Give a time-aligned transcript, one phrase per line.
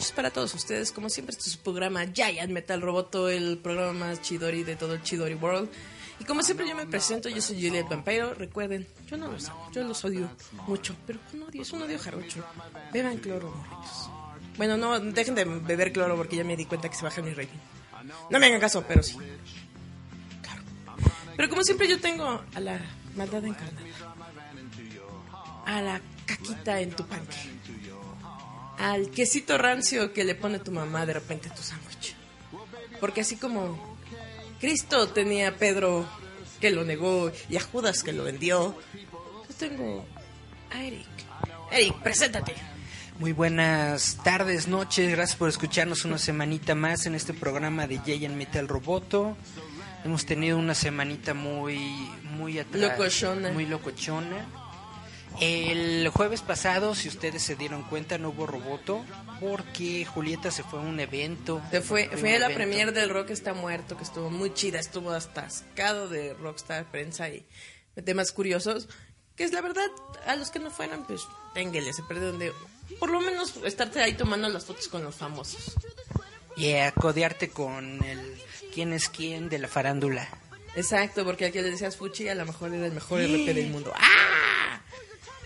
[0.00, 0.92] Noches para todos ustedes.
[0.92, 4.94] Como siempre, este es su programa Giant Metal Roboto, el programa más chidori de todo
[4.94, 5.68] el Chidori World.
[6.18, 8.32] Y como siempre, yo me presento, yo soy Juliet Vampiro.
[8.32, 10.30] Recuerden, yo no los yo los odio
[10.66, 12.42] mucho, pero un odio, es un odio jarocho.
[12.92, 14.10] Beban cloro, morritos.
[14.56, 17.34] Bueno, no, dejen de beber cloro porque ya me di cuenta que se baja mi
[17.34, 17.58] rating.
[18.30, 19.18] No me hagan caso, pero sí.
[20.42, 20.62] Claro.
[21.36, 22.80] Pero como siempre, yo tengo a la
[23.16, 23.86] maldad encarnada,
[25.66, 27.59] a la caquita en tu panque
[28.80, 32.14] al quesito rancio que le pone tu mamá de repente a tu sándwich.
[32.98, 33.96] Porque así como
[34.58, 36.06] Cristo tenía a Pedro
[36.60, 38.74] que lo negó y a Judas que lo vendió,
[39.48, 40.06] yo tengo
[40.70, 41.06] a Eric.
[41.70, 42.54] Eric, preséntate.
[43.18, 48.34] Muy buenas tardes, noches, gracias por escucharnos una semanita más en este programa de Giant
[48.34, 49.36] Metal Roboto.
[50.04, 51.78] Hemos tenido una semanita muy
[52.34, 53.52] muy atrás, Locochona.
[53.52, 54.46] muy locochona.
[55.40, 59.04] El jueves pasado, si ustedes se dieron cuenta, no hubo Roboto
[59.40, 61.62] porque Julieta se fue a un evento.
[61.70, 62.56] Se fue, fue a la evento.
[62.56, 67.46] premier del Rock está muerto, que estuvo muy chida, estuvo atascado de Rockstar, prensa y
[68.04, 68.88] temas curiosos.
[69.36, 69.86] Que es la verdad,
[70.26, 71.22] a los que no fueran, pues,
[71.54, 72.52] ténguele, se perdieron de.
[72.98, 75.74] Por lo menos estarte ahí tomando las fotos con los famosos.
[76.56, 78.42] Y a codearte con el
[78.74, 80.28] quién es quién de la farándula.
[80.76, 83.92] Exacto, porque aquí le decías Fuchi, a lo mejor era el mejor RP del mundo.
[83.96, 84.80] ¡Ah!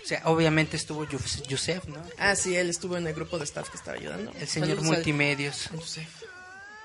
[0.05, 1.99] O sea, obviamente estuvo Yus- Yusef, ¿no?
[2.19, 4.31] Ah, sí, él estuvo en el grupo de staff que estaba ayudando.
[4.39, 5.67] El señor Saludos al- multimedios.
[5.71, 5.79] al.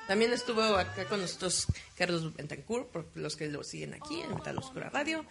[0.09, 1.67] También estuvo acá con nosotros
[1.97, 5.25] Carlos Bentancur, por los que lo siguen aquí en Metal Oscura Radio.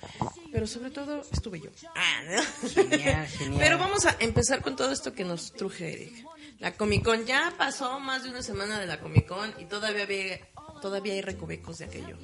[0.53, 1.69] Pero sobre todo estuve yo.
[1.95, 2.69] Ah, ¿no?
[2.69, 3.59] Genial, genial.
[3.59, 6.25] Pero vamos a empezar con todo esto que nos truje Eric.
[6.59, 10.03] La Comic Con ya pasó más de una semana de la Comic Con y todavía
[10.03, 10.39] había,
[10.81, 12.17] todavía hay recovecos de aquello.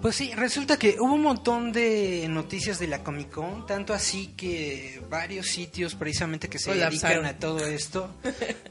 [0.00, 4.28] Pues sí, resulta que hubo un montón de noticias de la Comic Con, tanto así
[4.36, 7.22] que varios sitios precisamente que se Colapsaron.
[7.24, 8.10] dedican a todo esto,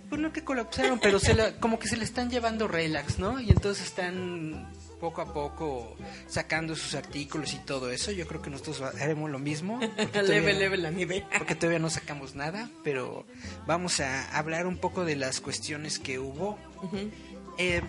[0.10, 3.40] pues no que colapsaron, pero se la- como que se le están llevando relax, ¿no?
[3.40, 5.96] Y entonces están poco a poco
[6.28, 8.12] sacando sus artículos y todo eso.
[8.12, 9.80] Yo creo que nosotros haremos lo mismo.
[9.80, 10.12] porque leve,
[10.52, 11.26] todavía- leve la nieve.
[11.38, 13.26] porque todavía no sacamos nada, pero
[13.68, 16.58] vamos a hablar un poco de las cuestiones que hubo.
[17.58, 17.82] Eh,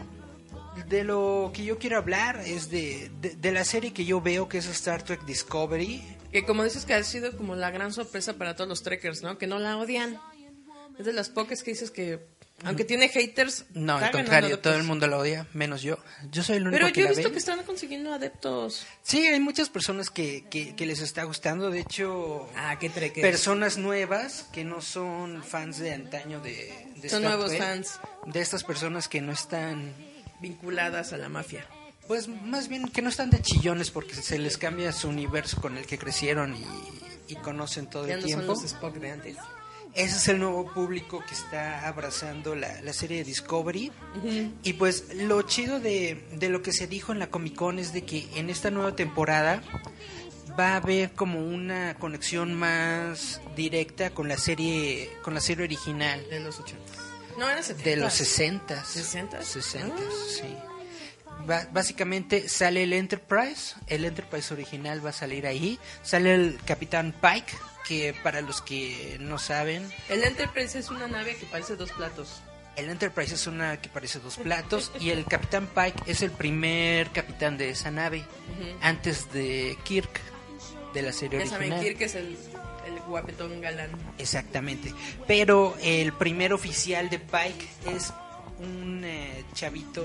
[0.89, 4.49] de lo que yo quiero hablar es de, de, de la serie que yo veo
[4.49, 6.03] que es Star Trek Discovery.
[6.33, 9.37] Que como dices que ha sido como la gran sorpresa para todos los trekkers, ¿no?
[9.39, 10.19] Que no la odian.
[10.99, 12.21] Es de las pocas que dices que,
[12.63, 15.97] aunque tiene haters, No, al contrario, todo el mundo la odia, menos yo.
[16.31, 18.87] Yo soy el único Pero que yo he visto que están consiguiendo adeptos.
[19.03, 21.71] Sí, hay muchas personas que, que, que les está gustando.
[21.71, 27.23] De hecho, Ah, qué personas nuevas que no son fans de antaño de, de Son
[27.25, 27.99] Star nuevos Trek, fans.
[28.27, 29.95] De estas personas que no están
[30.41, 31.67] Vinculadas a la mafia.
[32.09, 35.77] Pues más bien que no están de chillones porque se les cambia su universo con
[35.77, 38.55] el que crecieron y, y conocen todo Ya el no son tiempo.
[38.55, 39.37] los Spock de antes.
[39.95, 43.91] Ese es el nuevo público que está abrazando la, la serie de Discovery.
[44.63, 47.93] Y pues lo chido de, de lo que se dijo en la Comic Con es
[47.93, 49.63] de que en esta nueva temporada
[50.59, 56.25] va a haber como una conexión más directa con la serie con la serie original
[56.29, 56.83] De los 80.
[57.41, 57.91] No, eran 70.
[57.91, 59.43] de los 60 ¿60?
[59.43, 60.11] 60 Ah.
[60.29, 60.57] sí
[61.73, 67.53] básicamente sale el Enterprise el Enterprise original va a salir ahí sale el Capitán Pike
[67.89, 72.43] que para los que no saben El Enterprise es una nave que parece dos platos.
[72.77, 77.11] el Enterprise es una que parece dos platos y el Capitán Pike es el primer
[77.11, 78.23] capitán de esa nave
[78.83, 80.21] antes de Kirk
[80.93, 82.37] de la serie Ya saben, original Kirk es el
[83.11, 83.91] guapetón galán.
[84.19, 84.93] Exactamente.
[85.27, 88.13] Pero el primer oficial de Pike es
[88.59, 90.05] un eh, chavito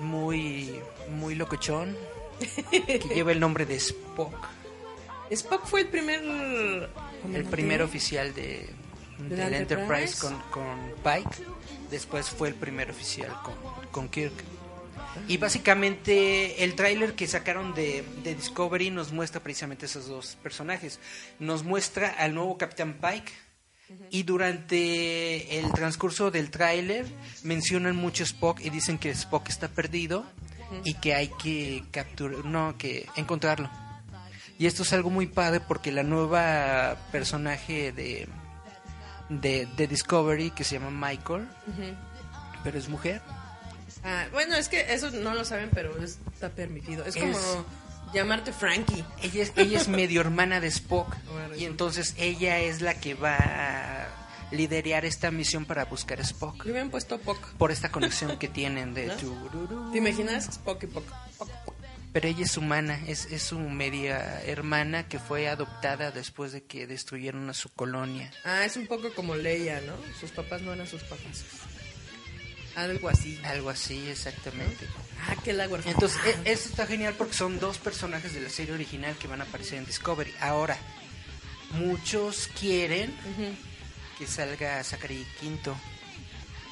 [0.00, 0.80] muy,
[1.10, 1.96] muy locochón,
[2.70, 4.34] que lleva el nombre de Spock,
[5.30, 6.90] Spock fue el primer...
[7.32, 8.68] el primer oficial de,
[9.18, 10.20] ¿De del la Enterprise, Enterprise?
[10.20, 11.44] con, con Pike,
[11.90, 13.54] después fue el primer oficial con,
[13.90, 14.34] con Kirk.
[15.28, 20.98] Y básicamente el tráiler que sacaron de, de Discovery nos muestra precisamente esos dos personajes.
[21.38, 23.32] Nos muestra al nuevo Capitán Pike
[24.10, 27.06] y durante el transcurso del tráiler
[27.42, 30.24] mencionan mucho Spock y dicen que Spock está perdido
[30.84, 33.70] y que hay que capturar, no, que encontrarlo.
[34.58, 38.28] Y esto es algo muy padre porque la nueva personaje de,
[39.28, 41.48] de, de Discovery que se llama Michael,
[42.62, 43.20] pero es mujer.
[44.04, 47.04] Ah, bueno, es que eso no lo saben, pero está permitido.
[47.04, 47.56] Es como Es-
[48.12, 49.04] llamarte Frankie.
[49.22, 51.16] Ella es, ella es medio hermana de Spock
[51.58, 54.08] y entonces ella es la que va a
[54.50, 57.38] liderar esta misión para buscar a Spock Le hubieran puesto Poc.
[57.54, 59.06] por esta conexión que tienen de
[59.70, 59.90] ¿No?
[59.90, 60.48] ¿Te imaginas?
[60.48, 61.04] Spock y Poc.
[61.38, 61.74] Poc, Poc.
[62.12, 66.86] Pero ella es humana, es, es su media hermana que fue adoptada después de que
[66.86, 68.30] destruyeron a su colonia.
[68.44, 69.94] Ah, es un poco como Leia, ¿no?
[70.20, 71.42] Sus papás no eran sus papás.
[72.76, 73.38] Algo así.
[73.44, 74.86] Algo así, exactamente.
[75.28, 75.64] Ah, qué la.
[75.64, 79.40] Entonces, e- esto está genial porque son dos personajes de la serie original que van
[79.40, 80.34] a aparecer en Discovery.
[80.40, 80.76] Ahora,
[81.72, 83.14] muchos quieren
[84.18, 85.76] que salga Zachary Quinto.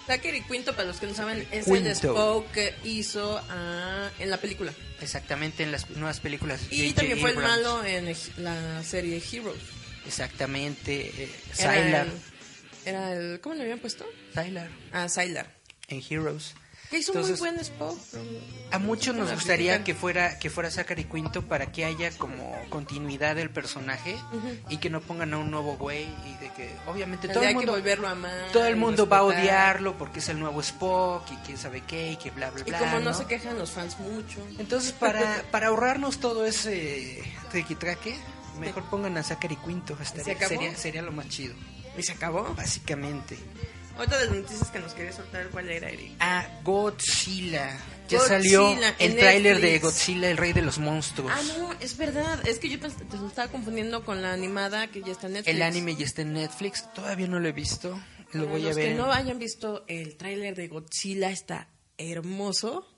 [0.07, 1.91] Zachary Quinto, para los que no saben, es el Quinto.
[1.91, 4.73] Spock que hizo ah, en la película.
[5.01, 6.61] Exactamente en las nuevas películas.
[6.71, 6.95] Y J.J.
[6.97, 7.57] también fue el Abrams.
[7.63, 9.61] malo en el- la serie Heroes.
[10.07, 11.13] Exactamente.
[11.25, 12.07] eh, Era Sylar.
[12.07, 12.13] el,
[12.85, 13.41] era el...
[13.41, 14.05] ¿Cómo le habían puesto?
[14.35, 15.47] Sylar Ah, Sylar.
[15.89, 16.55] En Heroes.
[16.91, 18.23] Que hizo Entonces, muy buen pero-
[18.71, 23.35] A muchos nos gustaría que fuera que fuera Zachary Quinto para que haya como continuidad
[23.35, 24.15] del personaje
[24.69, 27.55] y que no pongan a un nuevo güey y de que obviamente todo el que
[27.55, 28.49] mundo volverlo a amar.
[28.53, 31.81] todo el y mundo va a odiarlo porque es el nuevo Spock y quién sabe
[31.87, 32.79] qué y que bla bla Y bla.
[32.79, 33.15] como no, ¿no?
[33.15, 34.47] se quejan los fans mucho.
[34.59, 38.15] Entonces para para ahorrarnos todo ese triquitraque,
[38.61, 40.49] mejor pongan a Zachary Quinto, estaría- acabó?
[40.51, 41.55] sería sería lo más chido,
[41.97, 42.53] ¿Y se acabó?
[42.55, 43.39] básicamente.
[43.99, 46.13] Otra de las noticias que nos quería soltar, ¿cuál era, Eric?
[46.21, 47.77] A Godzilla.
[48.09, 49.79] Ya Godzilla salió el tráiler de.
[49.79, 51.31] Godzilla, el rey de los monstruos.
[51.35, 52.47] Ah, no, es verdad.
[52.49, 55.55] Es que yo te lo estaba confundiendo con la animada que ya está en Netflix.
[55.57, 58.01] El anime ya está en Netflix, todavía no lo he visto.
[58.33, 58.89] Lo Para voy a los ver.
[58.89, 61.69] que no hayan visto el tráiler de Godzilla, está
[61.99, 62.89] hermoso.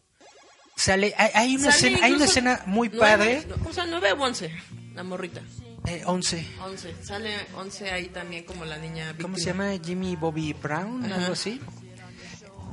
[0.76, 3.00] Sale, hay, hay una, Sale escena, hay una escena muy nueve-
[3.42, 3.46] padre.
[3.62, 4.50] no, o sea, 9 o 11,
[4.94, 5.40] la morrita.
[5.86, 6.46] Eh, 11.
[6.62, 6.94] 11.
[7.02, 9.72] Sale 11 ahí también como la niña ¿Cómo se víctima.
[9.72, 9.84] llama?
[9.84, 11.16] Jimmy Bobby Brown, Ajá.
[11.16, 11.60] algo así.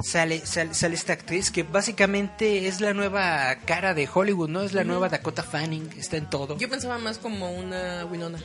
[0.03, 4.63] Sale, sale, sale esta actriz que básicamente es la nueva cara de Hollywood, ¿no?
[4.63, 6.57] Es la nueva Dakota Fanning, está en todo.
[6.57, 8.39] Yo pensaba más como una Winona.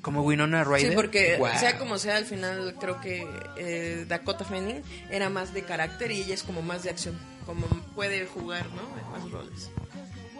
[0.00, 0.90] Como Winona Ryder.
[0.90, 1.58] Sí, porque Guau.
[1.58, 3.26] sea como sea, al final creo que
[3.58, 7.18] eh, Dakota Fanning era más de carácter y ella es como más de acción.
[7.44, 8.80] Como puede jugar, ¿no?
[8.98, 9.70] En más roles.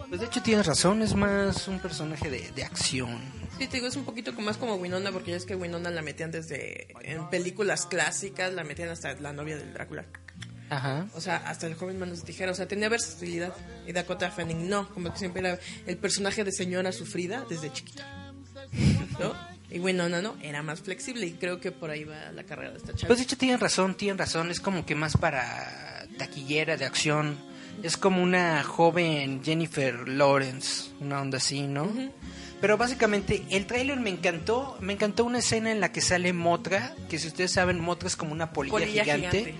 [0.09, 3.21] Pues de hecho tienes razón, es más un personaje de, de acción.
[3.61, 6.01] Sí, te digo, es un poquito más como Winona, porque ya es que Winona la
[6.01, 10.03] metían desde en películas clásicas, la metían hasta la novia del Drácula.
[10.71, 11.05] Ajá.
[11.13, 12.53] O sea, hasta el joven manos de tijera.
[12.53, 13.53] O sea, tenía versatilidad.
[13.85, 18.33] Y Dakota Fanning no, como que siempre era el personaje de señora sufrida desde chiquita.
[19.19, 19.35] ¿No?
[19.69, 22.77] Y Winona no, era más flexible y creo que por ahí va la carrera de
[22.77, 23.09] esta chava.
[23.09, 27.37] Pues de hecho tienen razón, tienen razón, es como que más para taquillera de acción.
[27.83, 31.93] Es como una joven Jennifer Lawrence, una onda así, ¿no?
[32.61, 36.95] Pero básicamente el tráiler me encantó, me encantó una escena en la que sale Motra,
[37.09, 39.55] que si ustedes saben Motra es como una polilla, Polilla gigante, gigante.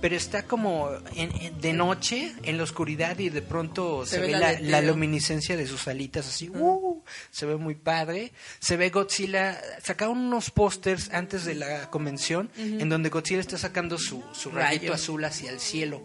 [0.00, 4.20] pero está como en- en- de noche en la oscuridad y de pronto se, Se
[4.20, 7.02] ve la, luminiscencia de sus alitas así, ¡uh!
[7.32, 8.32] se ve muy padre.
[8.60, 13.98] Se ve Godzilla, sacaron unos pósters antes de la convención en donde Godzilla está sacando
[13.98, 16.02] su, su rayito azul hacia el cielo.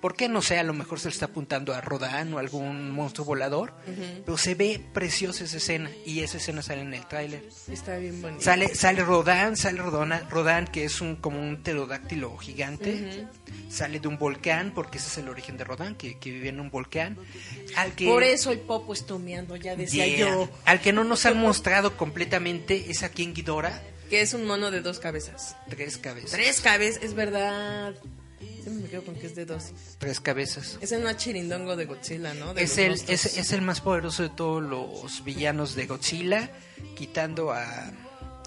[0.00, 0.28] ¿Por qué?
[0.28, 3.74] No sé, a lo mejor se le está apuntando a Rodan o algún monstruo volador,
[4.24, 7.48] pero se ve preciosa esa escena y esa escena sale en el tráiler.
[7.68, 8.42] Está bien bonito.
[8.44, 13.26] Sale, sale Rodan, sale Rodona, Rodan, que es un como un pterodáctilo gigante.
[13.68, 16.60] Sale de un volcán, porque ese es el origen de Rodan, que, que vivía en
[16.60, 17.18] un volcán.
[17.76, 20.18] Al que, Por eso el Popo está humeando, ya decía Yeah.
[20.30, 20.48] yo.
[20.64, 24.70] Al que no nos han mostrado completamente es aquí en Ghidorah, Que es un mono
[24.70, 25.56] de dos cabezas.
[25.68, 26.30] tres cabezas.
[26.30, 27.94] Tres cabezas, es verdad.
[28.40, 29.72] Siempre me quedo con que es de dos.
[29.98, 30.78] Tres cabezas.
[30.80, 32.54] Es el más chirindongo de Godzilla, ¿no?
[32.54, 36.50] De Es el, es, es el más poderoso de todos los villanos de Godzilla,
[36.96, 37.64] quitando a,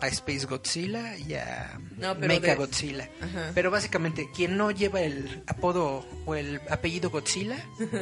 [0.02, 3.10] a Space Godzilla y a No, Mecha de- Godzilla.
[3.22, 3.52] Ajá.
[3.54, 7.58] Pero básicamente, quien no lleva el apodo o el apellido Godzilla,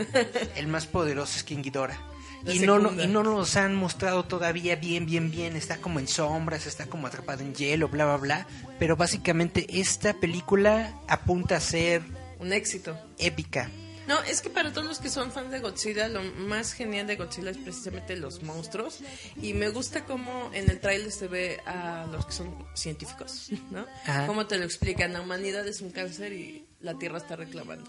[0.56, 2.00] el más poderoso es King Ghidorah.
[2.44, 3.04] La Y no, no, segunda.
[3.04, 5.56] y no nos han mostrado todavía bien, bien, bien.
[5.56, 8.48] Está como en sombras, está como atrapado en hielo, bla, bla, bla.
[8.80, 12.02] Pero básicamente esta película apunta a ser
[12.40, 12.98] Un éxito.
[13.18, 13.70] épica.
[14.08, 17.16] No, es que para todos los que son fans de Godzilla, lo más genial de
[17.16, 19.02] Godzilla es precisamente los monstruos.
[19.40, 23.86] Y me gusta cómo en el trailer se ve a los que son científicos, ¿no?
[24.08, 24.26] Ajá.
[24.26, 25.14] Cómo te lo explican.
[25.14, 27.88] La humanidad es un cáncer y la Tierra está reclamando,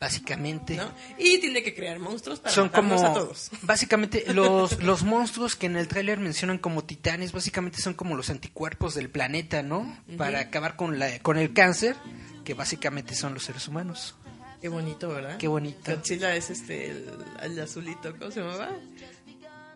[0.00, 0.76] Básicamente.
[0.76, 0.90] ¿no?
[1.18, 3.50] Y tiene que crear monstruos para Son como, a todos.
[3.62, 8.30] básicamente, los, los monstruos que en el tráiler mencionan como titanes, básicamente son como los
[8.30, 9.94] anticuerpos del planeta, ¿no?
[10.16, 11.96] Para acabar con, la, con el cáncer,
[12.44, 14.14] que básicamente son los seres humanos.
[14.62, 15.36] Qué bonito, ¿verdad?
[15.36, 15.94] Qué bonito.
[15.94, 17.10] Godzilla es este, el,
[17.42, 18.70] el azulito, ¿cómo se llamaba?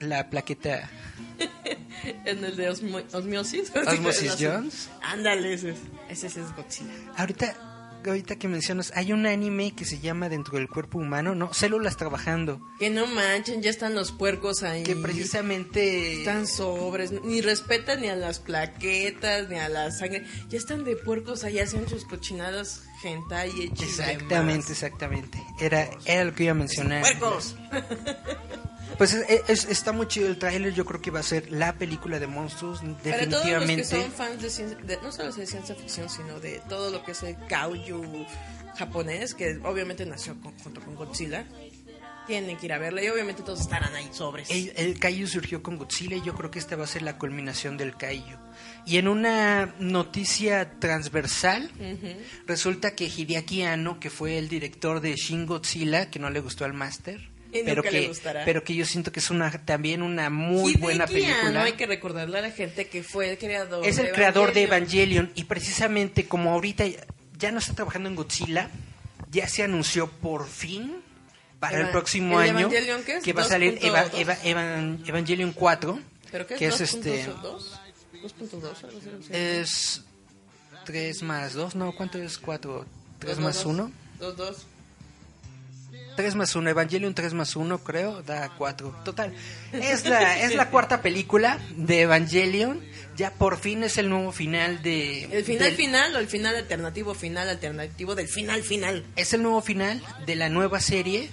[0.00, 0.90] La plaqueta
[2.24, 3.72] En el de osmo- osmiosis.
[3.74, 4.36] Osmosis.
[4.38, 4.88] Jones.
[5.02, 6.92] Ándale, ese es, ese es Godzilla.
[7.16, 7.54] Ahorita,
[8.10, 11.52] ahorita que mencionas, hay un anime que se llama Dentro del cuerpo humano, ¿no?
[11.52, 14.82] Células trabajando, Que no manchen, ya están los puercos ahí.
[14.82, 16.18] que precisamente...
[16.18, 20.24] Están sobres, ni respetan ni a las plaquetas, ni a la sangre.
[20.48, 25.42] Ya están de puercos ahí, hacen sus cochinadas hentai y Exactamente, exactamente.
[25.60, 27.02] Era, era lo que iba a mencionar.
[27.02, 27.56] ¡Puercos!
[28.98, 31.74] Pues es- es- está muy chido el tráiler, yo creo que va a ser la
[31.74, 33.84] película de monstruos, Para todos los que definitivamente.
[33.84, 37.12] son fans de, ciencia- de- no solo de ciencia ficción, sino de todo lo que
[37.12, 38.24] es el kaiju
[38.78, 41.44] japonés, que obviamente nació con- junto con Godzilla,
[42.26, 44.48] tienen que ir a verla y obviamente todos estarán ahí sobres.
[44.50, 47.18] El, el Kaiju surgió con Godzilla y yo creo que esta va a ser la
[47.18, 48.38] culminación del Kaiju.
[48.86, 51.70] Y en una noticia transversal,
[52.46, 56.64] resulta que Hideaki Anno, que fue el director de Shin Godzilla, que no le gustó
[56.64, 58.44] al máster, Y pero nunca le que, gustará.
[58.44, 61.62] pero que yo siento que es una también una muy Hideki buena película.
[61.62, 64.64] hay que recordarle a la gente que fue el creador Es de el creador de
[64.64, 65.30] Evangelion.
[65.34, 66.84] Y precisamente como ahorita
[67.38, 68.70] ya no está trabajando en Godzilla,
[69.30, 70.96] ya se anunció por fin
[71.60, 73.22] para el Eva- próximo ¿el año es?
[73.22, 74.20] que va a salir Eva- 2.2.
[74.20, 75.98] Eva- Evan- Evangelion 4,
[76.32, 76.58] ¿Pero qué es?
[76.58, 77.80] que es 2.2 este o 2?
[78.22, 79.60] 2.2, algo así, no sé.
[79.60, 80.02] es
[80.84, 82.84] 3 más 2, no, ¿cuánto es 4?
[83.20, 83.92] 3 Dos, más dos, 1.
[84.18, 84.66] dos, dos.
[86.16, 89.02] 3 más 1, Evangelion 3 más 1 creo, da 4.
[89.04, 89.32] Total,
[89.72, 92.80] es la, es la cuarta película de Evangelion,
[93.16, 95.24] ya por fin es el nuevo final de...
[95.24, 99.04] ¿El final del- final o el final alternativo final alternativo del final final?
[99.16, 101.30] Es el nuevo final de la nueva serie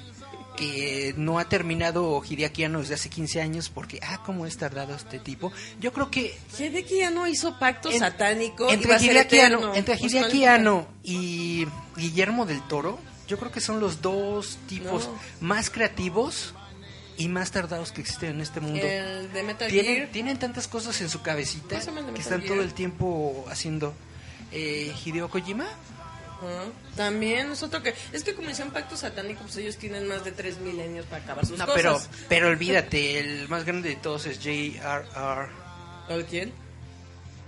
[0.58, 4.94] que no ha terminado Hideaki Anno desde hace 15 años porque, ah, cómo es tardado
[4.96, 5.52] este tipo.
[5.80, 9.40] Yo creo que Hideki ya no hizo pacto en- satánico entre Hideaki.
[9.40, 10.46] Anno, entre Pues, Hideaki.
[10.46, 13.00] Anno y Guillermo del Toro,
[13.32, 15.20] yo creo que son los dos tipos No.
[15.40, 16.54] más creativos
[17.18, 18.82] y más tardados que existen en este mundo.
[18.86, 20.08] El de Metal Tienen, Gear.
[20.10, 21.80] tienen tantas cosas en su cabecita
[22.14, 23.94] que están todo el tiempo haciendo.
[24.52, 25.66] Eh, Hideo Kojima.
[26.96, 27.94] También es otro que...
[28.12, 31.46] Es que como hicieron pacto satánico, pues ellos tienen más de tres milenios para acabar
[31.46, 31.82] sus no, cosas.
[31.82, 35.50] pero, pero olvídate, el más grande de todos es J.R.R.
[36.08, 36.52] ¿Tolkien?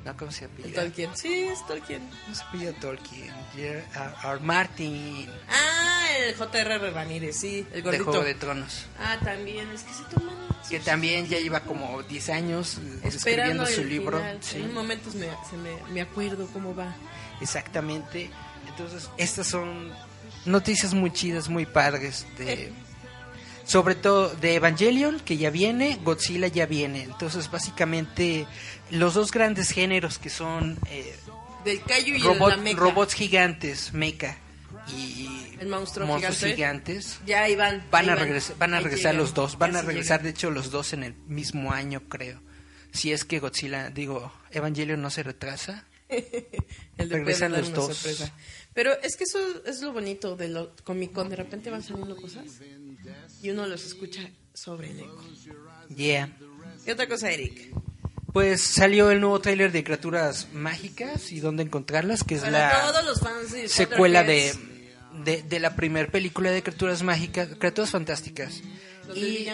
[0.06, 0.82] No, ¿cómo se ¿El apellida?
[0.82, 1.10] Tolkien?
[1.16, 2.10] Sí, es Tolkien.
[2.28, 3.32] No se apellida Tolkien.
[3.54, 4.40] J.R.R.
[4.42, 6.92] Martin, Ah, el J.R.R.
[6.92, 8.04] Ramírez, sí, el de gordito.
[8.06, 8.86] Juego de Tronos.
[9.00, 10.34] Ah, también, es que se toman...
[10.70, 14.22] Que también ya lleva como 10 años eh, Esperando escribiendo su libro.
[14.42, 16.96] Sí, En un momento me, se me, me acuerdo cómo va.
[17.42, 18.30] exactamente.
[18.70, 19.92] Entonces, estas son
[20.46, 22.26] noticias muy chidas, muy padres.
[22.38, 22.72] De,
[23.66, 27.04] sobre todo de Evangelion, que ya viene, Godzilla ya viene.
[27.04, 28.48] Entonces, básicamente,
[28.94, 31.16] los dos grandes géneros que son eh,
[31.66, 34.38] Del y robot- robots gigantes, mecha
[34.88, 36.56] y El monstruo monstruos gigante.
[36.56, 37.20] gigantes.
[37.26, 37.84] Ya ahí van.
[37.90, 39.18] Van a regresar, van a Ahí regresar llegan.
[39.26, 40.24] los dos, van a regresar llegan.
[40.26, 42.42] de hecho los dos en el mismo año, creo.
[42.92, 45.86] Si es que Godzilla, digo, Evangelion no se retrasa.
[46.10, 47.96] El de regresan los una dos.
[47.98, 48.32] sorpresa.
[48.74, 51.30] Pero es que eso es lo bonito de lo Comic Con.
[51.30, 52.44] De repente van saliendo cosas
[53.42, 54.22] y uno los escucha
[54.54, 55.24] sobre el eco.
[55.96, 56.30] Yeah.
[56.86, 57.72] ¿Qué otra cosa, Eric?
[58.34, 62.82] Pues salió el nuevo tráiler de Criaturas Mágicas y dónde encontrarlas, que es Para la
[62.92, 64.54] todos los fans de secuela de,
[65.24, 68.62] de, de la primera película de Criaturas Mágicas, Criaturas Fantásticas.
[69.16, 69.46] Y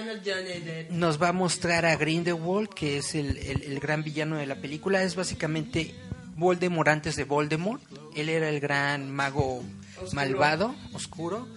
[0.91, 4.55] nos va a mostrar a Grindelwald, que es el, el- el gran villano de la
[4.55, 5.03] película.
[5.03, 5.93] Es básicamente
[6.37, 7.81] Voldemort antes de Voldemort.
[8.15, 9.57] Él era el gran mago
[9.97, 10.11] Oscuro.
[10.13, 11.47] malvado, oscuro.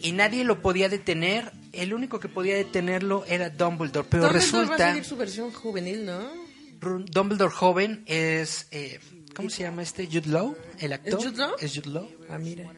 [0.00, 1.52] Y nadie lo podía detener.
[1.72, 4.08] El único que podía detenerlo era Dumbledore.
[4.10, 5.04] Pero Dumbledore va a resulta...
[5.04, 6.47] su versión juvenil, ¿no?
[6.80, 8.66] Dumbledore joven es...
[8.70, 9.00] eh,
[9.34, 10.06] ¿Cómo se llama este?
[10.06, 11.18] Jude Law, el actor.
[11.20, 11.50] ¿Es Jude Law?
[11.60, 12.08] Es Jude Law.
[12.28, 12.72] Ah, mira.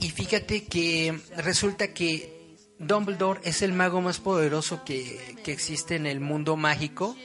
[0.00, 6.06] Y fíjate que resulta que Dumbledore es el mago más poderoso que, que existe en
[6.06, 7.16] el mundo mágico,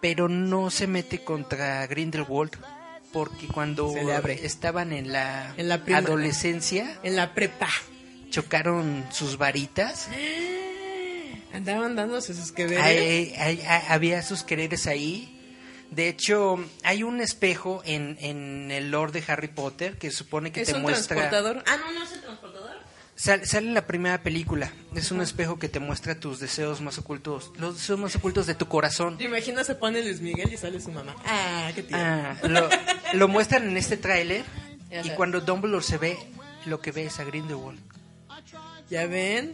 [0.00, 2.52] pero no se mete contra Grindelwald
[3.12, 3.92] porque cuando
[4.30, 7.68] estaban en la, En la prima- adolescencia En la prepa.
[8.30, 10.08] chocaron sus varitas.
[11.52, 12.80] Andaban dándose sus que ver.
[12.80, 15.28] Hay- hay- hay- había sus quereres ahí.
[15.90, 20.62] De hecho, hay un espejo en, en el lore de Harry Potter que supone que
[20.62, 21.16] ¿Es te un muestra...
[21.16, 21.62] transportador?
[21.66, 22.70] Ah, no, no es el transportador.
[23.14, 24.72] Sal- sale en la primera película.
[24.94, 28.54] Es un espejo que te muestra tus deseos más ocultos, los deseos más ocultos de
[28.54, 29.18] tu corazón.
[29.18, 31.14] ¿Te imaginas se pone Luis Miguel y sale su mamá?
[31.26, 32.04] Ah, qué tierno.
[32.06, 32.68] Ah, lo,
[33.12, 34.44] lo muestran en este tráiler
[35.04, 36.16] y cuando Dumbledore se ve,
[36.64, 37.78] lo que ve es a Grindelwald.
[38.88, 39.52] ¿Ya ven?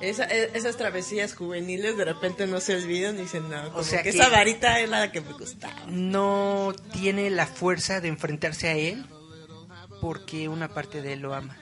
[0.00, 4.02] Esa- e- esas travesías juveniles de repente no se olvidan y dicen, no, como sea
[4.02, 5.74] que, que- esa varita es la que me gustaba.
[5.88, 9.04] No tiene la fuerza de enfrentarse a él
[10.00, 11.56] porque una parte de él lo ama.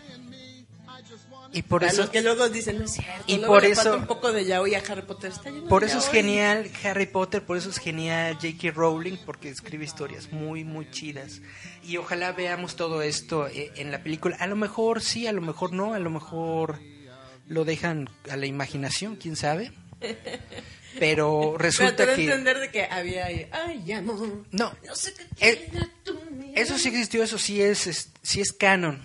[1.52, 3.22] Y por Para eso, los que luego dicen, no es cierto.
[3.26, 5.30] Y luego por le eso- falta un poco de yaoi a Harry Potter.
[5.30, 6.16] Está lleno de por eso es yaoi.
[6.16, 8.72] genial Harry Potter, por eso es genial J.K.
[8.72, 11.40] Rowling, porque escribe historias muy, muy chidas.
[11.82, 14.36] Y ojalá veamos todo esto eh, en la película.
[14.40, 16.80] A lo mejor sí, a lo mejor no, a lo mejor
[17.46, 19.72] lo dejan a la imaginación, quién sabe.
[20.98, 22.24] Pero Pero te resulta a que...
[22.24, 24.44] entender de que había ahí, ay, amor.
[24.50, 26.52] No, No sé qué Eh, tiene tu mirada".
[26.62, 29.00] Eso sí existió, eso sí es, es- sí es canon.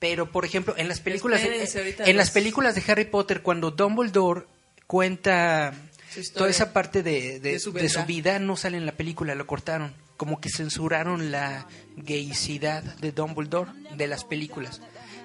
[0.00, 4.46] Pero, por ejemplo, en las películas, Espérense, en, las películas de Harry Potter, cuando Dumbledore
[4.86, 5.72] cuenta
[6.08, 6.32] historia.
[6.34, 9.34] toda esa parte de, de- De su de su vida, no sale en la película,
[9.36, 9.94] lo cortaron.
[10.16, 14.80] Como que censuraron la gaycidad de Dumbledore de las películas.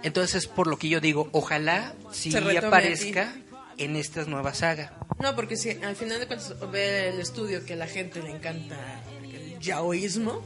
[0.06, 3.34] Entonces, por lo que yo digo, ojalá sí aparezca
[3.78, 4.94] en esta nueva saga.
[5.20, 8.30] No, porque si al final de cuentas ve el estudio que a la gente le
[8.30, 8.78] encanta
[9.24, 10.42] el yaoísmo,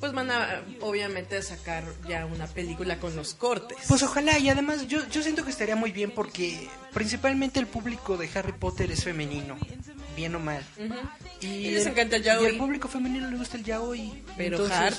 [0.00, 3.78] pues van a obviamente sacar ya una película con los cortes.
[3.88, 8.16] Pues ojalá, y además yo, yo siento que estaría muy bien porque principalmente el público
[8.16, 9.56] de Harry Potter es femenino,
[10.16, 10.62] bien o mal.
[11.40, 12.46] Y les el- encanta el Y yaoi.
[12.48, 14.24] al público femenino le gusta el yaoi.
[14.36, 14.94] Pero hard.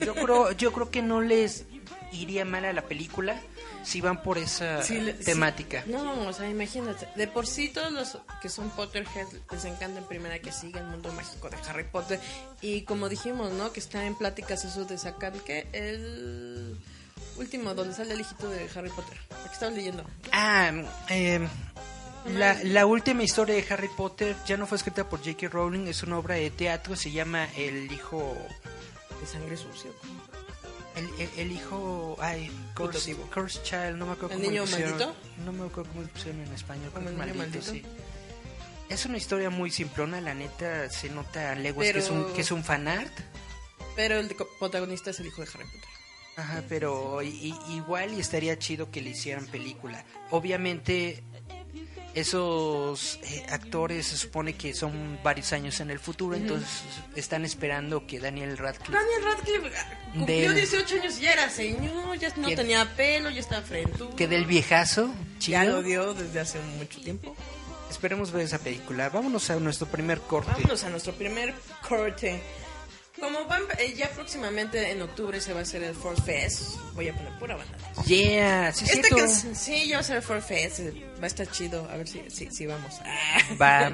[0.00, 1.64] Yo creo, yo creo que no les
[2.12, 3.40] iría mal a la película
[3.82, 5.82] si van por esa Sí, temática.
[5.84, 5.90] sí.
[5.92, 7.08] No, o sea, imagínate.
[7.16, 10.86] De por sí todos los que son Potterhead les encanta en primera que siga el
[10.86, 12.20] mundo mágico de Harry Potter.
[12.60, 13.72] Y como dijimos, ¿no?
[13.72, 15.66] Que está en pláticas eso de sacar, ¿qué?
[15.72, 16.78] El
[17.36, 19.18] último, donde sale el hijito de Harry Potter.
[19.44, 20.04] Aquí estaba leyendo.
[20.32, 20.72] Ah,
[21.10, 21.46] eh,
[22.26, 25.48] la, la última historia de Harry Potter ya no fue escrita por J.K.
[25.48, 28.36] Rowling, es una obra de teatro, se llama El hijo
[29.20, 29.90] De sangre sucia.
[30.96, 33.14] El, el, el hijo, ay, Curse.
[33.32, 34.98] Curse Child, no me acuerdo ¿El cómo niño le pusieron.
[34.98, 35.14] maldito?
[35.44, 37.72] No me acuerdo cómo le pusieron en español, ¿Como el niño maldito, maldito?
[37.72, 37.82] sí.
[38.88, 42.32] Es una historia muy simplona, la neta, se nota a leguas Pero- que, es un,
[42.32, 43.12] que es un fanart.
[43.94, 45.90] Pero el protagonista es el hijo de Harry Potter.
[46.38, 50.04] Ajá, pero i- igual y estaría chido que le hicieran película.
[50.30, 51.24] Obviamente,
[52.14, 56.68] esos eh, actores se supone que son varios años en el futuro, entonces
[57.14, 58.92] están esperando que Daniel Radcliffe...
[58.92, 62.84] Daniel Radcliffe ah, cumplió Del- 18 años y ya era señor, ya no Que- tenía
[62.96, 63.92] pelo, ya estaba frente.
[64.16, 65.76] Que del viejazo, Ya chido.
[65.76, 67.36] lo dio desde hace mucho tiempo.
[67.90, 69.10] Esperemos ver esa película.
[69.10, 70.50] Vámonos a nuestro primer corte.
[70.52, 71.54] Vámonos a nuestro primer
[71.88, 72.40] corte.
[73.20, 77.08] Como van, eh, ya próximamente en octubre se va a hacer el Ford Fest, voy
[77.08, 77.76] a poner pura banda.
[78.04, 79.16] Yeah, sí, es Esta cierto.
[79.16, 81.96] canción, sí, ya va a ser el Ford Fest, eh, va a estar chido, a
[81.96, 82.94] ver si, si, si vamos.
[83.04, 83.40] Ah.
[83.60, 83.92] Va.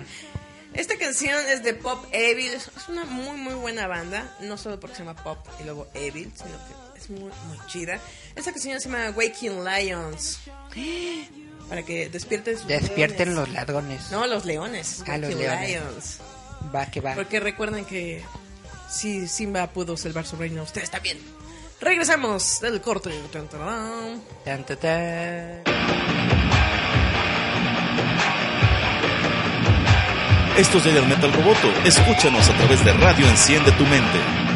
[0.75, 4.97] Esta canción es de Pop Evil, es una muy muy buena banda, no solo porque
[4.97, 8.01] se llama Pop y luego Evil, sino que es muy muy chida.
[8.35, 10.41] Esta canción se llama Waking Lions.
[11.69, 13.35] Para que despierten sus Despierten leones.
[13.35, 14.11] los ladrones.
[14.11, 15.03] No, los leones.
[15.07, 15.69] Ah, los Waking leones.
[15.71, 16.19] Lions.
[16.75, 17.15] Va, que va.
[17.15, 18.23] Porque recuerden que
[18.93, 21.19] si Simba pudo salvar su reino, ustedes también.
[21.81, 23.11] Regresamos del corte.
[23.33, 23.49] Tan.
[24.45, 25.63] Tan, ta, ta.
[30.57, 31.73] Esto es Metal Roboto.
[31.85, 34.52] Escúchanos a través de Radio Enciende tu Mente.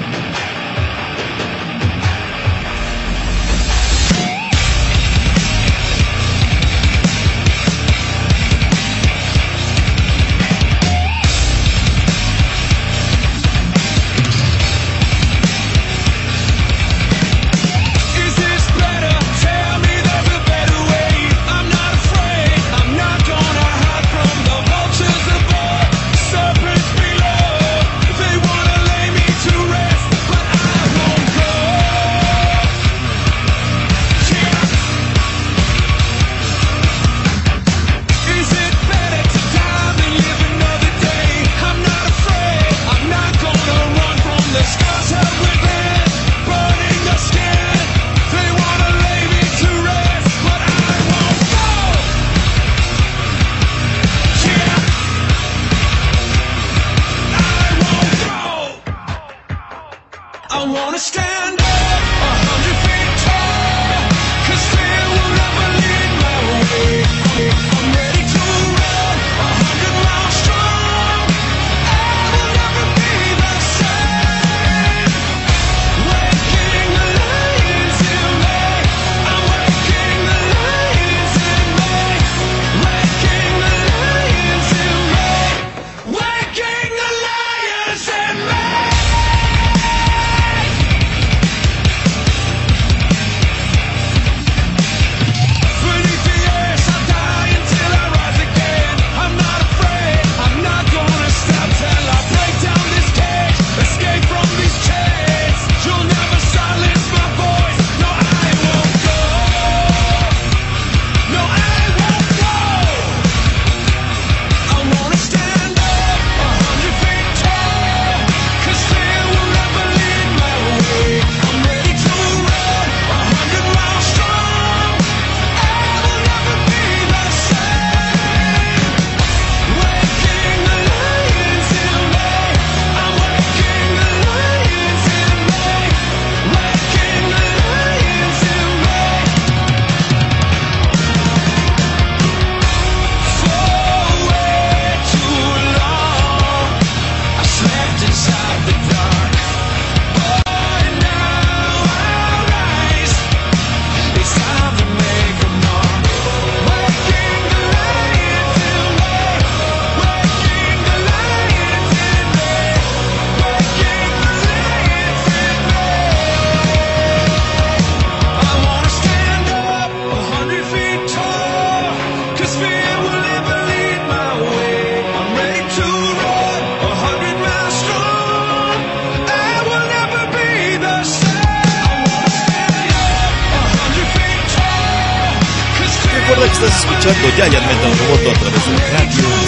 [186.56, 189.45] Estás escuchando Giant Metal Roboto a través de Radio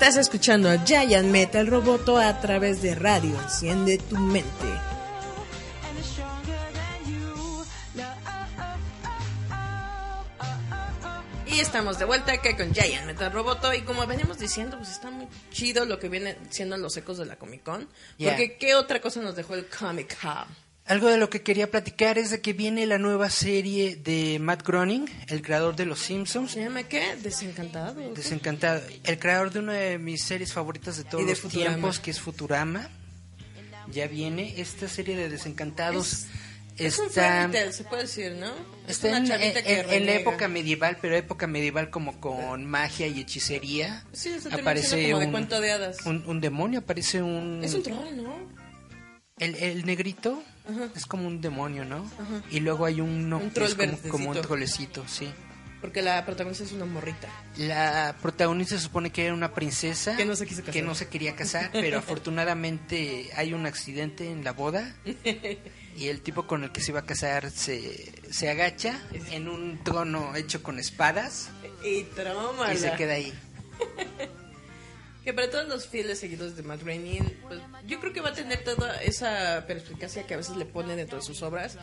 [0.00, 3.38] Estás escuchando a Giant Metal Roboto a través de radio.
[3.38, 4.48] Enciende tu mente.
[11.46, 13.74] Y estamos de vuelta acá con Giant Metal Roboto.
[13.74, 17.26] Y como venimos diciendo, pues está muy chido lo que viene siendo los ecos de
[17.26, 17.86] la Comic Con.
[18.16, 18.30] Yeah.
[18.30, 20.69] Porque, ¿qué otra cosa nos dejó el Comic Con?
[20.90, 24.66] Algo de lo que quería platicar es de que viene la nueva serie de Matt
[24.66, 26.50] Groening, el creador de Los Simpsons.
[26.50, 27.14] ¿Se llama qué?
[27.22, 27.92] Desencantado.
[27.92, 28.14] ¿o qué?
[28.20, 28.82] Desencantado.
[29.04, 31.74] El creador de una de mis series favoritas de todos de los Futurama.
[31.76, 32.88] tiempos, que es Futurama.
[33.92, 36.26] Ya viene esta serie de Desencantados.
[36.76, 38.46] Es un está fairy tale, se puede decir, ¿no?
[38.88, 42.18] Es está una en, chavita en- que en la época medieval, pero época medieval como
[42.20, 44.04] con magia y hechicería.
[44.12, 46.04] Sí, eso aparece como de un, cuento de hadas.
[46.06, 47.60] un, un demonio, aparece un...
[47.62, 48.34] Es un troll, ¿no?
[49.38, 50.42] El, el negrito
[50.94, 52.10] es como un demonio, ¿no?
[52.50, 55.30] Y luego hay uno Un que es como, como un trolecito, sí.
[55.80, 57.28] Porque la protagonista es una morrita.
[57.56, 60.74] La protagonista se supone que era una princesa Que no se quiso casar.
[60.74, 64.94] que no se quería casar, pero afortunadamente hay un accidente en la boda
[65.96, 69.82] y el tipo con el que se iba a casar se, se agacha en un
[69.82, 71.48] trono hecho con espadas
[71.82, 72.06] Y
[72.72, 73.32] y se queda ahí.
[75.24, 78.32] Que para todos los fieles seguidores de Matt Groening, pues, yo creo que va a
[78.34, 81.76] tener toda esa perspicacia que a veces le pone dentro de sus obras.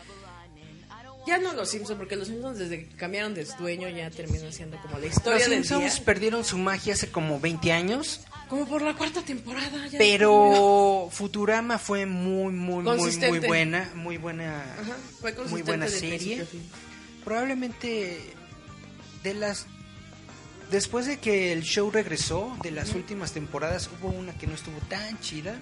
[1.27, 4.77] Ya no los Simpsons, porque los Simpsons desde que cambiaron de dueño ya terminan siendo
[4.81, 6.05] como la historia Los del Simpsons día.
[6.05, 9.87] perdieron su magia hace como 20 años, Como por la cuarta temporada.
[9.87, 15.89] ya pero Futurama fue muy, muy, muy, muy buena, muy buena, Ajá, fue muy buena
[15.89, 16.45] serie.
[17.25, 18.19] Probablemente
[19.21, 19.67] de las
[20.71, 24.79] después de que el show regresó de las últimas temporadas hubo una que no estuvo
[24.89, 25.59] tan chida,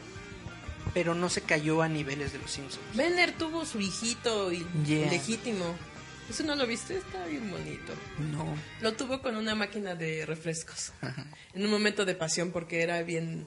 [0.93, 2.83] pero no se cayó a niveles de los Simpsons.
[2.95, 5.09] Benner tuvo su hijito y Yeah.
[5.09, 5.65] legítimo.
[6.29, 6.97] ¿Eso no lo viste?
[6.97, 7.93] Está bien bonito.
[8.31, 8.55] No.
[8.81, 10.91] Lo tuvo con una máquina de refrescos.
[11.53, 13.45] En un momento de pasión porque era bien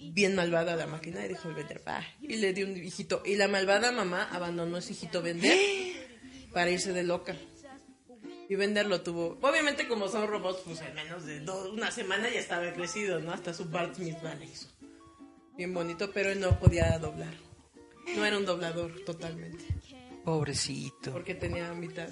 [0.00, 3.34] bien malvada la máquina y dijo el vender va y le dio un hijito y
[3.34, 5.58] la malvada mamá abandonó a ese hijito vender
[6.52, 7.34] para irse de loca
[8.48, 12.28] y vender lo tuvo obviamente como son robots pues en menos de dos, una semana
[12.30, 14.68] ya estaba crecido no hasta su Bart Mitzvah le hizo
[15.56, 17.34] bien bonito pero él no podía doblar
[18.16, 19.64] no era un doblador totalmente
[20.24, 21.12] Pobrecito.
[21.12, 22.08] porque tenía mitad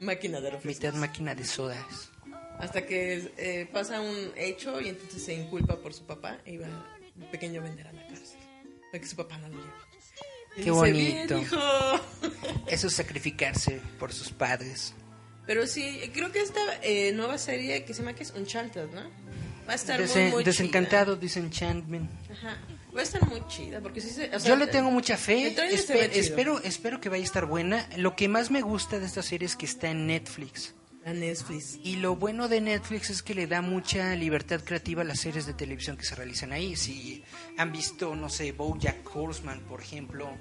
[0.00, 2.10] máquina de refrescos Mitad máquina de sodas.
[2.58, 6.68] hasta que eh, pasa un hecho y entonces se inculpa por su papá y va
[7.18, 8.38] el pequeño vender a la cárcel
[8.90, 10.64] para que su papá no lo lleve.
[10.64, 11.34] Qué bonito.
[11.36, 12.00] "Bien, hijo".
[12.70, 14.94] Eso es sacrificarse por sus padres.
[15.46, 19.02] Pero sí, creo que esta eh, nueva serie que se llama que es Uncharted, ¿no?
[19.68, 22.10] Va a estar Desen- muy, muy desencantado, Disenchantment.
[22.26, 22.34] chida.
[22.34, 22.58] Ajá.
[22.96, 25.48] Va a estar muy chida porque sí se, o sea, Yo le tengo mucha fe.
[25.48, 26.20] el trailer se Espe- ve chido.
[26.20, 27.88] espero, espero que vaya a estar buena.
[27.96, 30.74] Lo que más me gusta de esta serie es que está en Netflix.
[31.06, 31.78] A Netflix.
[31.82, 35.46] Y lo bueno de Netflix es que le da mucha libertad creativa a las series
[35.46, 36.76] de televisión que se realizan ahí.
[36.76, 37.24] Si
[37.56, 40.36] han visto, no sé, BoJack Horseman, por ejemplo,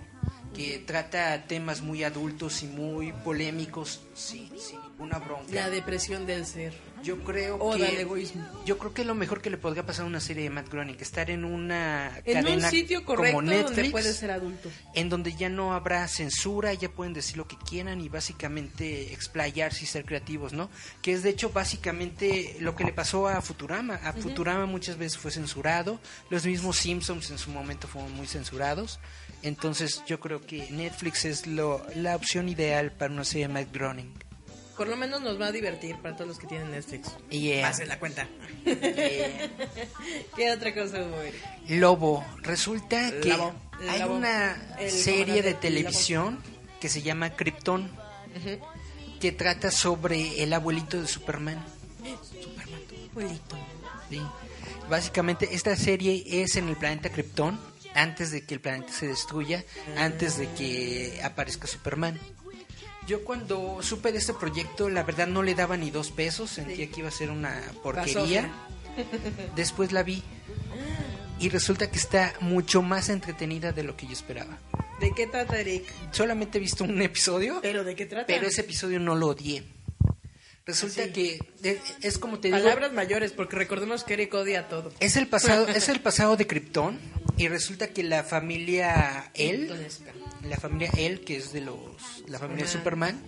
[0.55, 5.53] que trata temas muy adultos y muy polémicos, sin, sin ninguna bronca.
[5.53, 6.73] La depresión del ser.
[7.01, 8.45] Yo creo O que del egoísmo.
[8.65, 10.97] yo creo que lo mejor que le podría pasar a una serie de Matt Groening,
[10.99, 14.69] estar en una En cadena un sitio correcto como Netflix, donde puede ser adulto.
[14.95, 19.85] en donde ya no habrá censura, ya pueden decir lo que quieran y básicamente explayarse
[19.85, 20.69] y ser creativos, ¿no?
[21.01, 23.95] Que es de hecho básicamente lo que le pasó a Futurama.
[23.95, 28.99] A Futurama muchas veces fue censurado, los mismos Simpsons en su momento fueron muy censurados.
[29.41, 33.73] Entonces yo creo que Netflix es lo, la opción ideal para una serie de Matt
[33.73, 34.13] Groening.
[34.75, 37.09] Por lo menos nos va a divertir para todos los que tienen Netflix.
[37.29, 37.67] Yeah.
[37.67, 38.27] Pasen la cuenta.
[38.65, 39.49] Eh,
[40.35, 41.43] ¿Qué otra cosa Eric?
[41.67, 42.25] Lobo.
[42.43, 43.35] Resulta que
[43.89, 46.39] hay una El serie de televisión
[46.79, 47.91] que se llama Krypton,
[49.19, 51.61] que trata sobre el abuelito de Superman.
[52.23, 53.57] Superman, tu abuelito.
[54.09, 54.21] ¿sí?
[54.89, 57.59] Básicamente esta serie es en el planeta Krypton,
[57.95, 59.63] antes de que el planeta se destruya,
[59.97, 62.19] antes de que aparezca Superman.
[63.07, 66.89] Yo cuando supe de este proyecto, la verdad no le daba ni dos pesos, sentía
[66.89, 68.51] que iba a ser una porquería.
[69.55, 70.23] Después la vi
[71.39, 74.59] y resulta que está mucho más entretenida de lo que yo esperaba.
[74.99, 75.85] ¿De qué trata, Eric?
[76.11, 78.27] Solamente he visto un episodio, ¿Pero de qué trata?
[78.27, 79.63] pero ese episodio no lo odié.
[80.69, 81.11] Resulta Así.
[81.11, 84.91] que es, es como te digo, Palabras mayores, porque recordemos que Eric odia todo.
[84.99, 86.99] es el pasado, es el pasado de Krypton
[87.37, 89.71] y resulta que la familia él,
[90.43, 93.21] la familia él que es de los la familia Superman,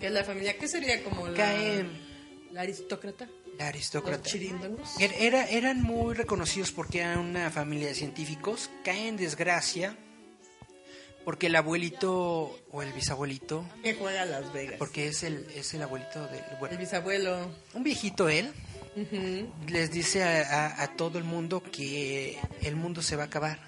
[0.00, 1.84] Que es la familia, ¿qué sería como la, cae
[2.52, 3.26] la aristócrata?
[3.26, 4.22] la Los aristócrata.
[4.22, 5.00] chiríndolos.
[5.00, 8.70] Er- Era, eran muy reconocidos porque eran una familia de científicos.
[8.84, 9.96] Caen en desgracia
[11.28, 14.76] porque el abuelito o el bisabuelito, Que juega a Las Vegas.
[14.78, 16.40] porque es el, es el abuelito del...
[16.58, 17.50] bueno, El bisabuelo.
[17.74, 18.50] un viejito él,
[19.66, 23.58] les dice a, a- a todo el mundo que el mundo se va a acabar.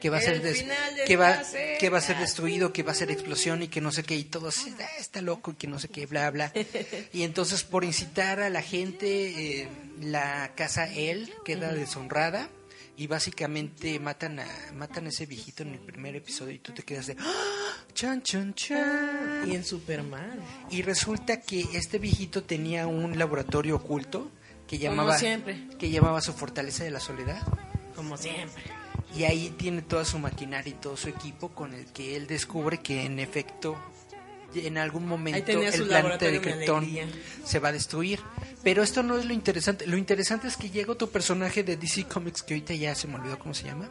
[0.00, 0.64] Que va a ser des-
[1.06, 1.42] que va
[1.78, 4.14] que va a ser destruido, que va a ser explosión y que no sé qué
[4.16, 6.52] y todo así, "Ah, está loco y que no sé qué, bla bla.
[7.12, 9.68] y entonces por incitar a la gente eh,
[10.00, 12.48] la casa él queda deshonrada
[12.96, 16.82] y básicamente matan a matan a ese viejito en el primer episodio y tú te
[16.82, 19.44] quedas de "Ah, chan chan chan.
[19.46, 20.40] Y en Superman.
[20.70, 24.30] Y resulta que este viejito tenía un laboratorio oculto
[24.66, 25.68] que Como llamaba siempre.
[25.78, 27.42] que llamaba su fortaleza de la soledad
[27.94, 28.62] Como siempre.
[29.14, 32.78] y ahí tiene toda su maquinaria y todo su equipo con el que él descubre
[32.78, 33.76] que en efecto
[34.54, 36.88] en algún momento el planeta de Krypton
[37.44, 38.20] se va a destruir.
[38.62, 39.86] Pero esto no es lo interesante.
[39.86, 43.16] Lo interesante es que llega otro personaje de DC Comics que ahorita ya se me
[43.16, 43.90] olvidó cómo se llama.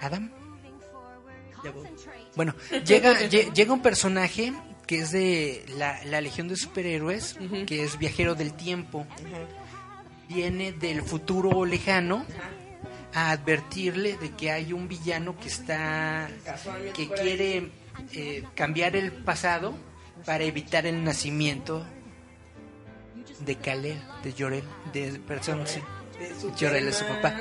[0.00, 0.30] Adam.
[2.36, 2.54] Bueno,
[2.86, 4.52] llega, lle- llega un personaje
[4.86, 9.06] que es de la, la Legión de Superhéroes, que es viajero del tiempo.
[10.28, 12.24] Viene del futuro lejano
[13.12, 16.30] a advertirle de que hay un villano que está
[16.94, 17.70] que quiere
[18.12, 19.74] eh, cambiar el pasado
[20.24, 21.86] para evitar el nacimiento
[23.40, 25.80] de Kalel, de Jorel, de persona, sí.
[26.18, 27.40] De Jorel es su papá.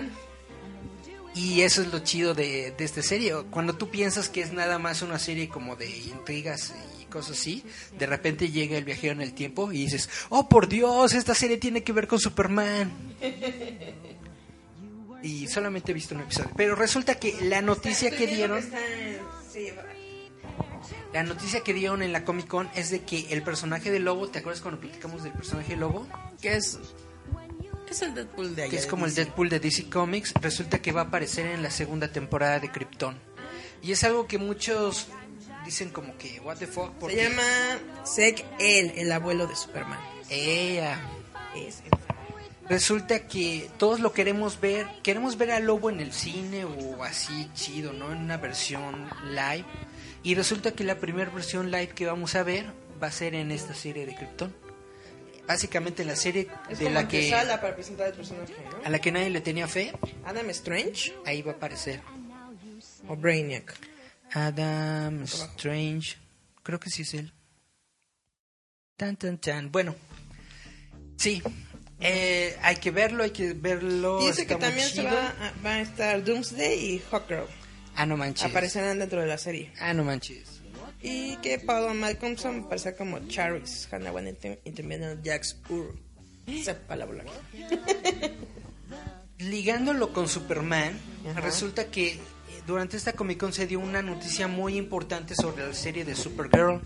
[1.36, 3.34] Y eso es lo chido de, de esta serie.
[3.50, 7.64] Cuando tú piensas que es nada más una serie como de intrigas y cosas así,
[7.98, 11.58] de repente llega el viajero en el tiempo y dices, oh por Dios, esta serie
[11.58, 12.92] tiene que ver con Superman.
[15.22, 16.52] Y solamente he visto un episodio.
[16.56, 18.64] Pero resulta que la noticia que dieron.
[21.14, 24.28] La noticia que dieron en la Comic Con es de que el personaje de Lobo,
[24.28, 26.08] ¿te acuerdas cuando platicamos del personaje de Lobo?
[26.42, 26.80] Que es.
[27.90, 28.70] Es el Deadpool de allá.
[28.70, 29.16] Que es de como el.
[29.16, 33.18] Deadpool de DC Comics, resulta que va a aparecer en la segunda temporada de Krypton.
[33.82, 35.08] Y es algo que muchos
[35.66, 37.44] dicen como que, what the fuck, Se llama
[38.04, 40.00] Sek El, el abuelo de Superman.
[40.30, 41.00] Ea.
[41.56, 41.82] Es
[42.70, 47.50] Resulta que todos lo queremos ver, queremos ver a Lobo en el cine o así
[47.56, 48.12] chido, ¿no?
[48.12, 49.66] En una versión live.
[50.24, 52.66] Y resulta que la primera versión live que vamos a ver
[53.02, 54.54] va a ser en esta serie de Krypton.
[55.48, 58.86] Básicamente la serie Es de la que para presentar el personaje, ¿no?
[58.86, 59.92] a la que nadie le tenía fe,
[60.24, 62.02] Adam Strange ahí va a aparecer.
[63.08, 63.76] o Brainiac.
[64.32, 66.18] Adam Strange.
[66.62, 67.34] Creo que sí es él.
[68.96, 69.72] Tan, tan, tan.
[69.72, 69.96] Bueno,
[71.18, 71.42] sí.
[72.00, 74.20] Eh, hay que verlo, hay que verlo.
[74.20, 77.48] Dice que también se va a, va a estar Doomsday y Hawkgirl.
[78.00, 78.50] Ah, no manches.
[78.50, 79.74] Aparecerán dentro de la serie.
[79.78, 80.62] Ah, no manches.
[81.02, 84.14] Y que Paula Malcolmson aparecerá como Charis, Hannah
[84.74, 85.98] también Jax Ur.
[86.64, 87.26] Sepa la bola.
[89.40, 90.98] Ligándolo con Superman,
[91.30, 91.42] Ajá.
[91.42, 92.20] resulta que eh,
[92.66, 96.82] durante esta Comic Con se dio una noticia muy importante sobre la serie de Supergirl.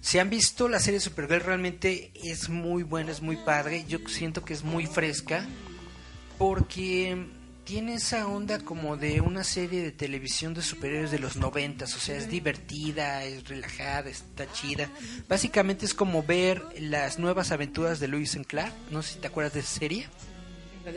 [0.00, 3.84] Si han visto la serie de Supergirl, realmente es muy buena, es muy padre.
[3.86, 5.46] Yo siento que es muy fresca
[6.38, 7.33] porque
[7.64, 11.98] tiene esa onda como de una serie de televisión de superhéroes de los noventas, o
[11.98, 14.88] sea, es divertida, es relajada, está chida.
[15.28, 19.28] Básicamente es como ver las nuevas aventuras de Luis and Clark, no sé si te
[19.28, 20.06] acuerdas de esa serie.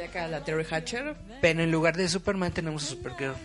[0.06, 1.16] Acá la Terry Hatcher.
[1.42, 3.36] Pero en lugar de Superman tenemos a Supergirl.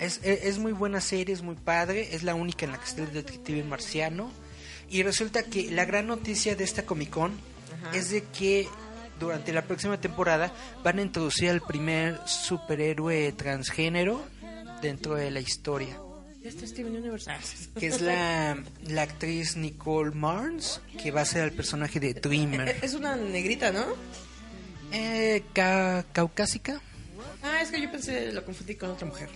[0.00, 2.14] es, es, es muy buena serie, es muy padre.
[2.14, 4.30] Es la única en la que está el detective marciano.
[4.88, 7.32] Y resulta que la gran noticia de esta Comic Con
[7.92, 8.68] es de que
[9.22, 10.52] durante la próxima temporada
[10.84, 14.22] van a introducir al primer superhéroe transgénero
[14.80, 15.98] dentro de la historia.
[16.42, 17.30] Ya está Steven Universe.
[17.30, 17.38] Ah.
[17.78, 22.76] Que es la, la actriz Nicole Marns, que va a ser el personaje de Dreamer.
[22.82, 23.84] Es una negrita, ¿no?
[24.92, 26.80] Eh, ca- caucásica.
[27.44, 29.28] Ah, es que yo pensé, lo confundí con otra mujer.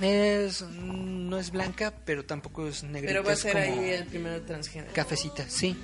[0.00, 3.12] Es, no es blanca, pero tampoco es negrita.
[3.12, 4.92] Pero va a ser como ahí el primero transgénero.
[4.94, 5.76] Cafecita, sí.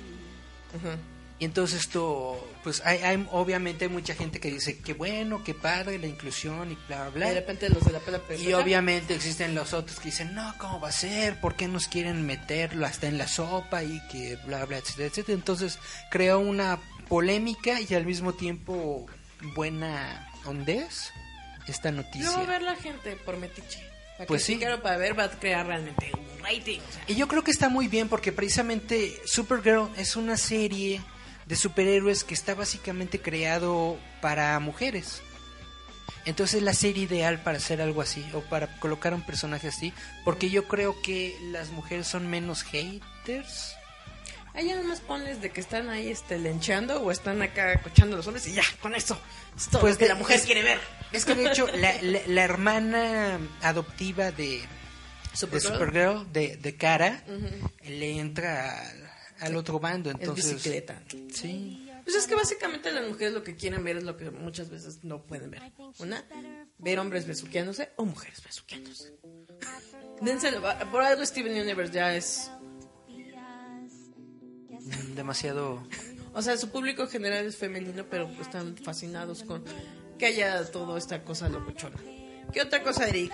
[0.75, 0.97] Ajá.
[1.41, 5.53] Y entonces esto, pues hay, hay- obviamente hay mucha gente que dice que bueno, que
[5.53, 9.15] padre la inclusión y bla, bla, Y de repente los de la pela Y obviamente
[9.15, 11.39] existen los otros que dicen, no, ¿cómo va a ser?
[11.39, 13.83] ¿Por qué nos quieren meterlo hasta en la sopa?
[13.83, 15.37] Y que bla, bla, etcétera, etcétera.
[15.37, 15.79] Entonces
[16.11, 19.05] creó una polémica y al mismo tiempo
[19.55, 21.11] buena hondez
[21.67, 22.37] esta noticia.
[22.45, 23.79] ver la gente por metiche.
[24.17, 24.57] Para Pues sí.
[24.57, 26.79] quiero para ver va a crear realmente un rating.
[26.79, 27.03] o sea.
[27.07, 30.99] Y yo creo que está muy bien porque precisamente Supergirl es una serie
[31.49, 35.21] de superhéroes que está básicamente creado para mujeres.
[36.25, 39.93] Entonces es la serie ideal para hacer algo así o para colocar un personaje así,
[40.23, 43.73] porque yo creo que las mujeres son menos haters.
[44.53, 48.17] Ahí ya nomás ponles de que están ahí este, lencheando o están acá cochando a
[48.17, 49.19] los hombres y ya, con eso.
[49.55, 50.79] Es todo Pues lo que de- la mujer es- quiere ver.
[51.11, 54.67] Es que de hecho la, la- la hermana adoptiva de, de
[55.33, 55.73] Supergirl.
[55.73, 57.23] Supergirl, de, de Cara,
[57.85, 60.53] le entra al, al otro bando, entonces...
[60.53, 61.01] bicicleta.
[61.33, 61.85] Sí.
[62.03, 65.03] Pues es que básicamente las mujeres lo que quieren ver es lo que muchas veces
[65.03, 65.61] no pueden ver.
[65.99, 66.23] Una,
[66.77, 69.13] ver hombres besuqueándose o mujeres besuqueándose.
[70.21, 72.51] Dénselo, por algo Steven Universe ya es...
[75.15, 75.83] Demasiado
[76.33, 79.63] O sea, su público en general es femenino, pero están fascinados con
[80.17, 81.97] que haya toda esta cosa locochona.
[82.51, 83.31] ¿Qué otra cosa, Eric?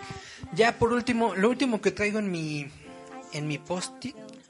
[0.53, 2.67] ya por último lo último que traigo en mi
[3.33, 4.05] en mi post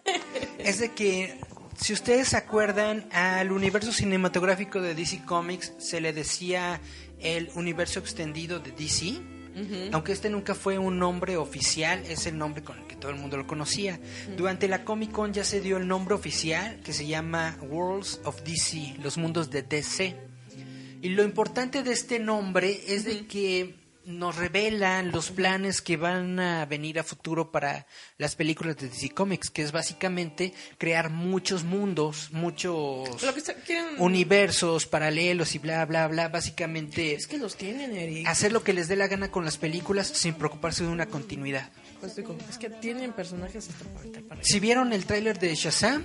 [0.59, 1.39] es de que
[1.77, 6.79] si ustedes se acuerdan al universo cinematográfico de DC Comics se le decía
[7.19, 9.21] el universo extendido de DC
[9.93, 13.17] aunque este nunca fue un nombre oficial es el nombre con el que todo el
[13.17, 13.99] mundo lo conocía.
[14.35, 18.41] Durante la Comic Con ya se dio el nombre oficial que se llama Worlds of
[18.43, 20.17] DC los mundos de DC
[21.01, 26.39] y lo importante de este nombre es de que nos revelan los planes que van
[26.39, 27.87] a venir a futuro para
[28.17, 33.55] las películas de DC Comics, que es básicamente crear muchos mundos, muchos Lo que está-
[33.55, 33.85] quieren...
[33.97, 36.27] universos paralelos y bla, bla, bla.
[36.29, 38.27] Básicamente Es que los tienen, Eric.
[38.27, 41.71] hacer lo que les dé la gana con las películas sin preocuparse de una continuidad.
[42.05, 45.55] Pues digo, es que tienen personajes hasta para aventar para Si vieron el tráiler de
[45.55, 46.03] Shazam,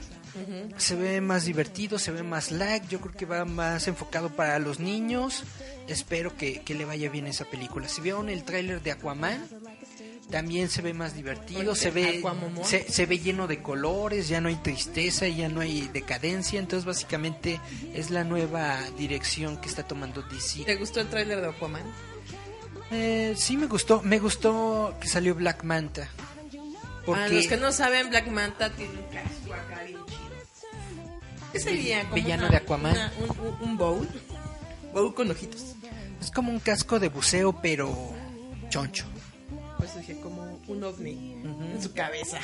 [0.78, 4.58] se ve más divertido, se ve más lag, yo creo que va más enfocado para
[4.58, 5.44] los niños.
[5.88, 7.88] Espero que, que le vaya bien esa película.
[7.88, 9.46] Si vieron el tráiler de Aquaman,
[10.30, 12.22] también se ve más divertido, se ve
[12.62, 17.60] se ve lleno de colores, ya no hay tristeza, ya no hay decadencia, entonces básicamente
[17.94, 20.64] es la nueva dirección que está tomando DC.
[20.64, 21.82] ¿Te gustó el tráiler de Aquaman?
[22.90, 26.08] Eh, sí me gustó, me gustó que salió Black Manta.
[27.06, 31.48] Porque A los que no saben, Black Manta tiene un casco acá bien chido.
[31.52, 32.02] ¿Qué sería?
[32.02, 32.92] Como Villano una- de Aquaman.
[32.94, 33.12] una-
[33.60, 34.08] un, bowl.
[34.92, 35.62] Bowl con ojitos.
[36.20, 38.12] es como un casco de buceo pero
[38.68, 39.06] choncho.
[39.78, 42.38] Pues dije, como un ovni en su cabeza.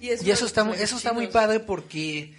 [0.00, 2.34] Y, es Y eso está, eso está muy padre porque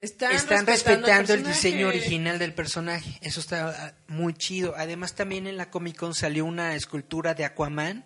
[0.00, 3.18] Están, están respetando, el diseño original del personaje.
[3.20, 4.74] Eso está ah, muy chido.
[4.76, 8.04] Además también en la Comic Con salió una escultura de Aquaman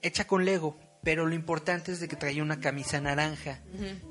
[0.00, 0.78] hecha con Lego.
[1.02, 3.58] Pero lo importante es de que traía una camisa naranja.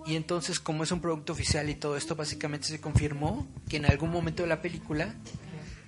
[0.06, 3.86] Y entonces como es un producto oficial y todo esto, básicamente se confirmó que en
[3.88, 5.16] algún momento de la película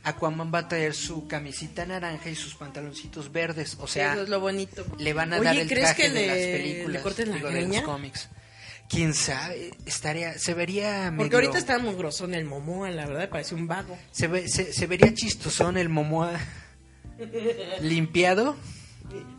[0.03, 3.77] Aquaman va a traer su camisita naranja y sus pantaloncitos verdes.
[3.79, 4.83] O sea, Eso es lo bonito.
[4.97, 7.29] le van a Oye, dar el ¿crees traje que de le, las películas, le corten
[7.29, 8.29] la digo, de los cómics.
[8.89, 13.55] Quién sabe, estaría, se vería Porque medio- ahorita está mugrosón el Momoa, la verdad, parece
[13.55, 13.97] un vago.
[14.11, 16.39] se, ve- se, se vería chistosón el Momoa
[17.81, 18.55] limpiado.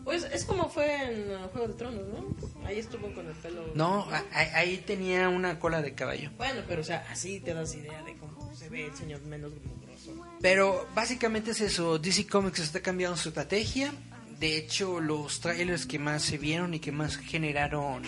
[0.05, 2.67] Pues es como fue en uh, Juego de Tronos, ¿no?
[2.67, 3.67] Ahí estuvo con el pelo.
[3.75, 6.31] No, a- a- ahí tenía una cola de caballo.
[6.37, 9.53] Bueno, pero o sea, así te das idea de cómo se ve el señor menos
[9.65, 10.25] mugroso.
[10.41, 13.93] Pero básicamente es eso, DC Comics está cambiando su estrategia.
[14.39, 18.03] De hecho, los trailers que más se vieron y que más generaron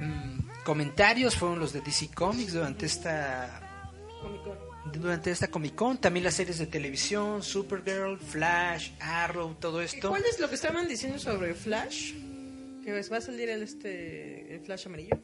[0.00, 3.62] mm, comentarios fueron los de DC Comics durante esta
[4.92, 10.10] durante esta Comic Con, también las series de televisión, Supergirl, Flash, Arrow, todo esto.
[10.10, 12.12] ¿Cuál es lo que estaban diciendo sobre Flash?
[12.84, 15.18] Que va a salir el este el Flash amarillo.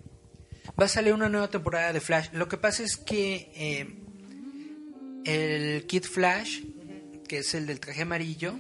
[0.81, 2.29] Va a salir una nueva temporada de Flash.
[2.33, 3.87] Lo que pasa es que eh,
[5.25, 6.63] el Kid Flash,
[7.27, 8.55] que es el del traje amarillo,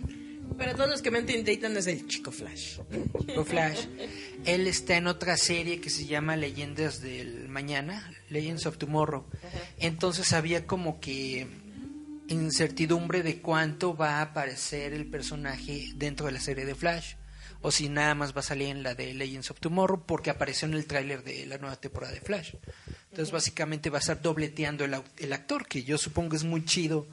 [0.56, 2.80] Para todos los que me entienden es el chico Flash.
[3.20, 3.86] Chico Flash,
[4.44, 9.26] él está en otra serie que se llama Leyendas del Mañana, Legends of Tomorrow.
[9.78, 11.46] Entonces había como que
[12.28, 17.14] incertidumbre de cuánto va a aparecer el personaje dentro de la serie de Flash.
[17.60, 20.68] O si nada más va a salir en la de Legends of Tomorrow porque apareció
[20.68, 22.54] en el tráiler de la nueva temporada de Flash.
[23.10, 27.08] Entonces básicamente va a estar dobleteando el, el actor, que yo supongo es muy chido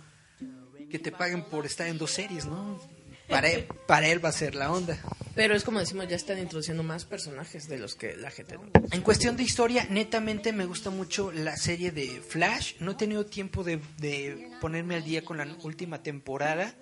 [0.90, 2.80] que te paguen por estar en dos series, ¿no?
[3.28, 4.98] Para él, para él va a ser la onda.
[5.34, 8.72] Pero es como decimos, ya están introduciendo más personajes de los que la gente no.
[8.92, 12.76] En cuestión de historia, netamente me gusta mucho la serie de Flash.
[12.80, 16.74] No he tenido tiempo de, de ponerme al día con la última temporada,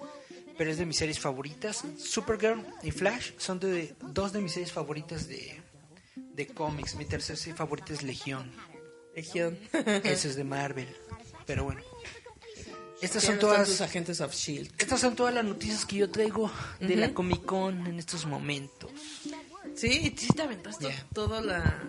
[0.58, 1.84] pero es de mis series favoritas.
[1.98, 5.62] Supergirl y Flash son de, dos de mis series favoritas de,
[6.16, 6.96] de cómics.
[6.96, 8.52] Mi tercera serie favorita es Legión.
[9.16, 9.58] Legión.
[10.04, 10.96] Ese es de Marvel.
[11.48, 11.82] Pero bueno.
[13.04, 14.72] Estas son todas tus agentes of Shield.
[14.78, 16.50] estas son todas las noticias que yo traigo
[16.80, 18.92] de la Comic Con en estos momentos.
[19.76, 21.08] Sí, sí te aventaste Ya.
[21.14, 21.84] toda la...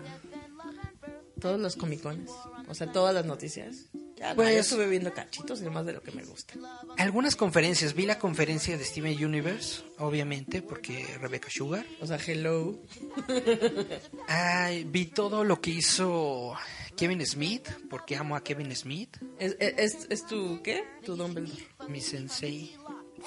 [1.39, 2.31] Todos los comicones.
[2.67, 3.85] O sea, todas las noticias.
[4.17, 6.55] Ya, no, Pues- yo estuve viendo cachitos y más de lo que me gusta.
[6.97, 11.85] Algunas conferencias, vi la conferencia de Steven Universe, obviamente, porque Rebecca Sugar.
[12.01, 12.79] O sea, hello.
[14.27, 16.53] Ay, vi todo lo que hizo
[16.95, 20.83] Kevin Smith, porque amo a Kevin Smith, ¿Es, es, es tu qué?
[21.03, 21.67] Tu Dumbledore.
[21.89, 22.75] mi sensei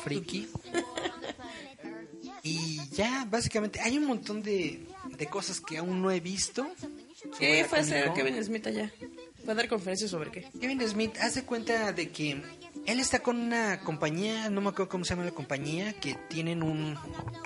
[0.04, 0.48] friki.
[2.42, 6.66] Y ya, básicamente, hay un montón de, de cosas que aún no he visto.
[7.38, 8.12] ¿Qué fue a hacer.
[8.14, 8.92] Kevin Smith allá?
[9.44, 10.48] ¿Fue a dar conferencias sobre qué?
[10.60, 12.40] Kevin Smith hace cuenta de que
[12.88, 16.62] él está con una compañía, no me acuerdo cómo se llama la compañía, que tienen
[16.62, 16.96] un,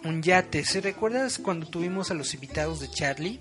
[0.05, 0.65] un yate.
[0.65, 3.41] ¿Se recuerdas cuando tuvimos a los invitados de Charlie?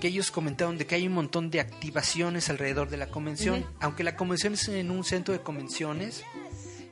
[0.00, 3.66] Que ellos comentaron de que hay un montón de activaciones alrededor de la convención.
[3.80, 6.22] Aunque la convención es en un centro de convenciones,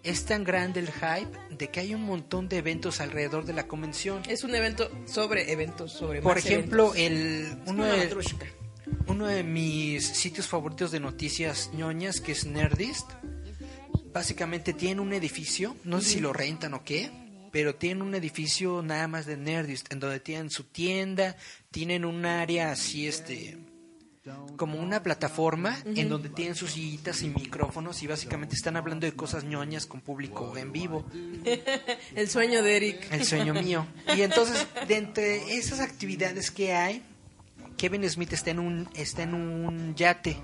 [0.03, 3.69] es tan grande el hype de que hay un montón de eventos alrededor de la
[3.69, 4.21] convención.
[4.29, 7.67] Es un evento sobre eventos, sobre Por más ejemplo, eventos.
[7.67, 8.17] el uno de,
[9.07, 13.09] uno de mis sitios favoritos de noticias ñoñas, que es Nerdist,
[14.15, 17.11] básicamente tiene un edificio, no sé si lo rentan o qué,
[17.51, 21.37] pero tienen un edificio nada más de Nerdist, en donde tienen su tienda,
[21.73, 23.59] tienen un área así, este,
[24.57, 29.13] como una plataforma, en donde tienen sus sillitas y micrófonos y básicamente están hablando de
[29.15, 31.05] cosas ñoñas con público en vivo.
[32.15, 33.13] El sueño de Eric.
[33.13, 33.85] El sueño mío.
[34.17, 37.03] Y entonces, de entre esas actividades que hay,
[37.77, 40.37] Kevin Smith está en un, está en un yate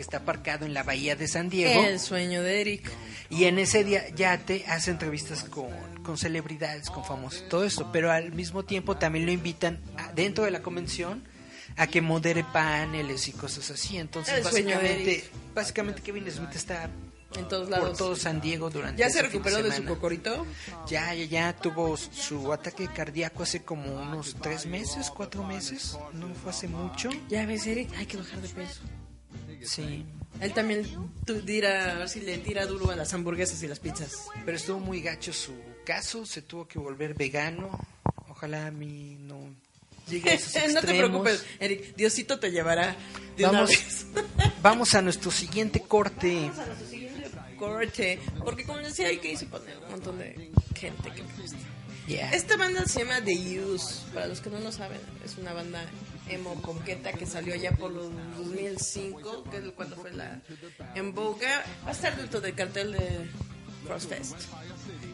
[0.00, 1.84] que está aparcado en la bahía de San Diego.
[1.84, 2.90] El sueño de Eric.
[3.28, 5.68] Y en ese día yate hace entrevistas con,
[6.02, 7.90] con celebridades, con famosos, todo esto.
[7.92, 11.22] Pero al mismo tiempo también lo invitan a- dentro de la convención
[11.76, 13.98] a que modere paneles y cosas así.
[13.98, 15.24] Entonces, El de básicamente,
[15.54, 16.88] básicamente Kevin Smith está
[17.36, 17.98] En todos por lados.
[17.98, 19.94] todo San Diego durante ¿Ya se recuperó de su semana.
[19.94, 20.46] cocorito?
[20.88, 25.98] Ya, ya, ya tuvo su ataque cardíaco hace como unos tres meses, cuatro meses.
[26.14, 27.10] No fue hace mucho.
[27.28, 28.80] Ya ves, Eric, hay que bajar de peso.
[29.64, 30.04] Sí.
[30.40, 30.86] Él también
[31.26, 34.26] tu- tira, a ver si le tira duro a las hamburguesas y las pizzas.
[34.44, 35.52] Pero estuvo muy gacho su
[35.84, 36.24] caso.
[36.24, 37.78] Se tuvo que volver vegano.
[38.28, 39.38] Ojalá a mí no
[40.08, 40.74] llegue a esos extremos.
[40.74, 42.96] no te preocupes, Eric, Diosito te llevará
[43.36, 44.06] de una Vamos, vez.
[44.62, 46.50] vamos a nuestro siguiente corte.
[47.58, 51.58] Corte, porque como decía, hay que irse poner un montón de gente que me gusta.
[52.06, 52.30] Yeah.
[52.32, 55.84] Esta banda se llama The Use, para los que no lo saben, es una banda
[56.30, 60.40] emo ponqueta que salió ya por los 2005, que es cuando fue la
[60.94, 61.64] en boga.
[61.84, 63.30] Va a estar dentro del cartel de
[63.84, 64.36] Crossfest.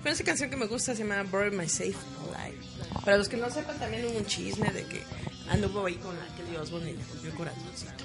[0.02, 1.96] Pero esa canción que me gusta se llama Bury My Safe
[2.34, 2.58] Alive.
[3.04, 5.02] Para los que no sepan, también hubo un chisme de que
[5.48, 8.04] anduvo ahí con la Kelly Osbourne y le rompió el corazoncito.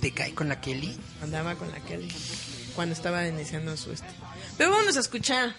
[0.00, 0.96] ¿Te cae con la Kelly?
[1.22, 2.08] Andaba con la Kelly
[2.74, 4.06] cuando estaba iniciando su este.
[4.56, 5.54] Pero vámonos a escuchar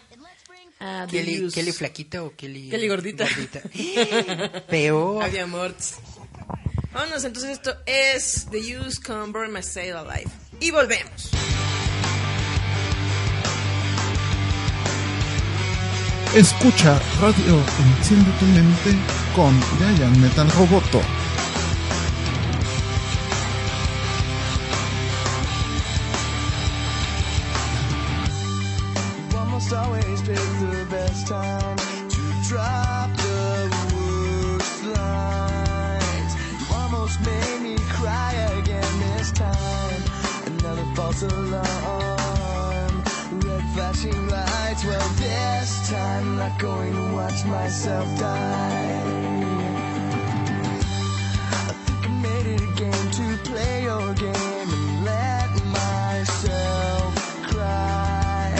[1.09, 1.51] Kelly.
[1.51, 2.69] ¿Kelly flaquita o Kelly...
[2.69, 3.25] Kelly gordita.
[4.69, 5.23] Peor.
[5.23, 5.95] Había morts.
[6.99, 10.29] Vámonos, entonces esto es The Use con Burn My Sail Alive.
[10.59, 11.31] Y volvemos.
[16.35, 17.63] Escucha Radio
[17.97, 18.97] Enciende tu mente
[19.33, 21.18] con Giant Metal Roboto.
[46.49, 49.01] Not going to watch myself die.
[51.69, 57.15] I think I made it a game to play your game and let myself
[57.47, 58.53] cry.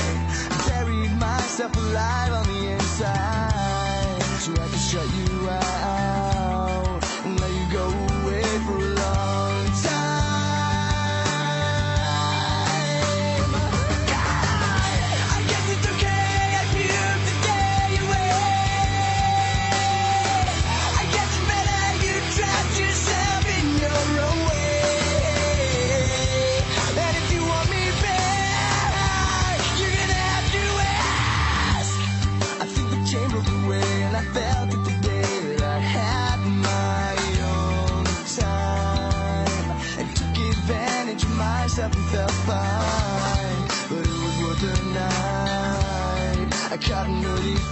[0.68, 5.99] Buried myself alive on the inside so I could shut you out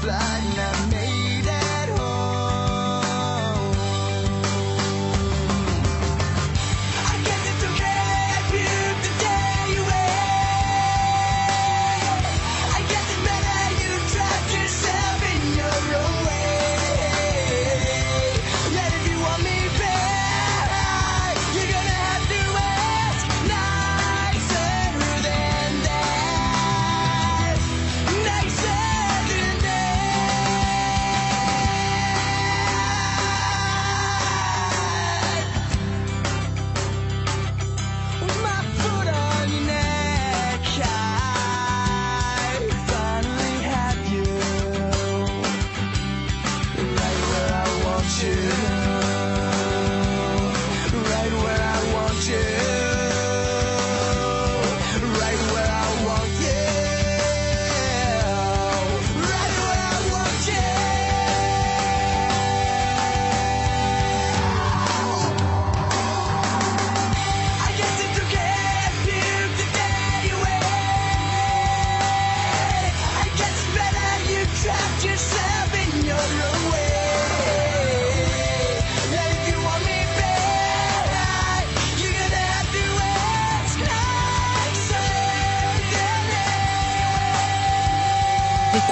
[0.08, 0.47] fly.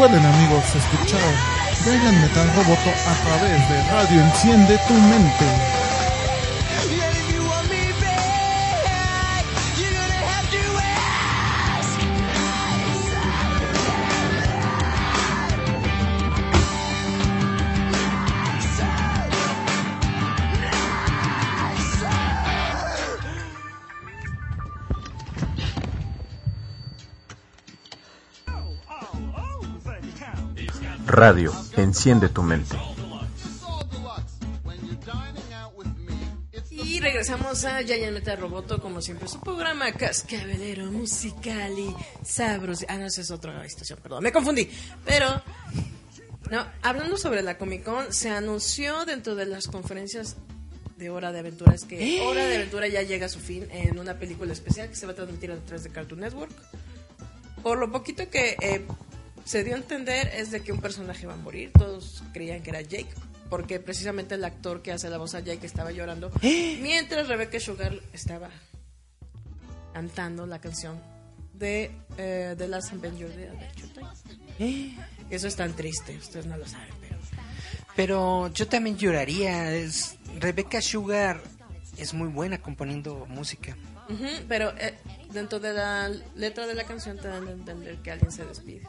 [0.06, 1.20] Recuerden amigos escuchar
[1.84, 5.75] Giant Metal Roboto a través de Radio Enciende tu Mente.
[31.28, 32.78] Radio, enciende tu mente.
[36.70, 42.86] Y regresamos a Metal Roboto, como siempre, su programa cascabelero, musical y sabroso.
[42.88, 44.70] Ah, no, esa es otra estación, perdón, me confundí.
[45.04, 45.42] Pero,
[46.52, 50.38] no, hablando sobre la Comic Con, se anunció dentro de las conferencias
[50.96, 54.20] de Hora de Aventuras que Hora de Aventura ya llega a su fin en una
[54.20, 56.54] película especial que se va a transmitir a través de Cartoon Network.
[57.64, 58.86] Por lo poquito que eh,
[59.46, 61.72] se dio a entender es de que un personaje va a morir.
[61.72, 63.08] Todos creían que era Jake,
[63.50, 67.94] porque precisamente el actor que hace la voz a Jake estaba llorando, mientras Rebecca Sugar
[68.12, 68.50] estaba
[69.94, 71.00] cantando la canción
[71.54, 73.94] de eh, The Last Avenger de Adventure
[74.58, 74.98] Time.
[75.30, 77.16] Eso es tan triste, ustedes no lo saben, pero
[77.96, 79.74] Pero yo también lloraría.
[79.74, 81.42] Es, Rebecca Sugar
[81.98, 83.78] es muy buena componiendo música.
[84.48, 84.96] Pero eh,
[85.32, 88.84] dentro de la letra de la canción te dan a entender que alguien se despide.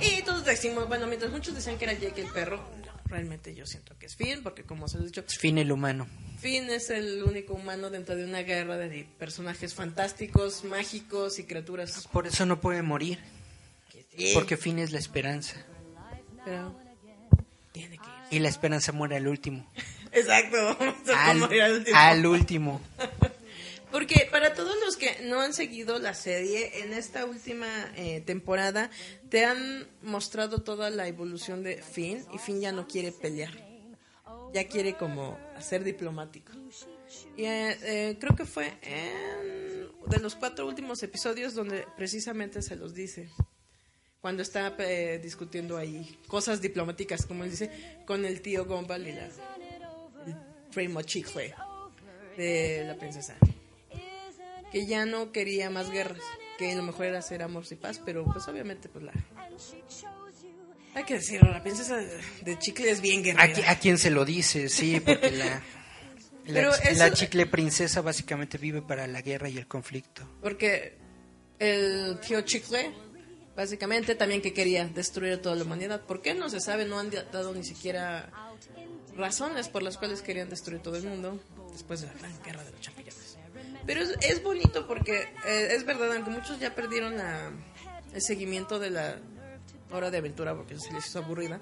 [0.00, 2.62] Y todos decimos, bueno, mientras muchos decían que era Jake el perro,
[3.06, 6.06] realmente yo siento que es Finn, porque como se ha dicho, Es fin el humano.
[6.40, 12.08] Finn es el único humano dentro de una guerra de personajes fantásticos, mágicos y criaturas.
[12.12, 13.18] Por eso no puede morir.
[14.34, 15.56] Porque fin es la esperanza.
[16.44, 16.74] Pero
[17.72, 18.36] tiene que ir.
[18.36, 19.66] Y la esperanza muere al último.
[20.12, 20.76] Exacto.
[21.14, 21.96] Al, al último.
[21.96, 22.80] al último.
[23.90, 27.66] Porque para todos los que no han seguido la serie, en esta última
[27.96, 28.90] eh, temporada
[29.28, 33.52] te han mostrado toda la evolución de Finn y Finn ya no quiere pelear.
[34.52, 36.52] Ya quiere como ser diplomático.
[37.36, 39.70] Y eh, eh, creo que fue en
[40.06, 43.28] de los cuatro últimos episodios donde precisamente se los dice.
[44.20, 47.70] Cuando está eh, discutiendo ahí cosas diplomáticas, como él dice,
[48.06, 49.28] con el tío Gumball y la,
[50.72, 51.54] primo chicle
[52.36, 53.36] de la princesa
[54.72, 56.22] que ya no quería más guerras,
[56.58, 59.12] que lo mejor era hacer amor y paz, pero pues obviamente pues la...
[60.94, 61.96] Hay que decirlo, la princesa
[62.42, 63.70] de, chicle es bien ¿A, guerrera.
[63.70, 64.68] a quién se lo dice?
[64.68, 65.62] Sí, porque la,
[66.70, 70.22] eso- la chicle princesa básicamente vive para la guerra y el conflicto.
[70.42, 70.98] Porque
[71.60, 72.90] el tío chicle,
[73.54, 76.00] básicamente también que quería destruir a toda la humanidad.
[76.06, 76.34] ¿Por qué?
[76.34, 78.28] No se sabe, no han dado ni siquiera
[79.16, 81.38] razones por las cuales querían destruir todo el mundo
[81.72, 83.29] después de la gran guerra de los champiñones.
[83.92, 87.50] Pero es, bonito porque eh, es verdad, aunque muchos ya perdieron la-
[88.14, 89.16] el seguimiento de la
[89.90, 91.60] hora de aventura porque se les hizo aburrida,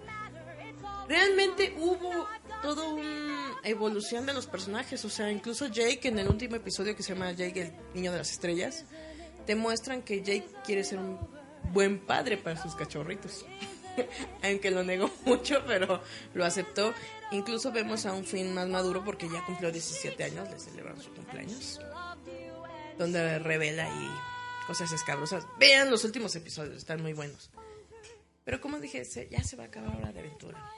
[1.09, 2.27] realmente hubo
[2.63, 5.03] toda una evolución de los personajes.
[5.07, 8.19] O sea, incluso Jake en el último episodio que se llama Jake, el niño de
[8.19, 8.85] las estrellas,
[9.47, 11.19] te muestran que Jake quiere ser un
[11.73, 13.47] buen padre para sus cachorritos.
[14.43, 16.03] Aunque lo negó mucho, pero
[16.35, 16.93] lo aceptó.
[17.31, 21.11] Incluso vemos a un Finn más maduro porque ya cumplió 17 años, le celebraron su
[21.13, 21.81] cumpleaños.
[22.99, 25.45] Donde revela y cosas escabrosas.
[25.59, 27.51] Vean los últimos episodios, están muy buenos.
[28.45, 30.71] Pero como dije, se- ya se va a acabar Hora de Aventura.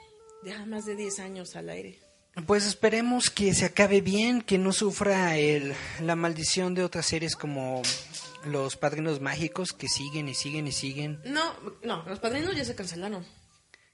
[0.43, 1.99] Ya más de 10 años al aire.
[2.47, 7.35] Pues esperemos que se acabe bien, que no sufra el, la maldición de otras series
[7.35, 7.81] como
[8.45, 11.19] Los Padrinos Mágicos, que siguen y siguen y siguen.
[11.25, 11.53] No,
[11.83, 13.25] no, los padrinos ya se cancelaron.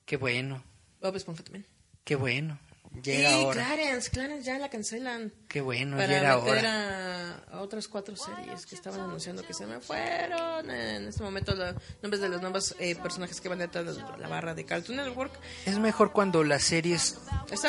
[0.06, 0.64] Qué bueno,
[1.02, 1.66] Bob Esponja también.
[2.04, 2.60] qué bueno.
[3.02, 3.66] Ya era y hora.
[3.66, 5.32] Clarence, Clarence ya la cancelan.
[5.48, 7.34] Qué bueno, ya para era meter hora.
[7.52, 10.70] a, a otras cuatro series que estaban anunciando que se me fueron.
[10.70, 14.28] En este momento los nombres de los nuevos eh, personajes que van detrás de la
[14.28, 15.32] barra de Cartoon Network.
[15.66, 17.20] Es mejor cuando las series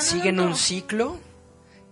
[0.01, 1.19] siguen un ciclo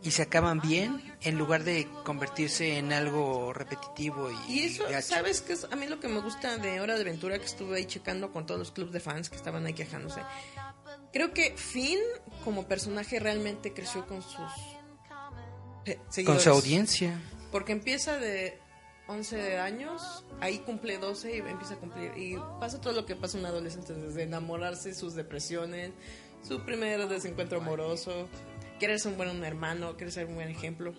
[0.03, 5.09] y se acaban bien, en lugar de convertirse en algo repetitivo y, Y eso, gacho.
[5.09, 7.39] ¿sabes qué es a mí lo que me gusta de Hora de Aventura?
[7.41, 10.21] Que estuve ahí checando con todos los clubes de fans que estaban ahí quejándose.
[11.17, 11.99] Creo que Finn,
[12.45, 14.53] como personaje, realmente creció con sus
[15.87, 17.19] eh, Con su audiencia.
[17.51, 18.59] Porque empieza de
[19.09, 22.13] 11 años, ahí cumple 12 y empieza a cumplir.
[22.19, 25.93] Y pasa todo lo que pasa un adolescente, desde enamorarse, sus depresiones,
[26.47, 28.29] su primer desencuentro amoroso,
[28.79, 30.93] querer ser un buen hermano, querer ser un buen ejemplo.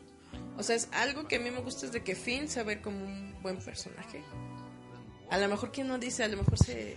[0.57, 2.81] O sea, es algo que a mí me gusta es de que Finn se ve
[2.81, 4.23] como un buen personaje.
[5.29, 6.95] A lo mejor quien no dice, a lo mejor se,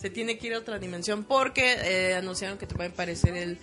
[0.00, 3.36] se tiene que ir a otra dimensión porque eh, anunciaron que te va a aparecer
[3.36, 3.58] el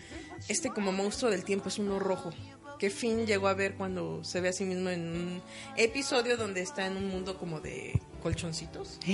[0.48, 2.32] este como monstruo del tiempo es uno rojo.
[2.78, 5.42] Que Finn llegó a ver cuando se ve a sí mismo en un
[5.78, 9.00] episodio donde está en un mundo como de colchoncitos.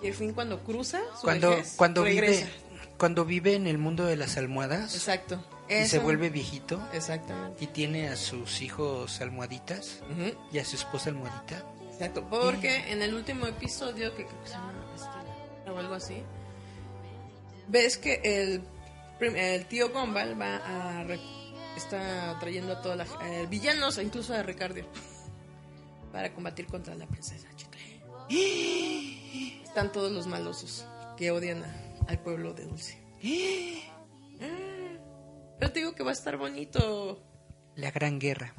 [0.00, 2.44] Que Finn cuando cruza su Cuando, vejez, cuando regresa.
[2.46, 2.66] vive
[2.98, 5.42] cuando vive en el mundo de las almohadas Exacto.
[5.68, 7.62] y se vuelve viejito Exactamente.
[7.64, 10.02] y tiene a sus hijos almohaditas
[10.50, 11.62] y a su esposa almohadita.
[11.92, 14.85] Exacto, porque en el último episodio, que creo que se llama Estela,
[15.66, 16.22] o algo así,
[17.68, 18.62] ves que el,
[19.20, 21.04] el tío Gumball va a...
[21.76, 23.08] está trayendo a todos los
[23.50, 24.80] villanos, e incluso a Ricardo,
[26.12, 28.02] para combatir contra la princesa Chicle.
[29.62, 30.86] Están todos los malosos
[31.16, 32.98] que odian a- al pueblo de Dulce.
[35.58, 37.22] Pero te digo que va a estar bonito.
[37.74, 38.54] La gran guerra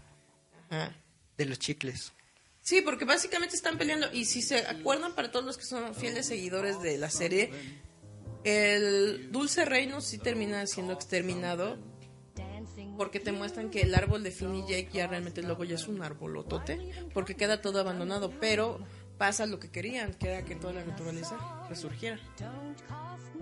[0.69, 0.91] Ajá.
[1.37, 2.13] de los chicles.
[2.67, 4.07] Sí, porque básicamente están peleando.
[4.11, 7.49] Y si se acuerdan, para todos los que son fieles seguidores de la serie,
[8.43, 11.77] el Dulce Reino sí termina siendo exterminado.
[12.97, 15.87] Porque te muestran que el árbol de Finn y Jake ya realmente luego ya es
[15.87, 16.91] un arbolotote.
[17.13, 18.33] Porque queda todo abandonado.
[18.41, 18.85] Pero
[19.17, 21.37] pasa lo que querían, que era que toda la naturaleza
[21.69, 22.19] resurgiera.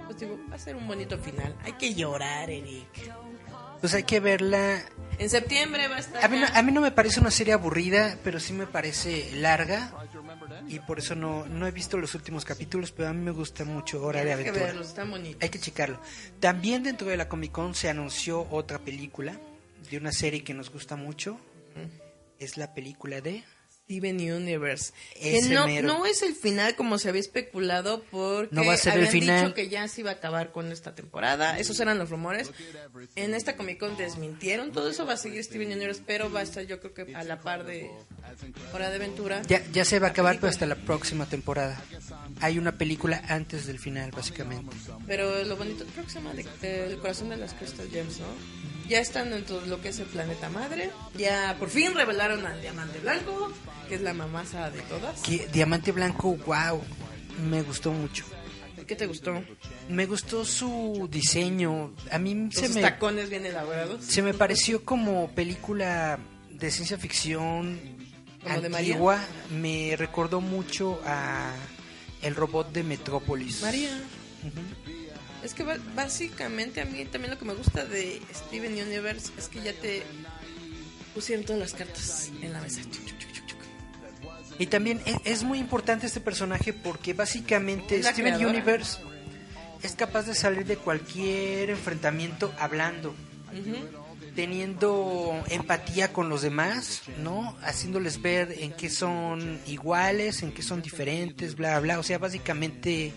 [0.06, 1.58] Pues digo, va a ser un bonito final.
[1.64, 3.12] Hay que llorar, Eric.
[3.86, 4.82] Pues hay que verla.
[5.20, 6.26] En septiembre va a estar.
[6.26, 9.30] A mí, no, a mí no me parece una serie aburrida, pero sí me parece
[9.34, 9.94] larga.
[10.68, 13.64] Y por eso no, no he visto los últimos capítulos, pero a mí me gusta
[13.64, 14.66] mucho Hora de Tienes que Aventura.
[14.72, 15.44] verlos, están bonitos.
[15.44, 16.02] Hay que checarlo.
[16.40, 19.40] También dentro de la Comic Con se anunció otra película
[19.92, 21.40] de una serie que nos gusta mucho.
[22.40, 23.44] Es la película de...
[23.86, 24.94] Steven Universe.
[25.16, 25.88] Ese que no, mero.
[25.88, 29.12] no es el final como se había especulado porque No va a ser el habían
[29.12, 29.42] final.
[29.44, 31.60] dicho que ya se iba a acabar con esta temporada.
[31.60, 32.50] Esos eran los rumores.
[33.16, 35.06] En esta Comic Con desmintieron todo eso.
[35.06, 37.64] Va a seguir Steven Universe, pero va a estar yo creo que a la par
[37.64, 37.92] de
[38.74, 39.44] Hora de Aventura.
[39.44, 41.80] Ya, ya se va a acabar, pero hasta la próxima temporada.
[42.42, 44.76] Hay una película antes del final, básicamente.
[45.06, 48.26] Pero lo bonito, se llama de- El corazón de las Crystal Gems, ¿no?
[48.88, 50.92] Ya están dentro de lo que es el planeta madre.
[51.18, 53.52] Ya por fin revelaron al Diamante Blanco,
[53.90, 55.22] que es la mamasa de todas.
[55.52, 56.82] Diamante Blanco, wow,
[57.50, 58.26] me gustó mucho.
[58.86, 59.44] ¿Qué te gustó?
[59.90, 61.94] Me gustó su diseño.
[62.12, 64.06] A mí se me, tacones bien elaborados.
[64.06, 66.20] se me pareció como película
[66.52, 67.80] de ciencia ficción
[68.44, 69.20] ¿Como de antigua.
[69.50, 71.52] Me recordó mucho a
[72.22, 73.62] el robot de Metrópolis.
[73.62, 73.90] María.
[75.46, 75.64] Es que
[75.96, 80.02] básicamente a mí también lo que me gusta de Steven Universe es que ya te
[81.14, 82.82] pusieron todas las cartas en la mesa.
[84.58, 88.58] Y también es, es muy importante este personaje porque básicamente la Steven creadora.
[88.58, 88.98] Universe
[89.84, 93.14] es capaz de salir de cualquier enfrentamiento hablando,
[94.34, 97.56] teniendo empatía con los demás, ¿no?
[97.62, 102.00] Haciéndoles ver en qué son iguales, en qué son diferentes, bla, bla.
[102.00, 103.14] O sea, básicamente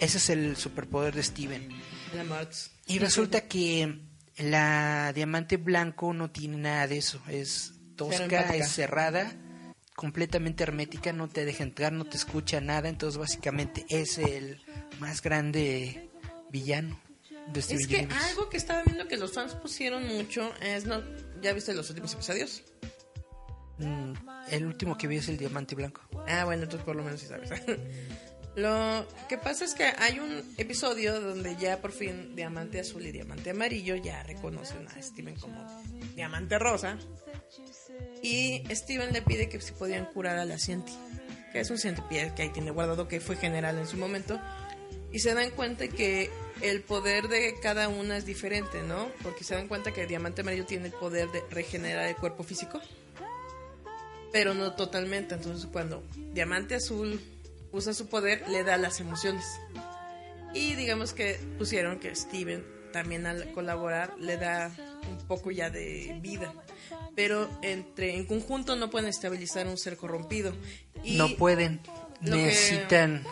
[0.00, 1.68] ese es el superpoder de Steven.
[2.86, 4.00] Y resulta que
[4.38, 7.20] la diamante blanco no tiene nada de eso.
[7.28, 9.32] Es tosca, es cerrada,
[9.94, 12.88] completamente hermética, no te deja entrar, no te escucha nada.
[12.88, 14.60] Entonces, básicamente es el
[15.00, 16.08] más grande
[16.50, 16.98] villano
[17.52, 18.30] de Steven Es que Universe.
[18.30, 21.02] algo que estaba viendo que los fans pusieron mucho es, ¿no?
[21.42, 22.62] ¿Ya viste los últimos episodios?
[23.78, 24.12] Mm,
[24.50, 26.02] el último que vi es el diamante blanco.
[26.26, 27.50] Ah, bueno, entonces por lo menos sí sabes.
[28.58, 33.12] Lo que pasa es que hay un episodio donde ya por fin Diamante Azul y
[33.12, 35.64] Diamante Amarillo ya reconocen a Steven como
[36.16, 36.98] Diamante Rosa.
[38.20, 40.92] Y Steven le pide que si podían curar a la Cienti,
[41.52, 44.40] que es un centipede que ahí tiene guardado, que fue general en su momento.
[45.12, 46.28] Y se dan cuenta que
[46.60, 49.08] el poder de cada una es diferente, ¿no?
[49.22, 52.80] Porque se dan cuenta que Diamante Amarillo tiene el poder de regenerar el cuerpo físico
[54.32, 55.34] pero no totalmente.
[55.34, 56.02] Entonces, cuando
[56.32, 57.20] Diamante Azul
[57.72, 59.44] usa su poder, le da las emociones.
[60.54, 64.70] Y digamos que pusieron que Steven también al colaborar le da
[65.10, 66.52] un poco ya de vida.
[67.14, 70.54] Pero entre en conjunto no pueden estabilizar un ser corrompido.
[71.04, 71.80] Y no pueden,
[72.22, 73.24] lo que- necesitan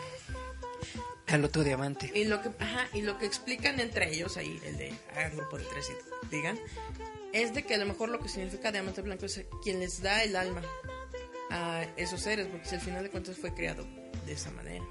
[1.27, 2.11] al otro diamante.
[2.13, 5.57] Y lo que, ajá, y lo que explican entre ellos, ahí el de hagan grupo
[5.57, 6.57] de tres y digan,
[7.33, 10.23] es de que a lo mejor lo que significa diamante blanco es quien les da
[10.23, 10.61] el alma
[11.49, 13.85] a esos seres, porque si al final de cuentas fue creado
[14.27, 14.85] de esa manera.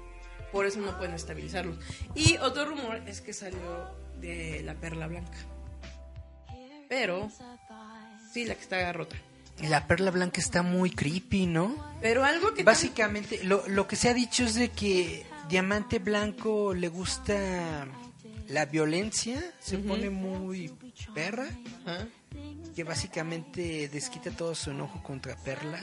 [0.51, 1.77] Por eso no pueden estabilizarlos.
[2.15, 5.37] Y otro rumor es que salió de la perla blanca.
[6.89, 7.29] Pero,
[8.31, 9.15] sí, la que está rota.
[9.61, 11.97] La perla blanca está muy creepy, ¿no?
[12.01, 12.63] Pero algo que...
[12.63, 17.87] Básicamente, lo, lo que se ha dicho es de que Diamante Blanco le gusta
[18.49, 20.73] la violencia, se pone muy
[21.13, 21.47] perra,
[22.75, 25.81] que básicamente desquita todo su enojo contra Perla.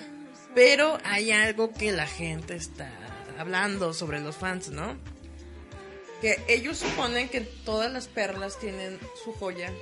[0.54, 2.90] Pero hay algo que la gente está
[3.38, 4.96] hablando sobre los fans, ¿no?
[6.20, 9.72] Que ellos suponen que todas las perlas tienen su joya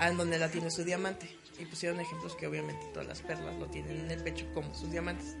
[0.00, 1.28] en donde la tiene su diamante.
[1.58, 4.90] Y pusieron ejemplos que obviamente todas las perlas lo tienen en el pecho como sus
[4.90, 5.36] diamantes.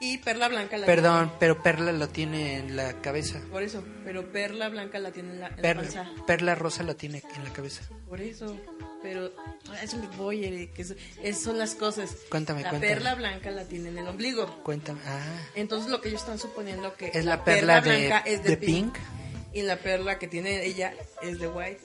[0.00, 3.32] Y perla blanca la Perdón, pero Perla lo tiene en la cabeza.
[3.34, 6.10] tiene- por eso, pero perla blanca la tiene en la, en la Perla, panza.
[6.26, 7.82] Perla Rosa la tiene en la cabeza.
[8.08, 8.56] Por eso,
[9.02, 9.32] pero
[9.72, 12.10] a eso me voy, Eric, que eso, esas son las cosas.
[12.30, 12.92] Cuéntame, la cuéntame.
[12.94, 14.62] perla blanca la tiene en el ombligo.
[14.62, 15.00] Cuéntame.
[15.04, 15.20] Ah,
[15.56, 18.56] Entonces lo que ellos están suponiendo que es la perla de, blanca es de, de
[18.56, 19.04] pink, Pink.
[19.52, 21.80] y la perla que tiene ella es de white.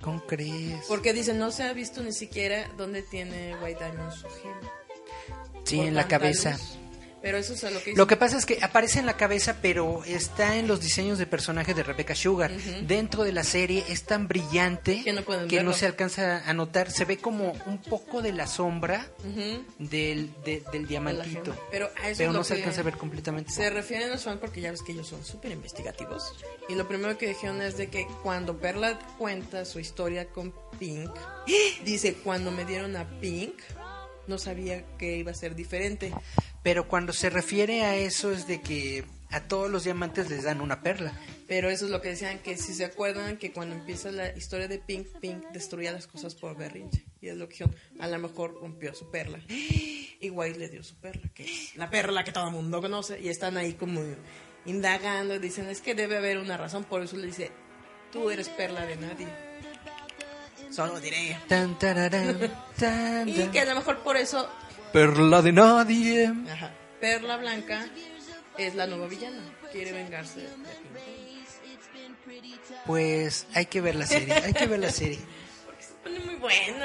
[0.00, 0.84] ¿Cómo crees?
[0.86, 4.52] Porque dicen, no se ha visto ni siquiera dónde tiene White Diamond su gem.
[5.64, 6.52] Sí, Por en la cabeza.
[6.52, 6.78] luz.
[7.24, 9.56] Pero eso es a lo que Lo que pasa es que aparece en la cabeza,
[9.62, 12.52] pero está en los diseños de personaje de Rebecca Sugar.
[12.86, 16.90] Dentro de la serie es tan brillante Que no que se alcanza a notar.
[16.90, 19.08] Se ve como un poco de la sombra
[19.78, 21.56] del, de- del diamantito.
[21.70, 23.50] Pero a eso Pero no se alcanza a ver completamente.
[23.52, 26.34] Se refieren los fans porque ya ves que ellos son súper investigativos.
[26.68, 31.10] Y lo primero que dijeron es de que cuando Perla cuenta su historia con Pink,
[31.86, 33.54] dice, cuando me dieron a Pink,
[34.26, 36.12] no sabía que iba a ser diferente.
[36.64, 40.60] Pero cuando se refiere a eso es de que a todos los diamantes les dan
[40.60, 41.12] una perla.
[41.46, 44.66] Pero eso es lo que decían, que si se acuerdan que cuando empieza la historia
[44.66, 47.04] de Pink, Pink destruía las cosas por berrinche.
[47.20, 47.64] Y es lo que
[47.98, 49.38] a lo mejor rompió su perla.
[49.48, 53.20] Y White le dio su perla, que es la perla que todo el mundo conoce.
[53.20, 54.00] Y están ahí como
[54.64, 56.84] indagando, dicen, es que debe haber una razón.
[56.84, 57.50] Por eso le dice,
[58.10, 59.26] tú eres perla de nadie.
[60.70, 61.38] Solo diré.
[61.46, 64.48] Tan, tararán, tan, Y que a lo mejor por eso,
[64.94, 66.32] Perla de nadie.
[66.52, 66.70] ajá,
[67.00, 67.86] Perla Blanca
[68.56, 69.42] es la nueva villana.
[69.72, 70.48] Quiere vengarse de.
[72.86, 75.18] Pues hay que ver la serie, hay que ver la serie.
[75.80, 76.84] Se pone muy bueno.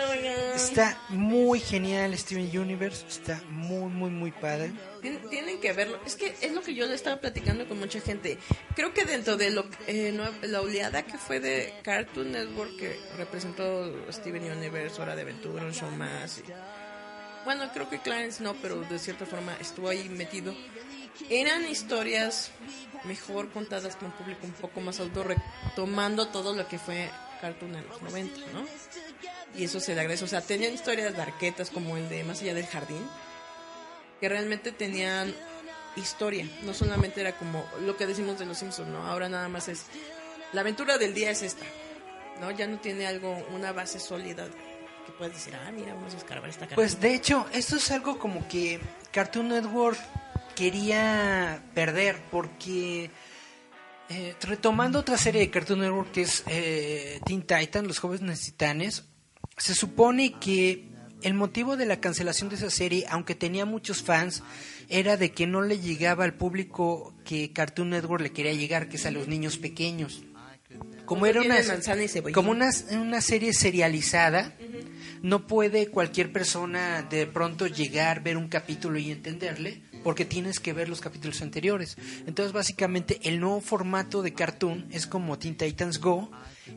[0.56, 4.72] Está muy genial Steven Universe, está muy, muy, muy padre.
[5.02, 6.00] Tien- Tienen que verlo.
[6.06, 8.38] Es que es lo que yo le estaba platicando con mucha gente.
[8.76, 13.94] Creo que dentro de lo, eh, la oleada que fue de Cartoon Network, que representó
[14.12, 16.40] Steven Universe, Hora de Aventura, un show más.
[16.40, 16.44] y-
[17.46, 20.54] bueno, creo que Clarence no, pero de cierta forma estuvo ahí metido.
[21.30, 22.52] Eran historias
[23.06, 27.10] mejor contadas con un público un poco más adulto, retomando todo lo que fue
[27.42, 28.66] Cartoon en los 90, ¿no?
[29.56, 30.26] Y eso se le agradece.
[30.26, 33.06] O sea, tenían historias darquetas como el de Más allá del jardín,
[34.20, 35.34] que realmente tenían
[35.96, 36.48] historia.
[36.64, 39.06] No solamente era como lo que decimos de los Simpsons, ¿no?
[39.06, 39.86] Ahora nada más es.
[40.54, 41.66] La aventura del día es esta,
[42.40, 42.52] ¿no?
[42.52, 44.48] Ya no tiene algo, una base sólida
[45.20, 46.76] puedes decir, ah, mira, vamos a escarbar esta cara.
[46.76, 48.80] Pues de hecho, esto es algo como que
[49.12, 50.00] Cartoon Network
[50.56, 53.12] quería perder porque
[54.10, 59.04] eh, retomando otra serie de Cartoon Network que es eh, Teen Titan, los jóvenes titanes,
[59.58, 60.88] se supone que
[61.22, 64.42] el motivo de la cancelación de esa serie, aunque tenía muchos fans,
[64.88, 68.96] era de que no le llegaba al público que Cartoon Network le quería llegar, que
[68.96, 70.24] es a los niños pequeños.
[71.06, 71.58] Como era una,
[72.32, 74.56] como una, una serie serializada,
[75.22, 80.74] no puede cualquier persona de pronto llegar, ver un capítulo y entenderle, porque tienes que
[80.74, 81.98] ver los capítulos anteriores.
[82.26, 86.32] Entonces, básicamente, el nuevo formato de cartoon es como Teen Titans Go,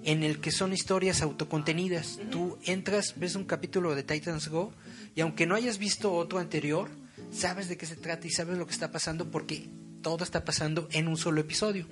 [0.04, 2.18] en el que son historias autocontenidas.
[2.30, 4.72] Tú entras, ves un capítulo de Titans Go,
[5.14, 6.90] y aunque no hayas visto otro anterior,
[7.30, 9.68] sabes de qué se trata y sabes lo que está pasando porque
[10.02, 11.86] todo está pasando en un solo episodio.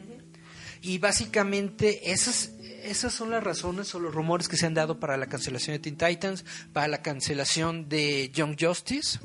[0.83, 2.53] Y básicamente esas,
[2.85, 5.79] esas son las razones o los rumores que se han dado para la cancelación de
[5.81, 9.19] Teen Titans, para la cancelación de Young Justice,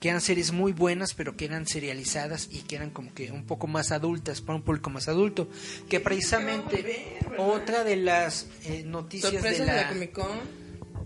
[0.00, 3.44] que eran series muy buenas, pero que eran serializadas y que eran como que un
[3.44, 5.48] poco más adultas, para un público más adulto.
[5.88, 9.74] Que precisamente otra de las eh, noticias de de la...
[9.74, 10.38] la Comic Con.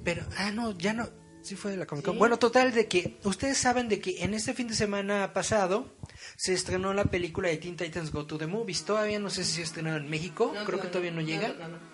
[0.04, 1.21] Pero, ah, no, ya no.
[1.42, 2.18] Sí fue de la Comic Con.
[2.18, 5.92] Bueno, total, de que ustedes saben de que en este fin de semana pasado
[6.36, 8.84] se estrenó la película de Teen Titans Go to the Movies.
[8.84, 11.48] Todavía no sé si se estrenó en México, creo que todavía no llega.
[11.48, 11.92] no.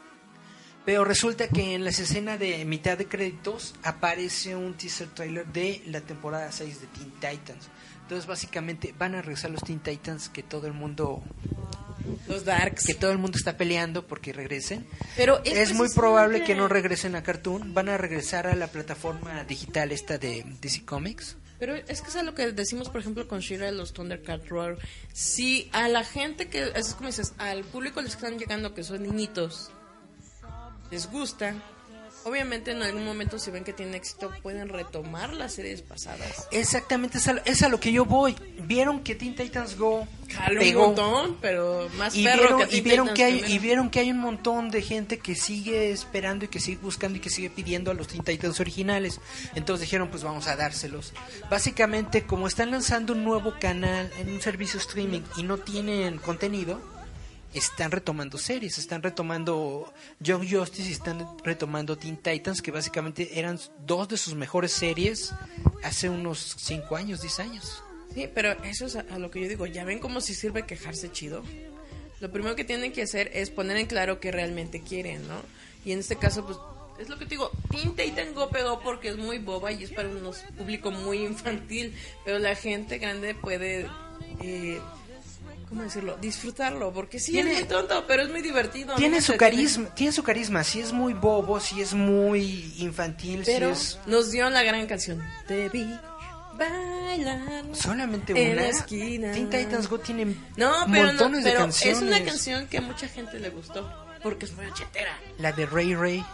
[0.84, 5.82] Pero resulta que en la escena de mitad de créditos aparece un teaser trailer de
[5.86, 7.68] la temporada 6 de Teen Titans.
[8.02, 11.22] Entonces, básicamente van a regresar los Teen Titans que todo el mundo
[12.26, 12.86] Los Darks.
[12.86, 14.86] que todo el mundo está peleando porque regresen.
[15.16, 19.44] Pero Es muy probable que no regresen a Cartoon, van a regresar a la plataforma
[19.44, 21.36] digital esta de DC Comics.
[21.58, 24.78] Pero es que es lo que decimos, por ejemplo, con Shira de los Thundercat Roar.
[25.12, 29.02] Si a la gente que, es como dices, al público les están llegando que son
[29.02, 29.70] niñitos,
[30.90, 31.54] les gusta,
[32.24, 36.46] obviamente en algún momento si ven que tiene éxito pueden retomar las series pasadas.
[36.50, 38.36] Exactamente, es a, es a lo que yo voy.
[38.64, 40.86] Vieron que Teen Titans Go Jale un pegó.
[40.86, 43.54] montón, pero más Y perro vieron, que y, vieron Titans que hay, primero.
[43.54, 47.16] y vieron que hay un montón de gente que sigue esperando y que sigue buscando
[47.18, 49.20] y que sigue pidiendo a los Teen Titans originales.
[49.54, 51.12] Entonces dijeron, pues vamos a dárselos.
[51.50, 56.80] Básicamente, como están lanzando un nuevo canal en un servicio streaming y no tienen contenido,
[57.54, 63.58] están retomando series, están retomando Young Justice y están retomando Teen Titans, que básicamente eran
[63.86, 65.32] dos de sus mejores series
[65.82, 67.82] hace unos 5 años, 10 años.
[68.14, 69.66] Sí, pero eso es a, a lo que yo digo.
[69.66, 71.42] Ya ven cómo si sirve quejarse chido.
[72.20, 75.36] Lo primero que tienen que hacer es poner en claro qué realmente quieren, ¿no?
[75.84, 76.58] Y en este caso, pues,
[76.98, 77.50] es lo que te digo.
[77.70, 81.94] Teen Titan Go pegó porque es muy boba y es para un público muy infantil.
[82.24, 83.86] Pero la gente grande puede,
[84.42, 84.80] eh,
[85.68, 86.16] ¿cómo decirlo?
[86.20, 86.92] Disfrutarlo.
[86.92, 88.94] Porque sí, Tiene- es muy tonto, pero es muy divertido.
[88.96, 93.70] Tiene su carisma, tiene su carisma, si es muy bobo, si es muy infantil, Pero
[93.70, 95.22] es nos dio la gran canción.
[95.46, 95.86] Te vi
[96.56, 97.64] bailar.
[97.72, 98.62] solamente en una.
[98.62, 99.32] la esquina.
[99.32, 100.24] Teen Titans Go tiene
[100.56, 101.96] No, pero, no, montones de pero canciones.
[101.98, 103.88] es una canción que a mucha gente le gustó.
[104.22, 105.16] Porque es muy ochentera.
[105.38, 106.24] La de Ray Ray,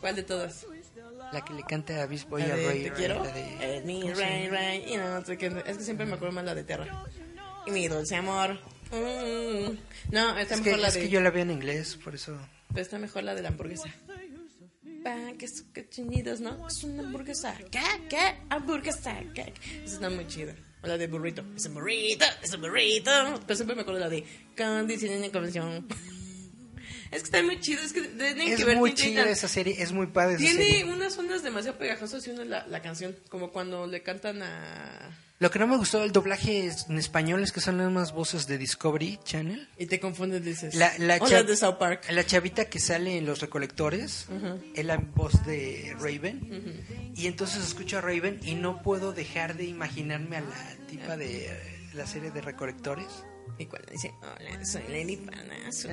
[0.00, 0.66] ¿Cuál de todas?
[1.30, 3.22] la que le canta a Beast Boy a de Ray Te Ray, quiero.
[3.24, 4.48] la de- Es mi ¿cómo se Ray?
[4.48, 4.84] Ray.
[4.94, 5.26] Y no, no es
[5.76, 7.04] que siempre me acuerdo más la de Terra.
[7.70, 8.58] Y mi dulce amor.
[8.90, 9.78] Mm.
[10.12, 11.00] No, está Es mejor que, la es de.
[11.00, 12.36] que yo la veo en inglés, por eso.
[12.68, 13.88] Pero está mejor la de la hamburguesa.
[15.04, 16.66] Pa, que que chinidos, ¿no?
[16.66, 17.56] Es una hamburguesa.
[17.70, 17.80] ¿Qué?
[18.08, 18.36] ¿Qué?
[18.48, 19.16] Hamburguesa.
[19.34, 19.52] ¿Qué?
[19.84, 20.54] Esa está muy chida.
[20.82, 21.44] O la de burrito.
[21.56, 23.10] Es un burrito, es un burrito.
[23.46, 24.24] Pero siempre me acuerdo de la de
[24.56, 25.86] condición y convención.
[27.10, 27.82] Es que está muy chido.
[27.82, 30.44] Es que tienen Es que ver muy Teen chida esa serie, es muy padre esa
[30.44, 30.84] Tiene serie.
[30.84, 33.16] unas ondas demasiado pegajosas y una es la, la canción.
[33.28, 35.16] Como cuando le cantan a.
[35.40, 38.12] Lo que no me gustó del doblaje es- en español es que son las mismas
[38.12, 39.68] voces de Discovery Channel.
[39.78, 40.74] Y te confundes, dices.
[40.74, 42.04] La, la, las de South Park.
[42.10, 44.26] la chavita que sale en Los Recolectores
[44.74, 47.12] es la voz de Raven.
[47.16, 51.48] Y entonces escucho a Raven y no puedo dejar de imaginarme a la tipa de
[51.94, 53.24] la serie de Recolectores.
[53.60, 55.90] Y cuando dice, hola, soy Lady Panazo.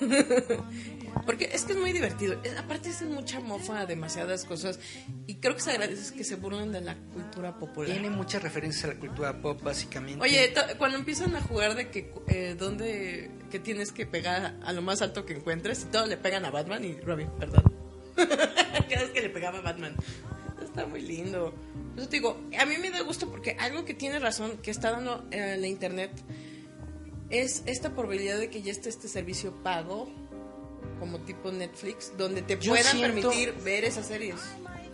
[1.26, 2.40] Porque es que es muy divertido.
[2.56, 4.78] Aparte, es mucha mofa, demasiadas cosas.
[5.26, 7.90] Y creo que se agradece que se burlen de la cultura popular.
[7.90, 10.22] Tiene muchas referencias a la cultura pop, básicamente.
[10.22, 14.80] Oye, cuando empiezan a jugar de que eh, dónde que tienes que pegar a lo
[14.80, 17.64] más alto que encuentres, y todos le pegan a Batman y Robin, perdón.
[18.14, 19.96] Cada vez que le pegaba a Batman.
[20.62, 21.52] Está muy lindo.
[21.96, 24.90] Eso te digo, a mí me da gusto porque algo que tiene razón, que está
[24.90, 26.10] dando eh, la internet,
[27.30, 30.08] es esta probabilidad de que ya esté este servicio pago,
[31.00, 34.36] como tipo Netflix, donde te Yo puedan siento- permitir ver esas series.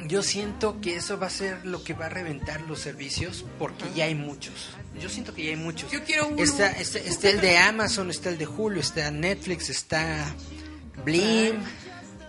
[0.06, 3.84] Yo siento que eso va a ser lo que va a reventar los servicios porque
[3.94, 4.70] ya hay muchos.
[4.98, 5.90] Yo siento que ya hay muchos.
[5.90, 6.42] Yo quiero Hulu.
[6.42, 10.34] Está, está, está el de Amazon, está el de Hulu, está Netflix, está
[11.04, 11.56] Blim,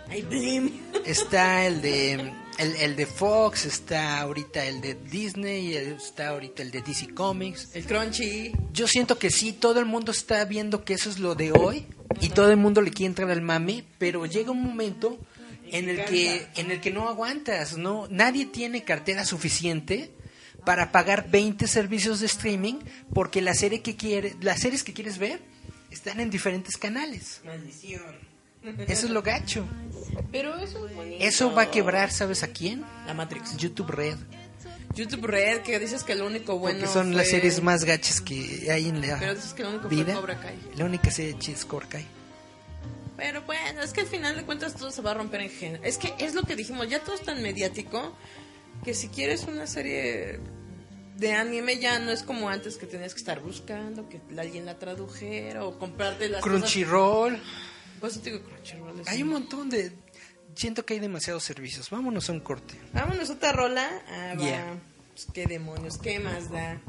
[0.10, 0.82] Ay, Blim.
[1.06, 6.70] está el de el, el de Fox, está ahorita el de Disney, está ahorita el
[6.70, 7.76] de DC Comics.
[7.76, 8.52] El Crunchy.
[8.72, 11.88] Yo siento que sí, todo el mundo está viendo que eso es lo de hoy
[12.20, 15.18] y todo el mundo le quiere entrar al mami, pero llega un momento
[15.72, 20.12] en el que en el que no aguantas, no nadie tiene cartera suficiente
[20.64, 22.76] para pagar 20 servicios de streaming
[23.14, 25.42] porque la serie que quiere, las series que quieres ver
[25.90, 27.42] están en diferentes canales.
[27.44, 28.31] Maldición.
[28.88, 29.66] Eso es lo gacho.
[30.32, 31.24] Pero eso es bonito.
[31.24, 32.84] Eso va a quebrar, ¿sabes a quién?
[33.08, 33.58] La Matrix.
[33.58, 34.18] YouTube Red,
[34.94, 38.22] YouTube Red, que dices que lo único bueno porque son las fue- series más gachas
[38.22, 40.14] que hay en la Pero dices que lo único fue vida.
[40.14, 40.58] Cobra Kai.
[40.76, 42.06] La única serie es Cobra Kai.
[43.18, 45.84] Pero bueno, es que al final de cuentas todo se va a romper en género.
[45.84, 48.16] Es que es lo que dijimos, ya todo es tan mediático
[48.84, 50.40] que si quieres una serie
[51.18, 54.80] de anime ya no es como antes que tenías que estar buscando que alguien la
[54.80, 57.34] tradujera o comprarte las Crunchyroll.
[57.34, 57.48] cosas.
[58.02, 59.04] Pues digo Crunchyroll.
[59.08, 59.94] Hay un montón de...
[60.56, 61.90] Siento que hay demasiados servicios.
[61.90, 62.74] Vámonos a un corte.
[62.92, 63.90] Vámonos otra rola.
[64.10, 64.44] Ah, va.
[64.44, 64.82] Yeah.
[65.14, 66.82] Pues, qué demonios, qué más da.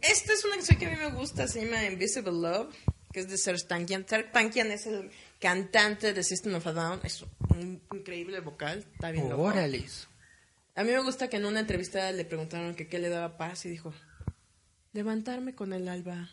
[0.00, 2.74] Esta es una canción que a mí me gusta, se llama Invisible Love,
[3.12, 4.06] que es de Serge Tankian.
[4.06, 9.10] Serge Tankian es el cantante de System of a Down, es un increíble vocal, está
[9.10, 9.42] bien loco.
[9.42, 10.08] Órales.
[10.74, 13.64] A mí me gusta que en una entrevista le preguntaron que qué le daba paz
[13.64, 13.94] y dijo,
[14.92, 16.30] levantarme con el alba,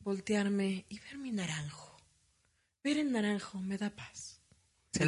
[0.00, 1.83] voltearme y ver mi naranjo.
[2.84, 4.42] Ver el naranjo me da paz.
[4.90, 5.00] Te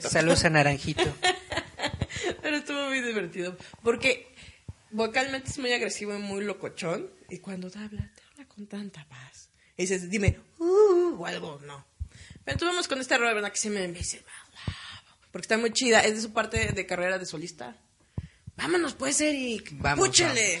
[0.00, 1.02] Saludos, a Naranjito.
[2.42, 3.56] Pero estuvo muy divertido.
[3.82, 4.32] Porque
[4.92, 7.10] vocalmente es muy agresivo y muy locochón.
[7.28, 9.50] Y cuando te habla, te habla con tanta paz.
[9.76, 11.84] Y dices, dime, uh, o algo, no.
[12.44, 13.50] Pero entonces vamos con esta rola, ¿verdad?
[13.50, 14.22] Que se me dice,
[15.32, 16.00] porque está muy chida.
[16.02, 17.76] Es de su parte de carrera de solista.
[18.56, 19.72] Vámonos, pues, Eric.
[19.72, 20.60] Vamos, Púchale.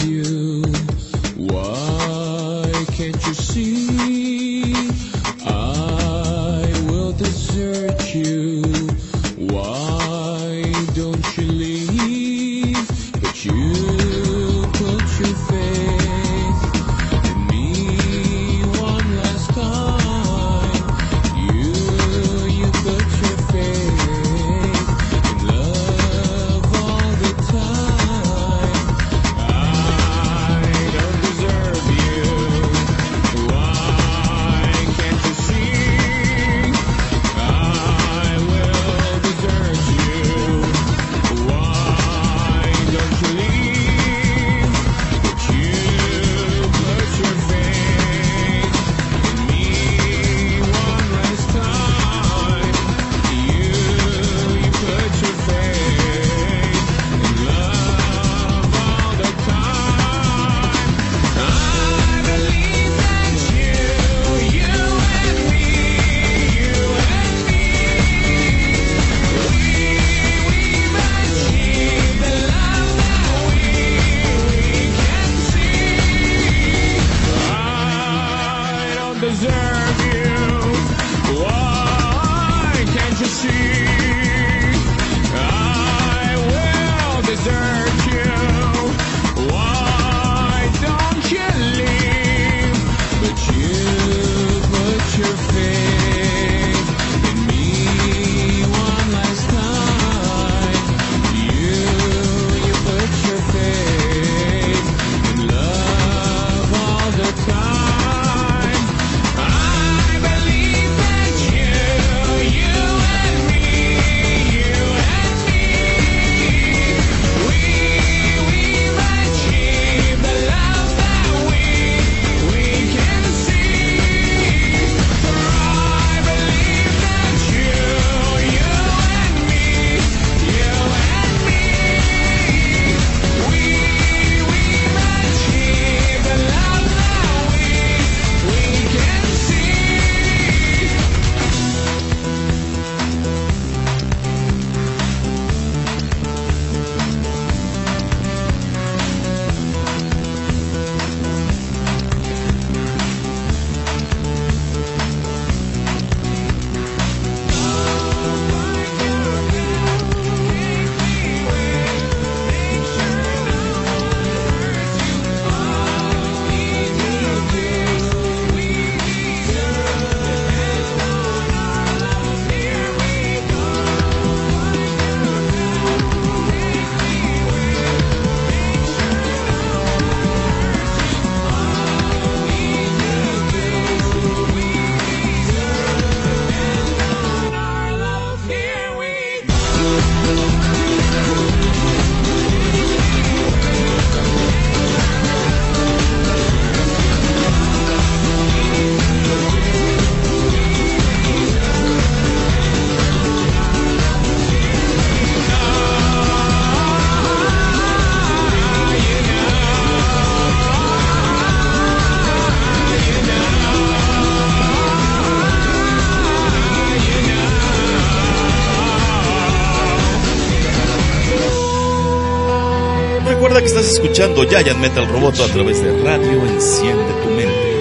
[224.03, 227.71] Escuchando Giant Metal Roboto a través de Radio Enciende tu Mente.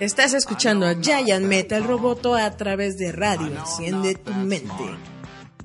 [0.00, 3.46] Estás escuchando a Giant Metal Roboto a través de radio.
[3.46, 4.96] Enciende tu mente.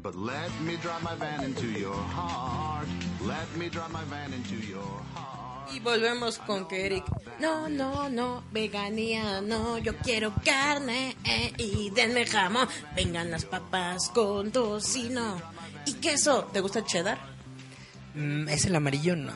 [0.03, 2.87] But let me drive my van into your heart.
[3.25, 5.38] Let me drive my van into your heart.
[5.73, 7.05] Y volvemos con que Eric.
[7.39, 12.67] No, no, no, veganía, no, yo quiero carne eh, y denme jamón.
[12.95, 15.41] Vengan las papas con tocino
[15.85, 16.49] y queso.
[16.51, 17.19] ¿Te gusta el cheddar?
[18.15, 19.15] Mm, ¿Es el amarillo?
[19.15, 19.33] No.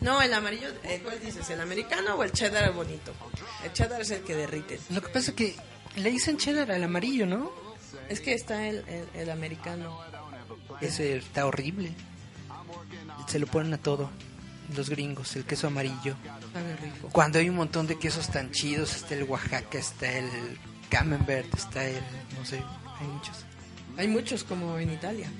[0.00, 1.48] No, el amarillo, eh, ¿cuál dices?
[1.48, 3.12] ¿El americano o el cheddar bonito?
[3.64, 4.78] El cheddar es el que derrite.
[4.90, 5.56] Lo que pasa es que
[5.96, 7.50] le dicen cheddar al amarillo, ¿no?
[8.10, 9.98] Es que está el, el, el americano.
[10.80, 11.92] Ese está horrible.
[13.28, 14.10] Se lo ponen a todo.
[14.76, 16.16] Los gringos, el queso amarillo.
[16.52, 17.08] Sabe rico.
[17.12, 20.28] Cuando hay un montón de quesos tan chidos, está el Oaxaca, está el
[20.90, 22.00] Camembert, está el...
[22.36, 22.62] no sé,
[23.00, 23.44] hay muchos.
[23.96, 25.30] Hay muchos como en Italia.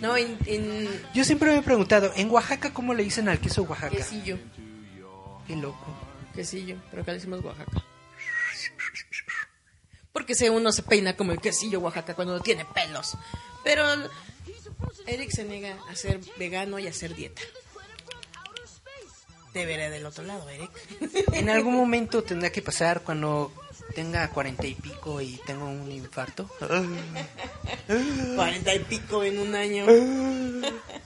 [0.00, 3.62] No, en, en Yo siempre me he preguntado, ¿en Oaxaca cómo le dicen al queso
[3.64, 3.94] Oaxaca?
[3.94, 4.38] quesillo.
[5.46, 5.94] Qué loco.
[6.34, 7.84] Quesillo, pero acá le decimos Oaxaca.
[10.12, 13.16] Porque si uno se peina como el quesillo Oaxaca cuando no tiene pelos.
[13.62, 13.84] Pero
[15.06, 17.42] Eric se niega a ser vegano y a hacer dieta.
[19.52, 20.70] Te veré del otro lado, Eric.
[21.32, 23.52] En algún momento tendrá que pasar cuando
[23.94, 26.48] tenga cuarenta y pico y tengo un infarto.
[28.36, 29.86] Cuarenta y pico en un año.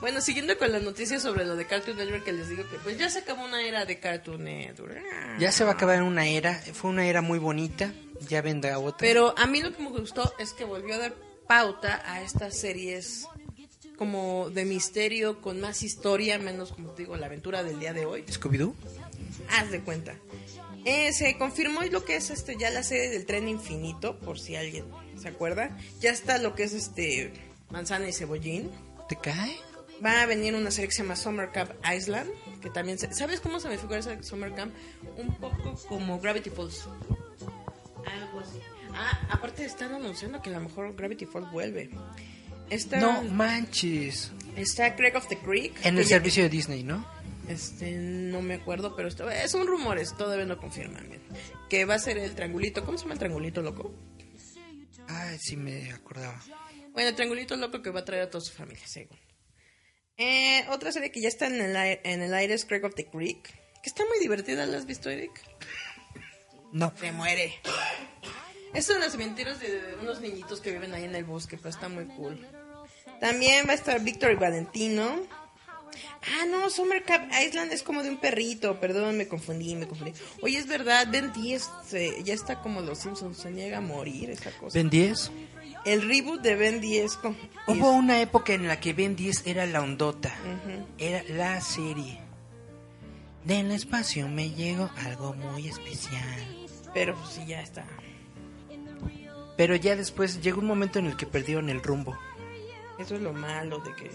[0.00, 2.96] Bueno, siguiendo con las noticias sobre lo de Cartoon Network que les digo que pues
[2.96, 4.96] ya se acabó una era de Cartoon Network.
[5.38, 7.92] Ya se va a acabar una era, fue una era muy bonita,
[8.26, 9.06] ya vendrá otra.
[9.06, 11.14] Pero a mí lo que me gustó es que volvió a dar
[11.46, 13.26] pauta a estas series
[14.00, 18.06] como de misterio con más historia, menos como te digo, la aventura del día de
[18.06, 18.22] hoy.
[18.26, 18.74] ¿Scooby-Doo?
[19.50, 20.14] Haz de cuenta.
[20.86, 24.56] Eh, se confirmó lo que es este ya la serie del tren infinito, por si
[24.56, 24.86] alguien
[25.20, 25.76] se acuerda.
[26.00, 27.30] Ya está lo que es este
[27.68, 28.70] manzana y cebollín.
[29.06, 29.54] ¿Te cae?
[30.02, 32.30] Va a venir una serie que se llama Summer Camp Island,
[32.62, 34.74] que también se- ¿sabes cómo se me figura esa Summer Camp?
[35.18, 36.88] Un poco como Gravity Falls.
[38.06, 38.58] Algo así.
[38.94, 41.90] Ah, aparte están anunciando que a lo mejor Gravity Falls vuelve.
[42.70, 44.30] Está, No manches.
[44.56, 45.74] está Craig of the Creek.
[45.84, 47.06] En el servicio de Disney, ¿no?
[47.48, 51.08] Este, no me acuerdo, pero esto, es un rumores, todavía no confirman
[51.68, 52.84] que va a ser el triangulito.
[52.84, 53.92] ¿Cómo se llama el triangulito loco?
[55.08, 56.40] Ay, sí me acordaba.
[56.92, 59.18] Bueno, el triangulito loco que va a traer a toda su familia, según.
[60.16, 62.94] Eh, otra serie que ya está en el, ai- en el aire es Craig of
[62.94, 63.42] the Creek,
[63.82, 64.64] que está muy divertida.
[64.66, 65.32] ¿La has visto, Eric?
[66.72, 66.92] No.
[67.00, 67.54] Se muere.
[68.74, 71.88] Es de los mentiras de unos niñitos que viven ahí en el bosque, pero está
[71.88, 72.46] muy cool.
[73.20, 75.16] También va a estar Víctor y Valentino.
[76.22, 78.78] Ah, no, Summer Cap Island es como de un perrito.
[78.80, 80.12] Perdón, me confundí, me confundí.
[80.42, 84.30] Oye, es verdad, Ben 10 eh, ya está como los Simpsons, se niega a morir
[84.30, 84.78] esa cosa.
[84.78, 85.30] ¿Ben 10?
[85.86, 87.16] El reboot de Ben 10.
[87.16, 87.36] con-
[87.66, 90.32] Hubo una época en la que Ben 10 era la ondota.
[90.98, 92.20] Era la serie.
[93.44, 96.68] Del espacio me llegó algo muy especial.
[96.92, 97.86] Pero pues sí, ya está.
[99.56, 102.18] Pero ya después llegó un momento en el que perdieron el rumbo.
[103.00, 104.10] Eso es lo malo de que...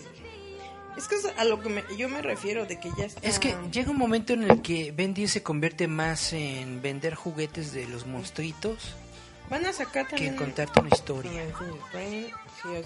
[0.98, 3.20] Es que es a lo que me- yo me refiero, de que ya está...
[3.28, 7.16] Es que llega un momento en el que Ben 10 se convierte más en vender
[7.16, 8.96] juguetes de los monstruitos
[9.50, 10.34] Van a sacar que también...
[10.34, 11.32] en contarte una historia.
[11.92, 12.28] Sí,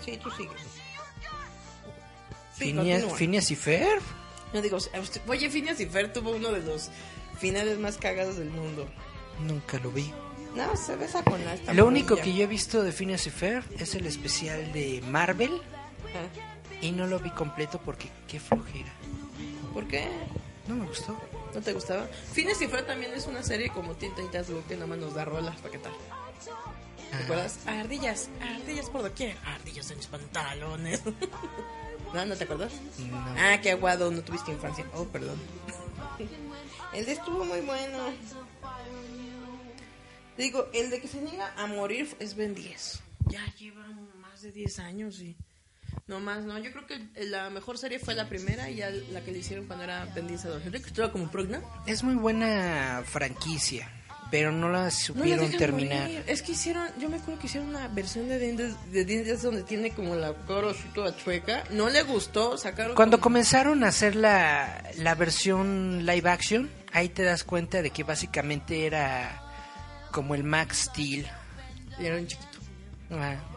[0.04, 0.62] sí, tú sigues.
[2.58, 2.76] Sí,
[3.16, 4.02] Phineas, y Ferb.
[4.54, 4.78] No digo,
[5.28, 6.90] oye, Phineas y Fer tuvo uno de los
[7.40, 8.90] finales más cagados del mundo.
[9.48, 10.12] Nunca lo vi.
[10.56, 13.64] No, se besa con la Lo único que yo he visto de Phineas y Ferb
[13.80, 15.62] es el especial de Marvel.
[16.82, 18.92] Y no lo vi completo porque qué flojera.
[19.74, 20.08] ¿Por qué?
[20.68, 21.20] No me gustó.
[21.54, 22.06] ¿No te gustaba?
[22.34, 25.14] Phineas y Fer también es una serie como Teen Titans Go que nada más nos
[25.16, 25.92] da rolas para qué tal.
[27.12, 27.20] ¿Te Ah.
[27.24, 27.60] acuerdas?
[27.66, 31.02] Ardillas, ardillas por doquier, ardillas en mis pantalones.
[32.14, 32.26] ¿No?
[32.26, 32.74] ¿No te acuerdas?
[33.10, 33.18] No.
[33.38, 34.86] Ah, qué aguado, no tuviste infancia.
[34.94, 35.40] Oh, perdón.
[36.94, 37.98] El de estuvo muy bueno.
[40.38, 43.02] Digo, el de que se niega a morir es Ben 10.
[43.28, 43.86] Ya lleva
[44.22, 45.36] más de 10 años y...
[46.10, 46.58] No más, no.
[46.58, 49.68] Yo creo que la mejor serie fue la primera y ya la que le hicieron
[49.68, 51.62] cuando era Ben 10 adolescente, que estaba como Progna.
[51.86, 53.88] Es muy buena franquicia,
[54.32, 56.02] pero no la No la supieron terminar.
[56.02, 56.24] morir.
[56.26, 59.62] Es que hicieron, yo me acuerdo que hicieron una versión de Dientes de Dientes donde
[59.64, 60.30] tiene como la
[60.70, 61.64] así toda chueca.
[61.70, 62.96] No le gustó, sacaron...
[62.96, 67.92] Cuando como- comenzaron a hacer la, la versión live action, ahí te das cuenta de
[67.92, 69.44] que básicamente era
[70.12, 71.28] como el Max Steel.
[72.00, 72.49] Y era un chiquito.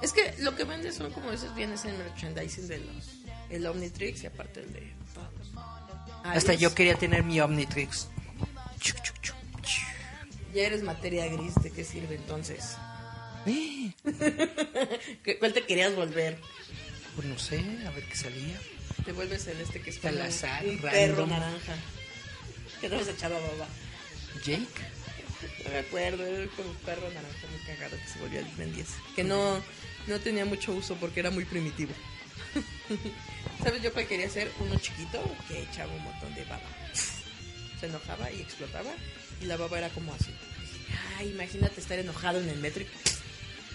[0.00, 3.10] Es que lo que vende son como esos bienes en merchandising de los...
[3.50, 4.92] El Omnitrix y aparte el de...
[6.24, 6.60] hasta Aries.
[6.60, 8.08] yo quería tener mi Omnitrix.
[10.54, 12.76] Ya eres materia gris, ¿de qué sirve entonces?
[13.46, 13.92] Eh,
[15.24, 16.38] ¿Qué- ¿Cuál te querías volver?
[17.16, 18.58] Pues no sé, a ver qué salía.
[19.04, 21.74] Te vuelves el este que es Al azar, perro naranja.
[22.80, 23.66] Que te has echado a baba.
[24.44, 24.66] Jake.
[25.64, 28.72] No me acuerdo, era como un perro naranja muy cagado que se volvió el Ben
[28.74, 28.88] 10.
[29.14, 29.62] Que no,
[30.06, 31.92] no tenía mucho uso porque era muy primitivo.
[33.62, 34.50] ¿Sabes yo cuál quería ser?
[34.60, 36.62] Uno chiquito que echaba un montón de baba.
[37.80, 38.90] Se enojaba y explotaba
[39.40, 40.32] y la baba era como así.
[41.16, 42.84] Ay, imagínate estar enojado en el metro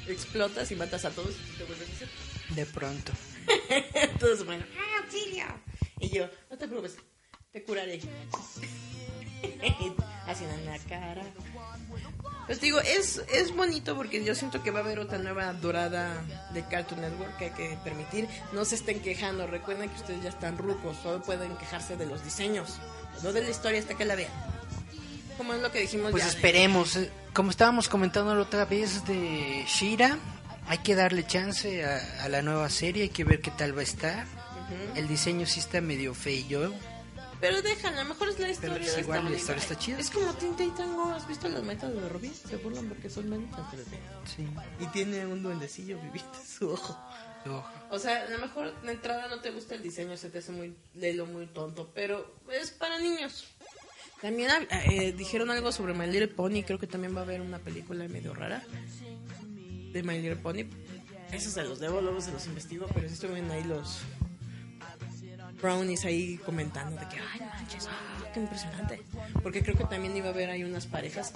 [0.07, 2.09] y explotas y matas a todos y te vuelves a hacer.
[2.55, 3.11] De pronto.
[4.19, 5.45] Todos bueno, ¡ah, auxilio!
[5.99, 6.97] Y yo, no te preocupes,
[7.51, 7.99] te curaré.
[10.27, 11.21] Haciendo en la cara.
[12.45, 16.21] Pues digo, es, es bonito porque yo siento que va a haber otra nueva dorada
[16.53, 18.27] de Cartoon Network que hay que permitir.
[18.53, 22.23] No se estén quejando, recuerden que ustedes ya están rucos, solo pueden quejarse de los
[22.23, 22.75] diseños,
[23.23, 24.31] no de la historia hasta que la vean.
[25.37, 26.29] Como es lo que dijimos Pues ya.
[26.29, 26.95] esperemos.
[26.95, 30.17] eh, Como estábamos comentando la otra vez de Shira,
[30.67, 33.81] hay que darle chance a, a la nueva serie, hay que ver qué tal va
[33.81, 34.23] a estar.
[34.25, 34.97] Ujú.
[34.99, 36.73] El diseño sí está medio feo.
[37.39, 38.77] Pero déjala, mejor es la historia.
[38.77, 39.99] Pero es igual, la historia está chida.
[39.99, 42.33] Es como Teen Titan Go, ¿has visto las metas de Robin?
[42.33, 44.35] Se burlan porque son metas 3D.
[44.35, 44.47] Sí.
[44.79, 46.97] Y tiene un duendecillo viviendo en su ojo.
[47.45, 47.69] Ojo.
[47.91, 50.51] O sea, a lo mejor de entrada no te gusta el diseño, se te hace
[50.51, 53.47] muy lelo, muy tonto, pero es para niños.
[54.21, 57.59] También eh, dijeron algo sobre My Little Pony, creo que también va a haber una
[57.59, 58.63] película medio rara
[59.93, 60.65] de My Little Pony.
[61.31, 63.99] Esos se los debo, luego se los investigo, pero sí estuvieron ahí los
[65.61, 69.01] brownies ahí comentando de que, ay, manches, ah, qué impresionante.
[69.43, 71.33] Porque creo que también iba a haber ahí unas parejas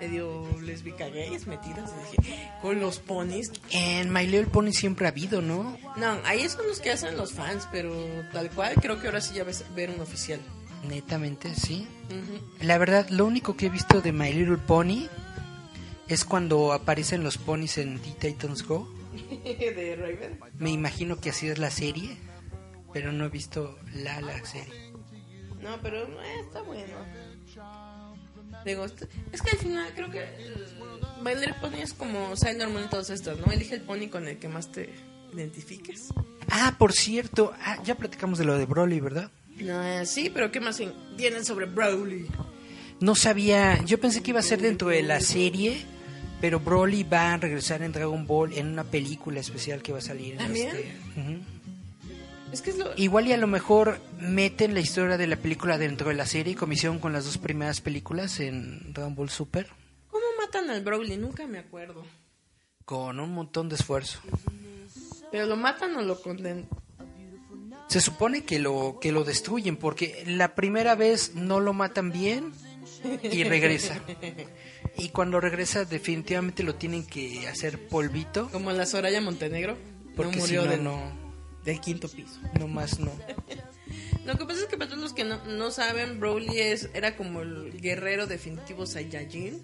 [0.00, 1.90] medio lesbica gays metidas.
[2.16, 5.76] Dije, con los ponis, En My Little Pony siempre ha habido, ¿no?
[5.96, 7.94] no, ahí son los que hacen los fans, pero
[8.32, 10.40] tal cual creo que ahora sí ya ves ver un oficial.
[10.88, 11.86] Netamente, sí.
[12.08, 12.64] Ujú.
[12.64, 15.08] La verdad, lo único que he visto de My Little Pony
[16.08, 18.88] es cuando aparecen los ponis en Teen Titans Go.
[19.44, 20.40] de Raven.
[20.58, 22.16] Me imagino que así es la serie,
[22.92, 24.92] pero no he visto la, la serie.
[25.60, 26.94] No, pero eh, está bueno.
[28.64, 30.24] Digo, es que al final creo que
[31.22, 33.50] My Little Pony es como Sailor Moon y todas estas, ¿no?
[33.52, 34.90] Elige el pony con el que más te
[35.34, 36.08] identifiques.
[36.50, 39.30] Ah, por cierto, ah, ya platicamos de lo de Broly, ¿verdad?
[39.58, 40.80] No, eh, sí, pero ¿qué más
[41.16, 42.26] tienen sobre Broly?
[43.00, 45.80] No sabía, yo pensé que iba a ser dentro de la serie,
[46.40, 50.02] pero Broly va a regresar en Dragon Ball en una película especial que va a
[50.02, 50.36] salir.
[50.36, 50.68] ¿También?
[50.68, 51.38] este- Ujú.
[52.52, 52.90] Es que es lo...
[52.96, 56.54] Igual y a lo mejor meten la historia de la película dentro de la serie,
[56.56, 59.68] comisión con las dos primeras películas en Dragon Ball Super,
[60.08, 61.16] ¿Cómo matan al Broly?
[61.16, 62.04] Nunca me acuerdo.
[62.84, 64.20] con un montón de esfuerzo.
[65.30, 66.68] ¿Pero lo matan o lo condenan?
[67.88, 72.52] Se supone que lo, que lo destruyen, porque la primera vez no lo matan bien
[73.22, 74.00] y regresa.
[74.96, 79.76] Y cuando regresa definitivamente lo tienen que hacer polvito, Como la Soraya Montenegro.
[80.16, 81.12] porque no si murió no, del, no,
[81.64, 82.38] del quinto piso.
[82.58, 83.12] no más no.
[84.24, 87.16] Lo que pasa es que para todos los que no, no saben, Broly es, era
[87.16, 89.62] como el guerrero definitivo Saiyajin.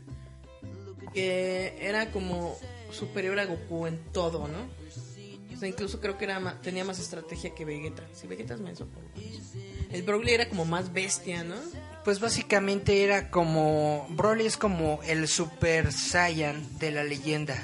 [1.12, 2.58] Que era como
[2.90, 4.68] superior a Goku en todo, ¿no?
[5.54, 8.02] O sea, incluso creo que era tenía más estrategia que Vegeta.
[8.12, 9.02] Si Vegeta es menso, por.
[9.90, 11.56] El Broly era como más bestia, ¿no?
[12.04, 17.56] Pues básicamente era como, Broly es como el Super Saiyan de la leyenda.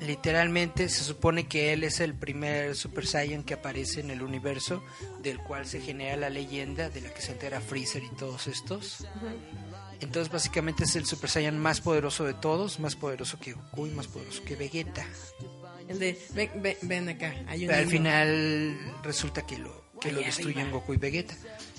[0.00, 4.82] Literalmente se supone que él es el primer Super Saiyan que aparece en el universo
[5.22, 9.06] del cual se genera la leyenda de la que se entera Freezer y todos estos.
[10.00, 13.90] Entonces básicamente es el Super Saiyan más poderoso de todos, más poderoso que Goku y
[13.90, 15.04] más poderoso que Vegeta.
[15.88, 20.12] El de, ven, ven, ven acá, hay un Pero al final resulta que lo, que
[20.12, 20.78] lo destruyen arriba.
[20.78, 21.34] Goku y Vegeta.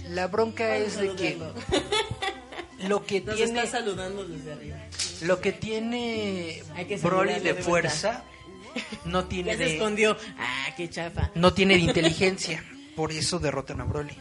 [0.10, 1.38] La bronca es de que
[2.88, 4.77] lo que Nos tiene está saludando desde arriba.
[5.22, 8.23] lo que tiene que Broly de de fuerza
[9.06, 10.18] no tiene Ya se de escondió.
[10.38, 11.31] Ah, qué chafa.
[11.35, 12.64] no tiene de inteligencia.
[12.95, 14.14] Por eso derrotan a Broly.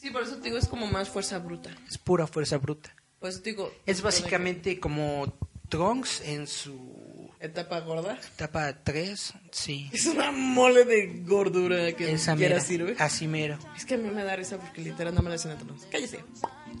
[0.00, 1.70] Sí, por eso te digo, es como más fuerza bruta.
[1.88, 2.94] Es pura fuerza bruta.
[3.18, 3.70] Por eso te digo.
[3.84, 5.32] Es básicamente como
[5.68, 8.18] Trunks en su Etapa gorda.
[8.34, 9.88] etapa 3, sí.
[9.92, 12.96] Es una mole de gordura que Esa quiera mera, sirve.
[12.98, 13.58] así mero.
[13.76, 15.82] Es que a mí me da risa porque literal no me la hacen a todos.
[15.90, 16.20] Cállese.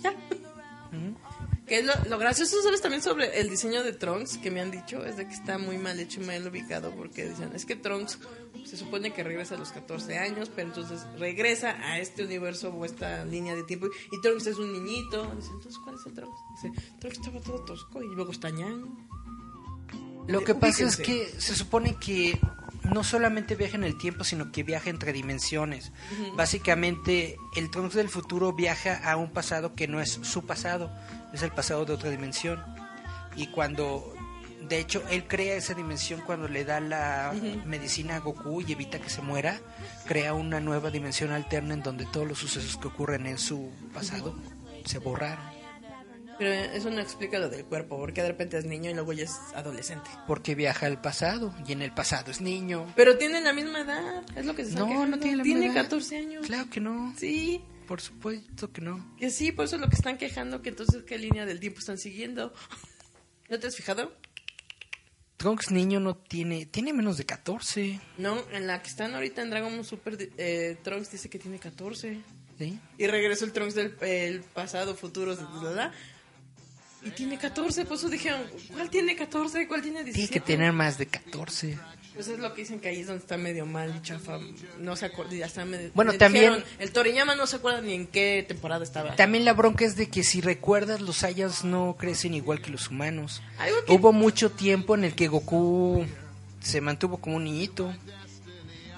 [0.02, 0.14] Ya.
[1.70, 2.80] Que es lo, lo gracioso, ¿sabes?
[2.80, 5.78] También sobre el diseño de Trunks que me han dicho es de que está muy
[5.78, 8.18] mal hecho y mal ubicado porque dicen, es que Trunks
[8.64, 12.84] se supone que regresa a los 14 años, pero entonces regresa a este universo o
[12.84, 15.32] esta línea de tiempo y Trunks es un niñito.
[15.36, 16.38] Dicen, entonces, ¿cuál es el Trunks?
[16.60, 19.08] Dice, Trunks estaba todo tosco y luego está ñan.
[20.26, 22.36] Lo que pasa es que se supone que
[22.82, 25.92] no solamente viaja en el tiempo, sino que viaja entre dimensiones.
[26.34, 30.90] Básicamente, el Trunks del futuro viaja a un pasado que no es su pasado,
[31.32, 32.62] es el pasado de otra dimensión.
[33.36, 34.12] Y cuando,
[34.68, 37.32] de hecho, él crea esa dimensión cuando le da la
[37.64, 39.60] medicina a Goku y evita que se muera,
[40.06, 44.34] crea una nueva dimensión alterna en donde todos los sucesos que ocurren en su pasado
[44.84, 45.60] se borraron.
[46.38, 49.24] Pero eso no explica lo del cuerpo, porque de repente es niño y luego ya
[49.24, 50.08] es adolescente.
[50.26, 52.86] Porque viaja al pasado y en el pasado es niño.
[52.96, 55.16] Pero tienen la misma edad, es lo que se está No, quejando.
[55.18, 55.74] no tiene la misma edad.
[55.82, 56.46] 14 años.
[56.46, 57.12] Claro que no.
[57.18, 59.16] Sí, Por supuesto que no.
[59.18, 61.80] que sí, por eso es lo que están quejando, que entonces qué línea del tiempo
[61.80, 62.54] están siguiendo.
[63.50, 64.12] ¿No te has fijado?
[65.38, 69.50] Trunks niño no tiene, tiene menos de 14, No, en la que están ahorita en
[69.50, 72.20] Dragon Ball Super, eh, Trunks dice que tiene 14.
[72.58, 72.78] ¿sí?
[72.96, 75.92] Y regresó el Trunks del el pasado, futuro, bla,
[77.02, 78.42] Y tiene 14, por eso dijeron,
[78.72, 79.66] ¿cuál tiene 14?
[79.66, 80.28] ¿Cuál tiene 17?
[80.28, 81.76] Tiene que tener más de 14.
[82.20, 84.38] Pues es lo que dicen que ahí es donde está medio mal y chafa.
[84.78, 85.90] No se acuerda, ya está medio...
[85.94, 89.16] Bueno, también- dijeron, el Toriyama no se acuerda ni en qué temporada estaba.
[89.16, 92.88] También la bronca es de que si recuerdas, los Saiyans no crecen igual que los
[92.90, 93.40] humanos.
[93.86, 96.04] Que- Hubo mucho tiempo en el que Goku
[96.60, 97.90] se mantuvo como un niñito.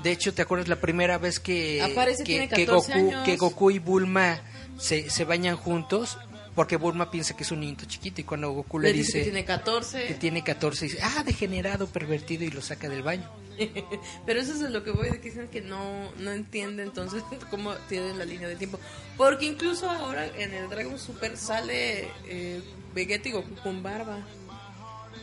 [0.02, 3.36] De hecho, ¿te acuerdas la primera vez que, Aparece, que, tiene que 14 Goku, que
[3.36, 4.40] Goku y Bulma
[4.80, 6.18] se, se bañan juntos?
[6.54, 9.24] Porque Bulma piensa que es un niñito chiquito y cuando Goku le, Le dice que
[9.24, 10.14] tiene que 14.
[10.20, 13.28] tiene 14, dice, ah, degenerado, pervertido y lo saca del baño.
[14.26, 17.22] Pero eso es de lo que voy, de que dicen que no, no entiende entonces
[17.50, 18.78] cómo tienen la línea de tiempo.
[19.16, 22.62] Porque incluso ahora en el Dragon Super sale eh,
[22.94, 24.18] Vegeta y Goku con barba.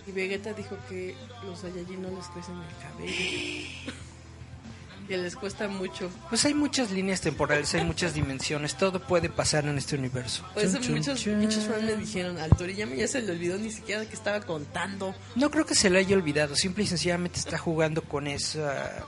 [0.08, 4.00] Y Vegeta dijo que los Saiyajin no les crecen el cabello.
[5.10, 6.10] que les cuesta mucho.
[6.30, 10.46] Pues hay muchas líneas temporales, hay muchas dimensiones, todo puede pasar en este universo.
[10.54, 11.40] Por eso chun, muchos, chun.
[11.40, 15.16] muchos fans me dijeron, al Toriyama ya se le olvidó ni siquiera que estaba contando.
[15.36, 19.08] No creo que se lo haya olvidado, simple y sencillamente está jugando con esa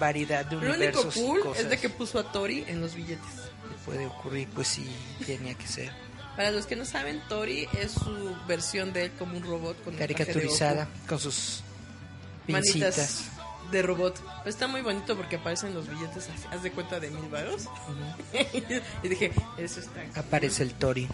[0.00, 1.62] variedad de Lo único universos y cool cosas.
[1.62, 3.24] es de que puso a Tori en los billetes.
[3.84, 4.84] puede ocurrir, pues sí,
[5.24, 5.92] tenía que ser.
[6.34, 9.94] Para los que no saben, Tori es su versión de él como un robot con
[9.94, 11.62] Caricaturizada, con sus
[12.48, 13.35] manitas pincitas.
[13.70, 14.20] De robot.
[14.38, 17.66] Pero está muy bonito porque aparecen los billetes, así, haz de cuenta de mil varos.
[19.02, 21.08] y dije, eso está, Aparece el Tori.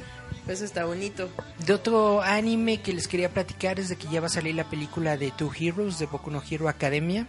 [0.49, 1.31] eso está bonito.
[1.67, 4.69] De otro anime que les quería platicar es de que ya va a salir la
[4.69, 7.27] película de Two Heroes de Boku no Hero Academia.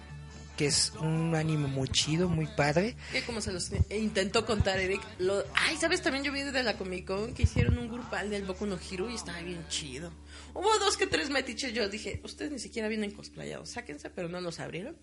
[0.57, 2.95] que es un anime muy chido, muy padre.
[3.11, 5.43] Que como se los e intentó contar Eric, lo...
[5.55, 6.03] ay, ¿sabes?
[6.03, 9.09] También yo vi de la Comic Con que hicieron un grupal del Boku no Hero
[9.09, 10.11] y estaba bien chido.
[10.53, 14.39] Hubo dos que tres metiches, yo dije, ustedes ni siquiera vienen cosplayados, sáquense, pero no
[14.41, 14.95] los abrieron.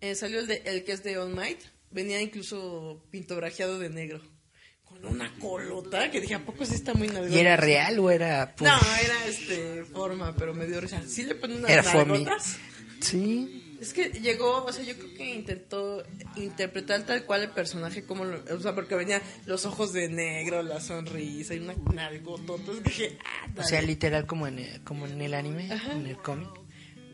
[0.00, 1.60] Eh, salió el, de, el que es de All Might,
[1.90, 4.20] venía incluso pintograjeado de negro.
[4.84, 7.32] Con una colota que dije, ¿a poco sí está muy nalgón?
[7.32, 8.54] ¿Y era real o era.?
[8.60, 11.02] No, era este forma, pero me dio risa.
[11.06, 12.56] Sí le ponen unas Era nalgotas.
[13.00, 13.76] Sí.
[13.80, 16.02] Es que llegó, o sea, yo creo que intentó
[16.36, 20.62] interpretar tal cual el personaje como lo, o sea, porque venía los ojos de negro,
[20.62, 22.56] la sonrisa y una nalgotota.
[22.56, 25.92] Entonces dije, ah, O sea, literal como en el, como en el anime, Ajá.
[25.92, 26.48] en el cómic.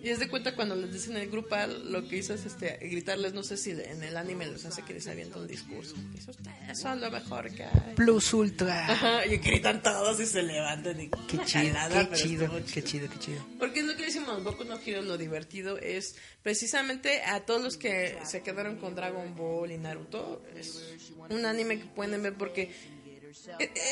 [0.07, 3.35] Y es de cuenta cuando les dicen el grupal, lo que hizo es este, gritarles,
[3.35, 5.97] no sé si en el anime les hace que les avienta un discurso.
[6.13, 7.95] Dice, ustedes son lo mejor que hay.
[7.97, 8.87] Plus Ultra.
[8.89, 13.11] Ajá, y gritan todos y se levantan y Qué chido, jalada, qué chido, qué chido,
[13.11, 13.45] qué chido.
[13.59, 16.15] Porque es lo que decimos, Boku no Hero, lo divertido es
[16.45, 20.85] precisamente a todos los que se quedaron con Dragon Ball y Naruto, es
[21.31, 22.71] un anime que pueden ver porque
[23.31, 23.49] es,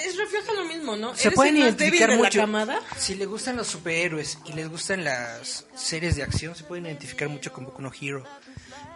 [0.07, 1.15] es- refleja lo mismo, ¿no?
[1.15, 2.39] Se Eres pueden el más débil identificar de mucho.
[2.39, 2.81] la camada.
[2.97, 7.29] Si les gustan los superhéroes y les gustan las series de acción, se pueden identificar
[7.29, 8.25] mucho con Boku no Hero.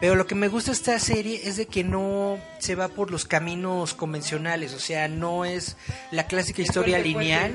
[0.00, 3.10] Pero lo que me gusta de esta serie es de que no se va por
[3.10, 5.76] los caminos convencionales, o sea, no es
[6.12, 7.52] la clásica historia fuerte, lineal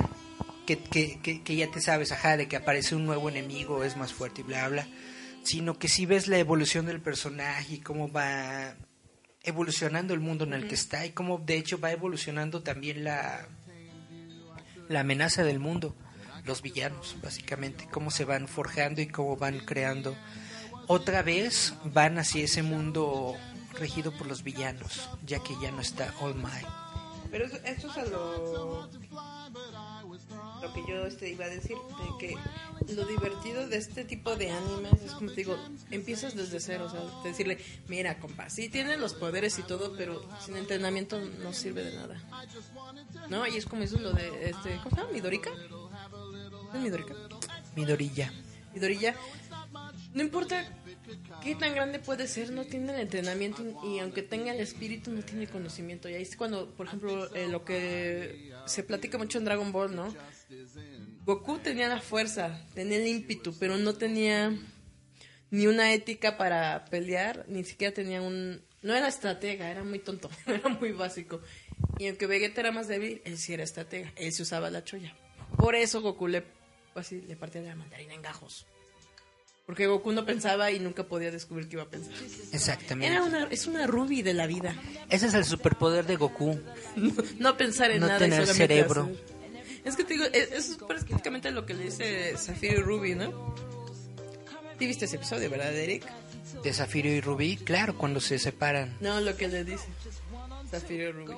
[0.68, 3.96] que, que, que, que ya te sabes, ajá, de que aparece un nuevo enemigo, es
[3.96, 4.88] más fuerte y bla, bla,
[5.44, 8.76] sino que si ves la evolución del personaje y cómo va
[9.44, 13.46] evolucionando el mundo en el que está y cómo de hecho va evolucionando también la,
[14.90, 15.96] la amenaza del mundo,
[16.46, 20.16] los villanos, básicamente, cómo se van forjando y cómo van creando.
[20.88, 23.36] Otra vez van hacia ese mundo
[23.74, 26.68] regido por los villanos, ya que ya no está All Might.
[27.32, 28.90] Pero eso, eso es a lo,
[30.64, 34.50] lo que yo este, iba a decir, de que lo divertido de este tipo de
[34.50, 35.58] animes es como te digo,
[35.92, 37.58] empiezas desde cero, o sea, de decirle,
[37.88, 42.22] mira, compa, sí tiene los poderes y todo, pero sin entrenamiento no sirve de nada.
[43.30, 43.46] ¿No?
[43.46, 45.12] Y es como eso lo de, este, ¿cómo se llama?
[45.12, 45.52] ¿Midorika?
[46.74, 47.14] ¿Es Midorika?
[47.76, 48.32] Midorilla.
[48.74, 49.16] Midorilla,
[50.14, 50.66] no importa
[51.42, 55.22] qué tan grande puede ser, no tiene el entrenamiento y aunque tenga el espíritu no
[55.24, 56.10] tiene conocimiento.
[56.10, 59.96] Y ahí es cuando, por ejemplo, eh, lo que se platica mucho en Dragon Ball,
[59.96, 60.14] ¿no?
[61.26, 64.54] Goku tenía la fuerza, tenía el ímpetu, pero no tenía
[65.52, 68.62] ni una ética para pelear, ni siquiera tenía un...
[68.82, 71.42] No era estratega, era muy tonto, era muy básico.
[71.98, 75.16] Y aunque Vegeta era más débil, él sí era estratega, él se usaba la cholla.
[75.58, 76.44] Por eso Goku le,
[76.96, 78.66] así, le partía la mandarina en gajos.
[79.66, 82.14] Porque Goku no pensaba y nunca podía descubrir que iba a pensar.
[82.52, 83.08] Exactamente.
[83.14, 84.76] Era una, es una Ruby de la vida.
[85.10, 86.60] Ese es el superpoder de Goku.
[86.98, 88.28] No, no pensar en No nada.
[88.28, 89.04] y tener cerebro.
[89.04, 89.33] hacer.
[89.86, 93.16] Es que te digo, es- eso es prácticamente lo que le dice Zafiro y Ruby,
[93.16, 93.54] ¿no?
[94.80, 96.04] ¿Sí viste ese episodio, verdad, Eric?
[96.64, 98.96] De Zafiro y Rubí, claro, cuando se separan.
[99.02, 99.86] No, lo que le dice
[100.70, 101.34] Zafiro y Ruby.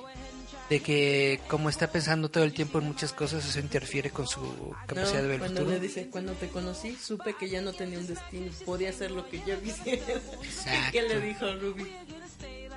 [0.70, 4.74] De que como está pensando todo el tiempo en muchas cosas, eso interfiere con su
[4.86, 5.76] capacidad de No, ver el cuando futuro.
[5.76, 9.28] le dice, cuando te conocí, supe que ya no tenía un destino, podía hacer lo
[9.28, 10.02] que yo quisiera.
[10.42, 10.88] Exacto.
[10.92, 11.86] ¿Qué le dijo Ruby?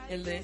[0.09, 0.43] El de,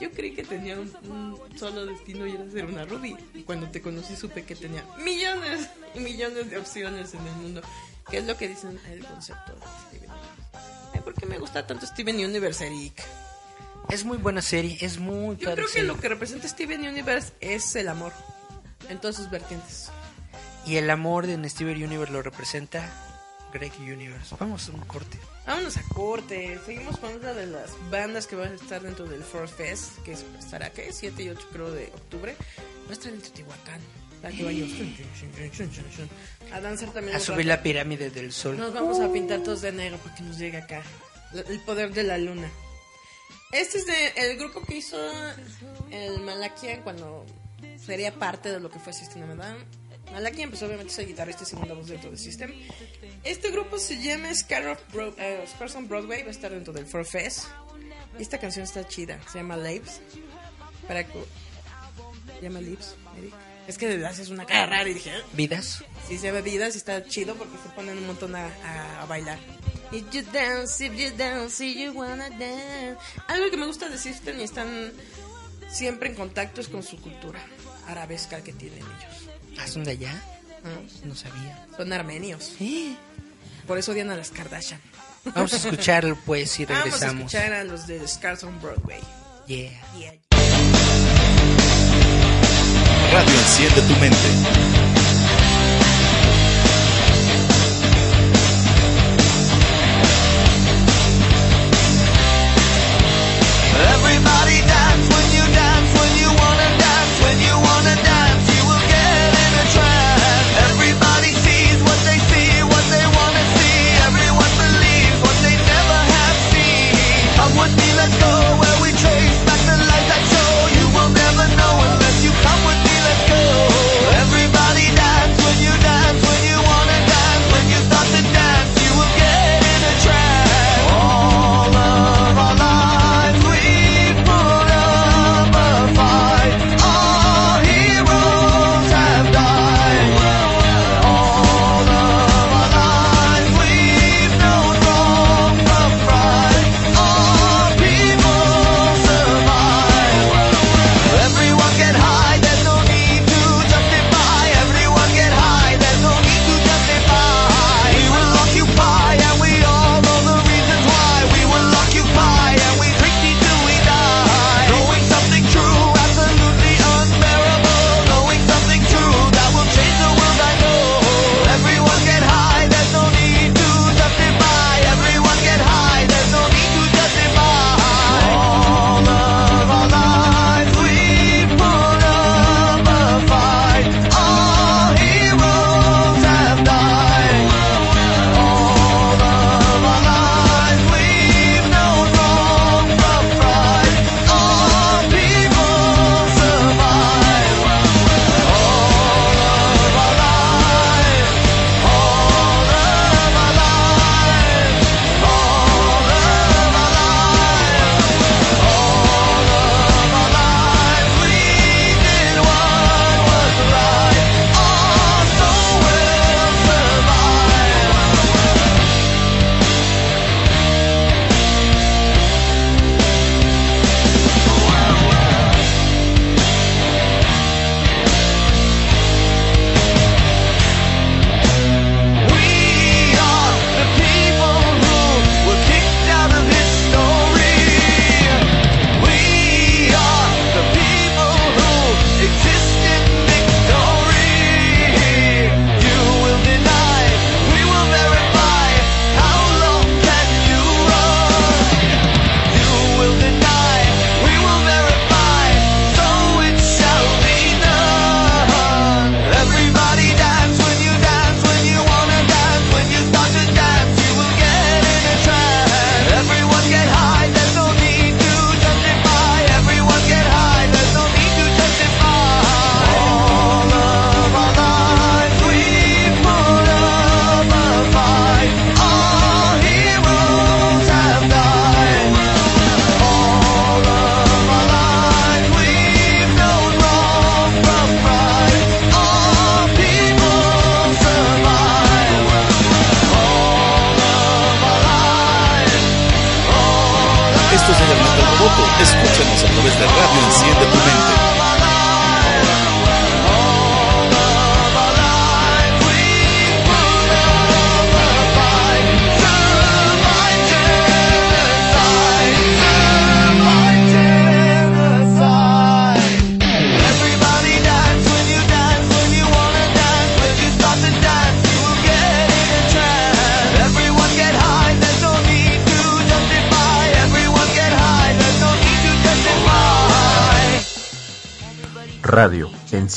[0.00, 3.16] yo creí que tenía un, un solo destino y era ser una Ruby.
[3.34, 7.62] Y cuando te conocí, supe que tenía millones y millones de opciones en el mundo.
[8.10, 11.00] ¿Qué es lo que dicen el concepto de Steven Universe?
[11.04, 13.02] ¿Por qué me gusta tanto Steven Universe, Eric?
[13.88, 15.88] Es muy buena serie, es muy Yo creo que serie.
[15.88, 18.12] lo que representa Steven Universe es el amor.
[18.88, 19.90] En todas sus vertientes.
[20.66, 22.90] Y el amor de Steven Universe lo representa
[23.58, 24.34] Greg Universe.
[24.38, 25.18] Vamos a un corte.
[25.46, 26.58] Vámonos a corte.
[26.66, 30.12] Seguimos con otra de las bandas que van a estar dentro del Force Fest, que
[30.12, 30.92] es- estará, ¿qué?
[30.92, 32.36] 7 y 8 creo de octubre.
[32.86, 33.80] Va a estar en Teotihuacán.
[36.52, 37.16] A danzar también.
[37.16, 38.56] A subir la pirámide del sol.
[38.56, 40.82] Nos vamos a pintar todos de negro para que nos llegue acá.
[41.48, 42.48] El poder de la luna.
[43.52, 44.96] Este es de, el grupo que hizo
[45.90, 47.24] el Malakian cuando
[47.84, 49.64] sería parte de lo que fue System of a Down.
[50.12, 52.52] Malakian, pues obviamente es el guitarrista y segunda voz dentro del System.
[53.24, 55.44] Este grupo se llama Scar of Bro- eh,
[55.88, 57.44] Broadway, va a estar dentro del Four Fest.
[58.18, 60.00] Y esta canción está chida, se llama Lives.
[60.86, 61.12] Para que...
[62.38, 63.34] ¿Se llama Lives, Eric?
[63.66, 65.22] Es que de verdad es una cara rara y dije, "Ah".
[65.32, 65.82] ¿Vidas?
[66.06, 69.06] Sí, se ve vidas y está chido porque se ponen un montón a, a- a
[69.06, 69.38] bailar.
[69.90, 72.96] If you dance, if you dance, if you wanna dance.
[73.26, 74.92] Algo que me gusta de System y están
[75.68, 77.44] siempre en contacto es con su cultura
[77.88, 79.25] arabesca que tienen ellos.
[79.58, 80.22] ¿Ah, son de allá?
[80.64, 80.68] Ah,
[81.04, 81.66] No sabía.
[81.76, 82.52] Son armenios.
[83.66, 84.80] Por eso odian a las Kardashian.
[85.34, 87.34] Vamos a escucharlo pues y Vamos a regresamos.
[87.34, 89.00] escuchar a los de Scars on Broadway.
[89.46, 89.70] Yeah.
[89.98, 90.12] Yeah.
[93.12, 94.75] Radio enciende tu mente.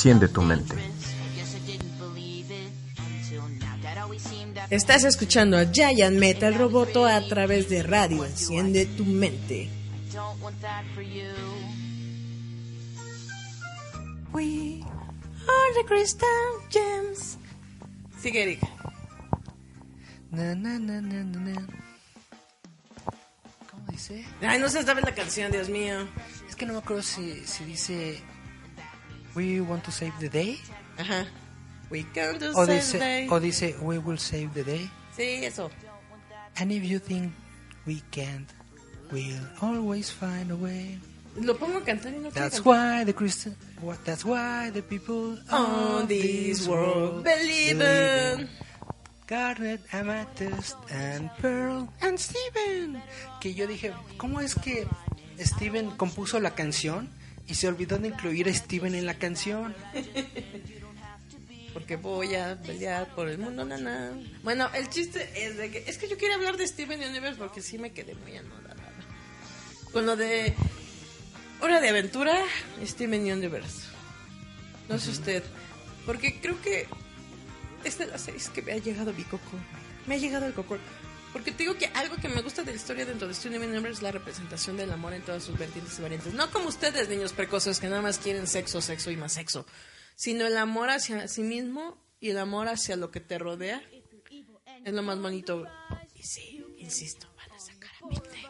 [0.00, 0.74] Enciende tu mente.
[4.70, 8.24] Estás escuchando a Giant Metal Roboto a través de radio.
[8.24, 9.68] Enciende tu mente.
[14.32, 14.82] We
[15.46, 16.28] are the crystal
[16.70, 17.36] gems.
[18.22, 18.60] Sigue, Eric.
[20.30, 21.66] Na, na, na, na, na, na.
[23.70, 24.24] ¿Cómo dice?
[24.40, 26.08] Ay, no se sabe la canción, Dios mío.
[26.48, 28.22] Es que no me acuerdo si, si dice
[29.34, 30.58] We want to save the day
[30.98, 31.26] Ajá.
[31.90, 33.28] We come to o save dice, the day.
[33.30, 34.90] o dice We will save the day.
[35.16, 35.70] Sí, eso.
[36.56, 37.32] And if you think
[37.86, 38.48] we can't,
[39.10, 40.98] we'll always find a way.
[41.36, 45.38] Lo pongo a cantar y no That's why the Christian, what, that's why the people
[45.50, 48.48] On of this world believe in.
[49.26, 53.00] Garnet, Amethyst and Pearl and Steven.
[53.40, 54.86] Que yo dije, ¿cómo es que
[55.38, 57.08] Steven compuso la canción
[57.50, 59.74] y se olvidó de incluir a Steven en la canción?
[61.74, 64.12] Porque voy a pelear por el mundo, nana.
[64.44, 65.78] Bueno, el chiste es de que.
[65.86, 68.76] Es que yo quería hablar de Steven Universe porque sí me quedé muy anodada.
[69.92, 70.54] Con lo de.
[71.60, 72.36] Hora de aventura,
[72.84, 73.88] Steven Universe.
[74.88, 75.42] No sé usted.
[76.06, 76.86] Porque creo que.
[77.84, 79.56] Es de las seis que me ha llegado mi coco.
[80.06, 80.78] Me ha llegado el coco.
[81.32, 83.98] Porque te digo que algo que me gusta de la historia dentro de Steven Universe
[83.98, 86.34] es la representación del amor en todas sus vertientes y variantes.
[86.34, 89.66] No como ustedes, niños precoces, que nada más quieren sexo, sexo y más sexo.
[90.16, 93.82] Sino el amor hacia sí mismo y el amor hacia lo que te rodea.
[94.84, 95.64] Es lo más bonito.
[96.14, 98.49] Y sí, insisto, van a sacar a.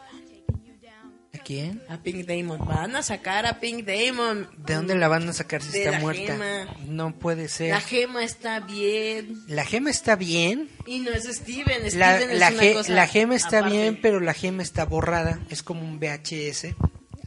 [1.43, 1.81] quién?
[1.89, 2.59] A Pink Damon.
[2.67, 4.47] Van a sacar a Pink Damon.
[4.65, 6.21] ¿De dónde la van a sacar si De está la muerta?
[6.33, 6.67] gema.
[6.87, 7.69] No puede ser.
[7.71, 9.41] La gema está bien.
[9.47, 10.69] La gema está bien.
[10.85, 11.89] Y no es Steven.
[11.89, 13.75] Steven La, es la una ge- cosa la gema está aparte.
[13.77, 15.39] bien, pero la gema está borrada.
[15.49, 16.75] Es como un VHS.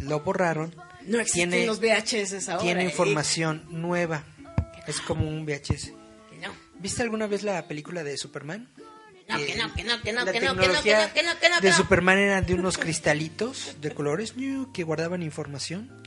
[0.00, 0.74] Lo borraron.
[1.06, 2.62] No existen tiene, los VHS ahora.
[2.62, 2.86] tiene ¿eh?
[2.86, 4.24] información nueva.
[4.86, 5.92] Es como un VHS.
[6.42, 6.50] No.
[6.78, 8.68] ¿Viste alguna vez la película de Superman?
[9.28, 11.22] No, que no, que no, que no, que no, que no, que tecnología no, que
[11.22, 11.72] no, que no, que de.
[11.72, 14.34] Superman era de unos cristalitos de colores
[14.72, 16.04] que guardaban información.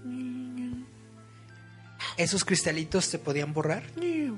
[2.15, 3.83] Esos cristalitos te podían borrar.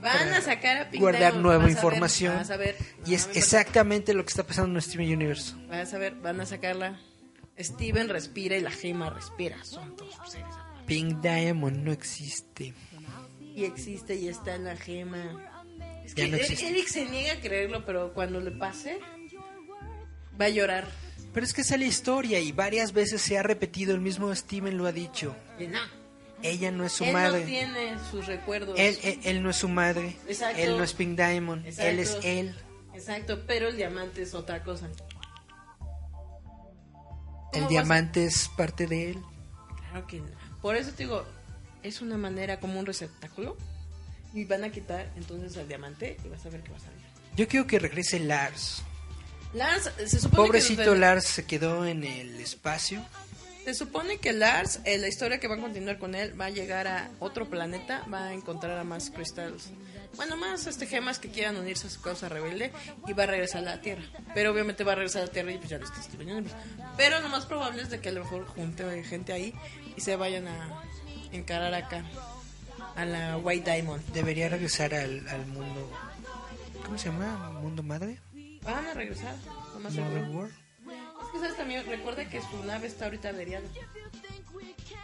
[0.01, 2.35] Van a sacar a guardar nueva ver, información.
[2.35, 5.55] vas a ver, y es exactamente lo que está pasando en Steven Universe.
[5.67, 6.99] Vas a ver, van a sacarla.
[7.57, 9.63] Steven respira y la gema respira.
[9.65, 10.47] Son dos seres.
[10.85, 12.73] Pink Diamond no existe.
[13.55, 15.48] Y existe y está en la gema.
[16.09, 18.99] Es Ya que no Eric- se niega a creerlo, pero cuando le pase,
[20.39, 20.87] va a llorar.
[21.33, 24.33] Pero es que esa es la historia y varias veces se ha repetido, el mismo
[24.35, 25.35] Steven lo ha dicho.
[25.59, 25.79] No,
[26.41, 27.41] Ella no es su él madre.
[27.41, 28.77] no tiene sus recuerdos.
[28.79, 30.15] Él, él- él no es su madre.
[30.27, 30.59] Exacto.
[30.59, 31.65] Él no es Pink Diamond.
[31.65, 31.89] Exacto.
[31.91, 32.55] Él es él.
[32.95, 34.89] Exacto, pero el diamante es otra cosa.
[37.53, 39.19] El diamante es parte de él.
[39.91, 40.27] Claro que no.
[40.61, 41.25] Por eso te digo,
[41.83, 43.57] es una manera como un receptáculo.
[44.33, 46.99] Y van a quitar entonces al diamante y vas a ver qué va a salir.
[47.35, 48.83] Yo quiero que regrese Lars.
[49.53, 50.99] Lars, se supone Pobrecito que...
[50.99, 53.03] Lars se quedó en el espacio.
[53.65, 56.49] Se supone que Lars, eh, la historia que va a continuar con él, va a
[56.49, 59.69] llegar a otro planeta, va a encontrar a más cristales.
[60.15, 62.71] Bueno, más este gemas que quieran unirse a su causa rebelde
[63.07, 64.03] y va a regresar a la Tierra.
[64.33, 66.55] Pero obviamente va a regresar a la Tierra y pues ya Steven Universe.
[66.97, 69.53] Pero lo más probable es de que a lo mejor junte gente ahí
[69.95, 70.83] y se vayan a
[71.31, 72.03] encarar acá
[72.99, 74.05] a la White Diamond.
[74.13, 75.89] Debería regresar al, al mundo.
[76.83, 77.51] ¿Cómo se llama?
[77.61, 78.19] ¿Mundo madre?
[78.63, 79.35] Van a regresar,
[79.73, 80.23] lo más Mother.
[80.29, 80.53] World.
[80.89, 83.65] Es que sabes también, recuerda que su nave está ahorita averiada.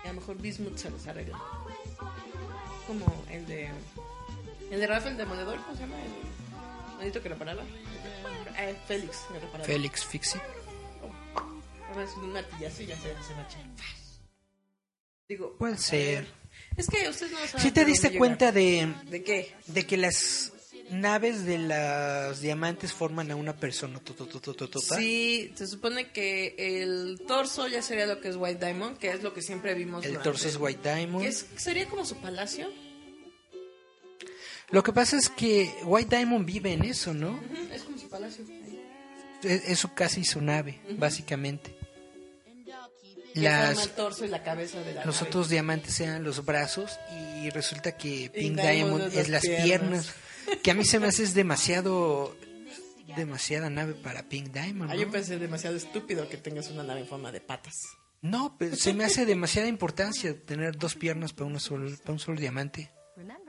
[0.04, 1.40] Y a lo mejor Bismuth se los arregla.
[2.88, 3.70] Como el de.
[4.72, 5.96] El de Rafael Demoledor, ¿cómo se llama?
[6.02, 7.64] El maldito que reparaba.
[8.58, 9.66] Eh, Félix, que reparaba.
[9.66, 10.40] Félix Fixi.
[11.90, 12.94] Ahora es un y ya se, se
[13.34, 13.64] va a echar.
[15.30, 15.56] Digo.
[15.58, 16.45] Puede ser.
[16.78, 17.62] Es que ustedes no saben.
[17.62, 19.54] ¿Sí te diste cuenta de, ¿De qué?
[19.68, 20.52] de que las
[20.92, 24.00] naves de los diamantes forman a una persona?
[24.98, 29.24] Sí, se supone que el torso ya sería lo que es White Diamond, que es
[29.24, 30.04] lo que siempre vimos.
[30.06, 31.24] El durante- torso es White Diamond.
[31.24, 32.70] que es- sería como su palacio.
[34.72, 37.32] Lo que pasa es que White Diamond vive en eso, ¿no?
[37.34, 38.44] Ujú, Es como su palacio.
[39.44, 41.75] Es, es su casa y su nave, básicamente.
[43.36, 46.46] Que las, forma el torso y la cabeza de la los otros diamantes sean los
[46.46, 49.66] brazos y resulta que Pink Diamond es las piernas.
[49.66, 50.16] piernas.
[50.64, 52.36] Que a mí se me hace es demasiado
[53.16, 54.92] demasiada nave para Pink Diamond.
[54.92, 55.02] Ah, ¿no?
[55.02, 57.76] yo pensé demasiado estúpido que tengas una nave en forma de patas.
[58.22, 62.20] No, pero se me hace demasiada importancia tener dos piernas para, uno solo, para un
[62.20, 62.92] solo diamante.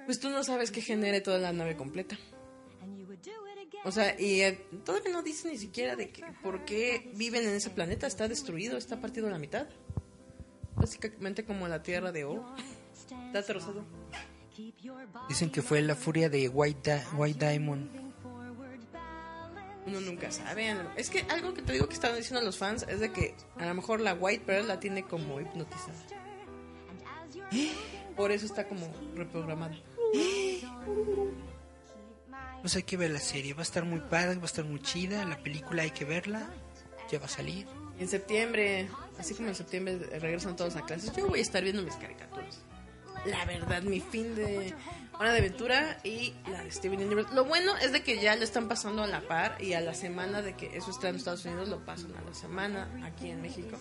[0.05, 2.19] Pues tú no sabes qué genere toda la nave completa.
[3.87, 7.55] O sea, y eh, todavía no dice ni siquiera de que, por qué viven en
[7.55, 8.09] ese planeta.
[8.09, 9.69] Está destruido, está partido a la mitad.
[10.75, 12.45] Básicamente como la Tierra de O.
[13.27, 13.85] Está trozado.
[15.29, 17.89] Dicen que fue la furia de White, Di- White Diamond.
[19.87, 20.75] Uno nunca sabe.
[20.97, 23.67] Es que algo que te digo que estaban diciendo los fans es de que a
[23.67, 25.95] lo mejor la White Pearl la tiene como hipnotizada.
[28.17, 29.77] Por eso está como reprogramada.
[32.61, 34.81] Pues hay que ver la serie, va a estar muy padre, va a estar muy
[34.81, 35.25] chida.
[35.25, 36.49] La película hay que verla,
[37.11, 37.67] ya va a salir.
[37.99, 38.89] En septiembre,
[39.19, 42.61] así como en septiembre regresan todos a clases, yo voy a estar viendo mis caricaturas.
[43.25, 44.75] La verdad, mi fin de
[45.19, 47.35] Hora de Aventura y la de Steven Universe.
[47.35, 49.95] Lo bueno es de que ya lo están pasando a la par y a la
[49.95, 53.41] semana de que eso está en Estados Unidos lo pasan a la semana aquí en
[53.41, 53.79] México.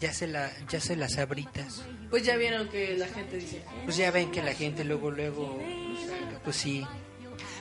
[0.00, 1.82] Ya se, la, ya se las abritas.
[2.10, 5.58] Pues ya vieron que la gente dice, Pues ya ven que la gente luego, luego,
[6.44, 6.86] pues sí.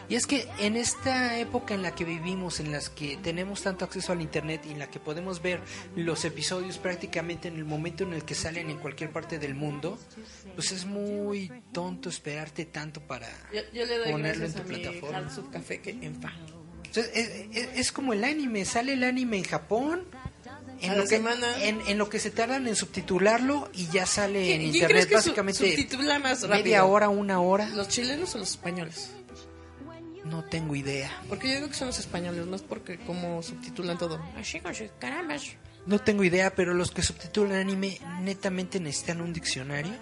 [0.10, 3.86] Y es que en esta época en la que vivimos, en las que tenemos tanto
[3.86, 5.62] acceso al internet y en la que podemos ver
[5.96, 9.98] los episodios prácticamente en el momento en el que salen en cualquier parte del mundo,
[10.56, 14.64] pues es muy tonto esperarte tanto para yo, yo le doy ponerlo en tu a
[14.66, 15.32] plataforma.
[15.52, 16.34] Café que en fa.
[16.86, 20.04] Entonces, es, es- es como el anime, sale el anime en Japón.
[20.82, 21.64] En lo, que, semana.
[21.64, 25.06] en, en lo que se tardan en subtitularlo y ya sale en ¿Quién internet crees
[25.06, 26.64] que su- básicamente subtitula más rápido?
[26.64, 27.70] media hora, una hora.
[27.70, 29.12] ¿Los chilenos o los españoles?
[30.26, 31.12] No tengo idea.
[31.28, 34.20] Porque yo digo que son los españoles, no es porque como subtitulan todo.
[34.38, 35.56] Así con sus carambas.
[35.86, 39.94] No tengo idea, pero los que subtitulan anime netamente necesitan un diccionario.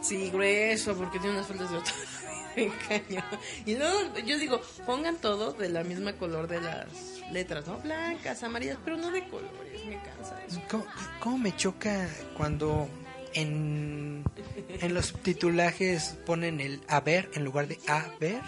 [0.00, 1.94] Sí, grueso, porque tiene unas faltas de otro.
[2.88, 3.24] Cañón.
[3.64, 6.86] y luego yo digo, pongan todo de la misma color de las
[7.30, 7.78] letras, ¿no?
[7.78, 10.60] Blancas, amarillas, pero no de colores, me cansa eso.
[10.70, 10.84] ¿Cómo,
[11.20, 12.88] cómo me choca cuando
[13.34, 14.24] en,
[14.80, 18.40] en los subtitulajes ponen el haber en lugar de haber?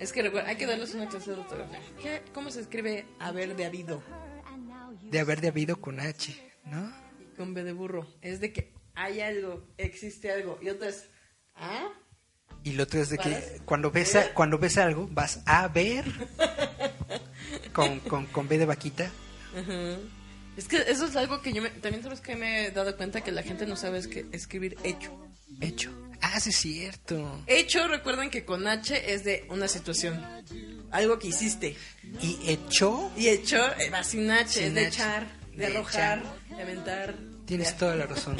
[0.00, 1.78] Es que recuerda, hay que darles una clase de ortografía.
[2.02, 4.02] ¿Qué- ¿Cómo se escribe haber de habido?
[5.02, 6.92] De haber de habido con H, ¿no?
[7.36, 8.06] Con B de burro.
[8.22, 10.58] Es de que hay algo, existe algo.
[10.62, 11.08] Y otra es,
[11.54, 11.88] ¿ah?
[12.64, 16.04] Y lo otro es de que cuando ves, a- cuando ves algo, vas a ver
[17.72, 19.10] con, con, con B de vaquita.
[19.56, 19.96] Ajá.
[20.56, 23.22] Es que eso es algo que yo me, también sabes que me he dado cuenta
[23.22, 25.10] que la gente no sabe es que escribir hecho.
[25.60, 25.90] Hecho.
[26.22, 27.42] Ah, sí es cierto.
[27.46, 30.20] Hecho, recuerden que con H es de una situación.
[30.90, 31.76] Algo que hiciste.
[32.20, 34.88] Y hecho, Y hecho eh, va sin H, Sin es de H.
[34.88, 36.56] echar, de, De arrojar, echar.
[36.56, 37.14] de aventar.
[37.46, 38.36] tienes toda la razón.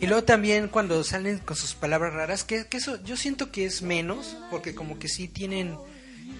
[0.00, 3.64] Y luego también cuando salen con sus palabras raras, que, que eso yo siento que
[3.66, 5.76] es menos, porque como que sí tienen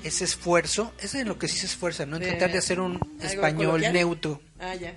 [0.04, 2.16] ese esfuerzo, es en lo que sí se esfuerzan, ¿no?
[2.16, 3.92] En De- tratar de hacer un español coloquial.
[3.92, 4.40] neutro.
[4.60, 4.94] Ah, ya.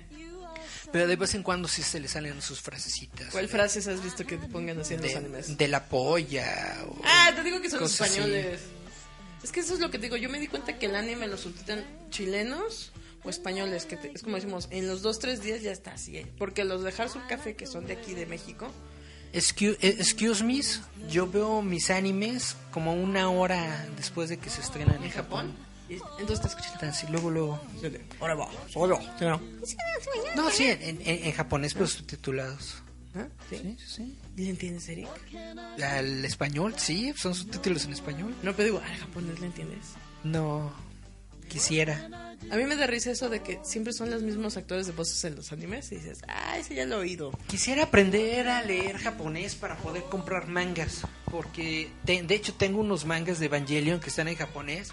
[0.92, 3.30] Pero de vez en cuando sí se le salen sus frasecitas.
[3.32, 5.56] ¿Cuál frases has visto que te pongan así en los de, animes?
[5.56, 6.84] de la polla.
[6.86, 8.18] o- Ah, te digo que son los cosas así.
[8.20, 8.60] españoles.
[9.42, 10.16] Es que eso es lo que te digo.
[10.16, 12.92] Yo me di cuenta que el anime lo subtitulan chilenos
[13.24, 13.86] o españoles.
[13.86, 16.18] que te- Es como decimos, en los dos, tres días ya está así.
[16.18, 16.26] ¿eh?
[16.38, 18.70] Porque los de su Café, que son de aquí de México,
[19.34, 20.60] Excuse, eh, excuse me,
[21.08, 25.46] yo veo mis animes como una hora después de que se estrenan en, en Japón.
[25.52, 26.72] Japón, y entonces te escuchan.
[26.74, 27.60] Entonces, luego, luego.
[28.20, 28.98] Ahora va, solo.
[30.36, 32.82] No, sí, en, en- en japonés, pero subtitulados.
[33.14, 33.26] ¿Ah?
[33.50, 33.56] ¿Sí?
[33.58, 34.18] Sí, sí, sí.
[34.36, 35.08] ¿Y le entiendes, Eric?
[35.82, 38.34] Al español, sí, son subtítulos en español.
[38.42, 39.84] No, pero digo, al japonés le entiendes.
[40.24, 40.72] No,
[41.48, 42.08] quisiera.
[42.50, 45.22] A mí me da risa eso de que siempre son los mismos actores de voces
[45.24, 47.30] en los animes y dices, ah, ese ya lo he oído.
[47.46, 51.02] Quisiera aprender a leer japonés para poder comprar mangas.
[51.30, 54.92] Porque, te- de hecho, tengo unos mangas de Evangelion que están en japonés.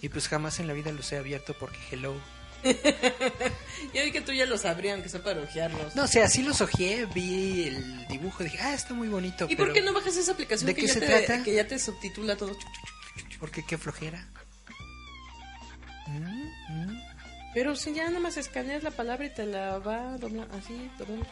[0.00, 2.14] Y pues jamás en la vida los he abierto porque hello.
[3.94, 5.94] Yo vi que tú ya lo sabrías, aunque sea para ojearlos.
[5.94, 9.46] No, o sea, sí los ojeé, vi el dibujo, dije, ah, está muy bonito.
[9.48, 11.44] ¿Y pero por qué no bajas esa aplicación ¿De que, qué ya se te, trata?
[11.44, 12.56] que ya te subtitula todo?
[13.38, 14.26] Porque qué flojera.
[16.06, 17.02] Mm, mm.
[17.54, 21.26] Pero si ya nada más escaneas la palabra y te la va doblando así, doblando.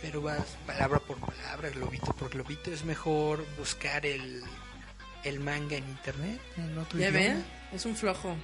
[0.00, 2.70] Pero vas palabra por palabra, globito por globito.
[2.72, 4.42] Es mejor buscar el,
[5.24, 7.26] el manga en internet, en otro ¿Ya idioma.
[7.26, 7.44] ven?
[7.72, 8.36] Es un flojo.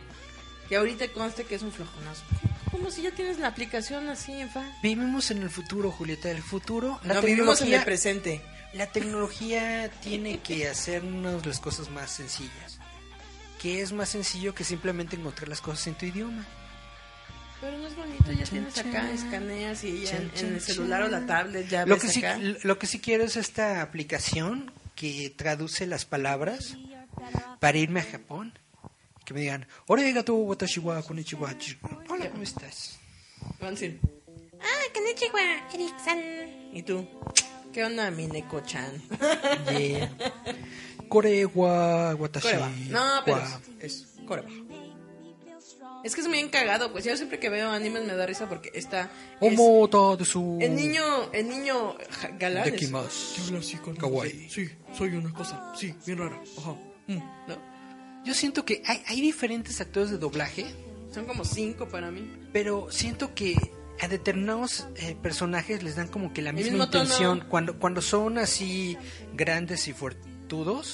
[0.71, 2.23] Y ahorita conste que es un flojonazo.
[2.71, 4.65] Como si ya tienes la aplicación así en fa.
[4.83, 6.31] Vivimos en el futuro, Julieta.
[6.31, 8.43] El futuro, la no vivimos en tecnología, el presente.
[8.73, 12.79] la tecnología tiene que hacernos las cosas más sencillas.
[13.61, 16.45] Que es más sencillo que simplemente encontrar las cosas en tu idioma.
[17.61, 21.09] Pero no es bonito, ya tienes acá, escaneas y ya Chan, en, el celular o
[21.09, 22.39] la tablet ya Lo ves que, sí, acá.
[22.63, 26.77] lo que sí quiero es esta aplicación que traduce las palabras
[27.61, 28.53] para irme a Japón.
[29.25, 31.51] Que me digan, Oregato, watashi wa konnichiwa.
[32.11, 32.99] Hola, ¿cómo estás?
[33.61, 33.99] Van a decir,
[34.61, 35.41] ah, konnichiwa,
[35.73, 36.19] Eric-san.
[36.75, 37.07] ¿Y tú?
[37.73, 39.03] ¿Qué onda, mi Neko-chan?
[39.79, 40.11] Yeah.
[41.09, 42.71] Kore wa watashi Coreba.
[42.91, 43.43] No, pero
[43.81, 44.07] es, es.
[46.05, 48.71] Es que es muy encagado, pues yo siempre que veo animes me da risa porque
[48.75, 49.11] está...
[49.53, 49.57] es-
[50.61, 51.03] el niño,
[51.33, 51.97] el niño
[52.39, 52.81] galán es-
[53.41, 54.51] habla así con Kawaii.
[54.51, 56.39] Sí, soy una cosa, sí, bien rara.
[56.59, 56.73] Ajá.
[57.07, 57.17] mm,
[57.49, 57.74] ¿no?
[58.25, 60.67] Yo siento que hay, hay diferentes actores de doblaje,
[61.13, 62.29] Son como cinco para mí.
[62.53, 63.55] pero siento que
[64.01, 67.05] a determinados eh, personajes les dan como que la misma mismo tono.
[67.05, 67.45] intención.
[67.49, 68.97] Cuando, cuando son así
[69.35, 70.25] grandes y fuertudos,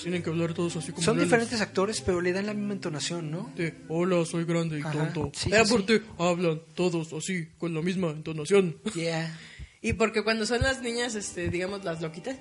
[0.03, 3.31] Tienen que hablar todos así como son diferentes actores, pero le dan la misma entonación,
[3.31, 3.51] ¿no?
[3.57, 5.33] De, hola, soy grande y Ajá, tonto.
[5.35, 8.77] sí, Pero sí, aparte hablan todos así, con la misma entonación.
[8.95, 9.37] Yeah.
[9.83, 12.37] Y porque cuando son las niñas, este, digamos, las loquitas,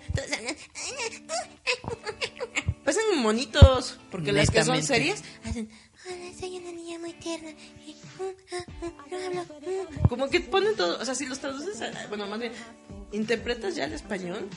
[2.83, 5.69] pasan monitos, porque las que son serias hacen,
[6.05, 7.51] hola, soy una niña muy tierna,
[7.85, 7.95] y,
[9.09, 10.07] yo hablo, mm".
[10.09, 12.51] como que ponen todo, o sea, si los traduces, bueno, más bien,
[13.13, 14.49] interpretas ya el español,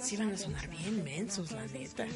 [0.00, 2.06] sí van a sonar bien mensos, la neta.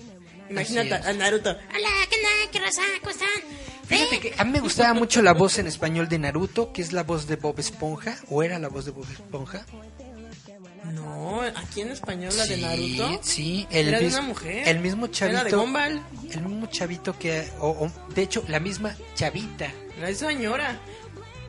[0.49, 2.29] Imagínate a Naruto, hola, ¿qué onda?
[2.53, 2.83] ¿Qué raza?
[3.01, 3.29] ¿Cómo están?
[3.87, 6.93] Fíjate que a mí me gustaba mucho la voz en español de Naruto, que es
[6.93, 9.67] la voz de Bob Esponja, o era la voz de Bob Esponja.
[10.85, 13.21] No, aquí en español la de Naruto.
[13.23, 14.67] Sí, el, Era de una mujer.
[14.69, 15.41] el mismo chavito.
[15.41, 16.03] Era de Gumball.
[16.31, 20.81] El mismo chavito que, o- o, de hecho, la misma chavita La señora.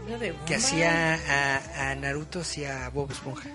[0.08, 3.50] Era de que hacía a, a Naruto hacía a Bob Esponja.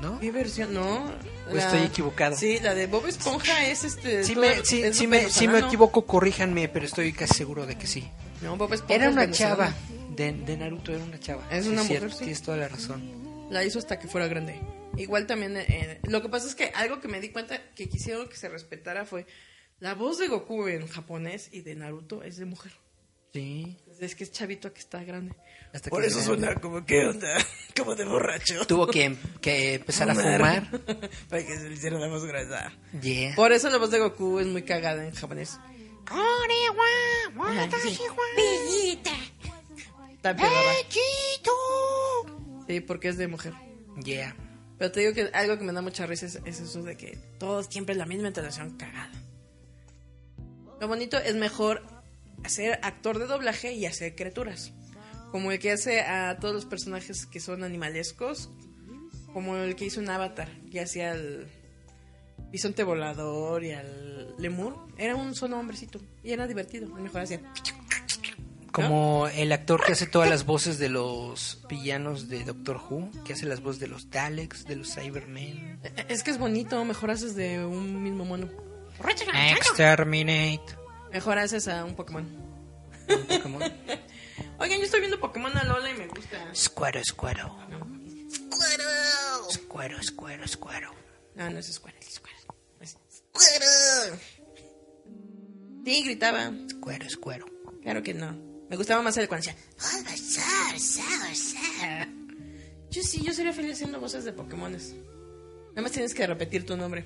[0.00, 0.18] ¿No?
[0.18, 0.72] ¿Qué versión?
[0.74, 1.04] No.
[1.52, 2.34] ¿O estoy equivocado?
[2.36, 4.24] Sí, la de Bob Esponja es este.
[4.24, 7.76] Si me, sí, es sí me, si me equivoco, corríjanme, pero estoy casi seguro de
[7.76, 8.08] que sí.
[8.40, 9.72] No, Bob Esponja Era una chava.
[10.16, 11.42] De, de Naruto era una chava.
[11.50, 12.18] Es una mujer, cierto, sí.
[12.24, 13.19] Tienes toda la razón.
[13.50, 14.60] La hizo hasta que fuera grande.
[14.96, 15.56] Igual también.
[15.56, 18.48] eh, lo que pasa es que algo que me di cuenta que quisieron que se
[18.48, 19.26] respetara fue.
[19.80, 22.72] La voz de Goku en japonés y de Naruto es de mujer.
[23.32, 23.76] Sí.
[24.00, 25.34] Es que es chavito que está grande.
[25.72, 27.34] Hasta Por que eso se- suena como que onda,
[27.76, 28.66] como de borracho.
[28.66, 30.68] Tuvo que, que empezar a fumar.
[31.30, 32.72] Para que se le hiciera la voz gruesa.
[33.00, 33.34] Yeah.
[33.36, 35.58] Por eso la voz de Goku es muy cagada en japonés.
[37.82, 38.98] Sí.
[42.70, 43.52] Sí, porque es de mujer.
[44.04, 44.36] Yeah.
[44.78, 47.18] Pero te digo que algo que me da mucha risa es, es eso de que
[47.40, 49.10] todos siempre la misma entonación cagada.
[50.80, 51.82] Lo bonito es mejor
[52.46, 54.72] ser actor de doblaje y hacer criaturas.
[55.32, 58.50] Como el que hace a todos los personajes que son animalescos.
[59.32, 61.48] Como el que hizo un avatar, que hacía al
[62.52, 64.76] bisonte volador y al lemur.
[64.96, 66.00] Era un solo hombrecito.
[66.22, 66.86] Y era divertido.
[66.86, 67.40] Mejor hacía.
[68.72, 73.32] Como el actor que hace todas las voces de los villanos de Doctor Who, que
[73.32, 75.80] hace las voces de los Daleks, de los Cybermen.
[76.08, 76.84] Es que es bonito.
[76.84, 78.48] Mejor haces de un mismo mono.
[79.56, 80.62] Exterminate.
[81.12, 82.24] Mejor haces a un Pokémon.
[83.08, 83.62] Un Pokémon.
[84.58, 86.38] Oigan, yo estoy viendo Pokémon a Lola y me gusta.
[86.54, 87.56] Squaro, Squaro.
[89.50, 90.94] Squaro, Squaro, Squaro.
[91.34, 92.54] No, no es Squirtle, es Squirtle.
[92.80, 92.96] Es.
[95.84, 96.52] Sí, gritaba.
[96.68, 97.46] Squaro, Squaro.
[97.82, 98.49] Claro que no.
[98.70, 99.60] Me gustaba más el cuando decía.
[99.78, 102.08] "Bulbasaur, Saur, Saur".
[102.90, 104.94] Yo sí, yo sería feliz haciendo voces de Pokémones.
[105.70, 107.04] Nada más tienes que repetir tu nombre.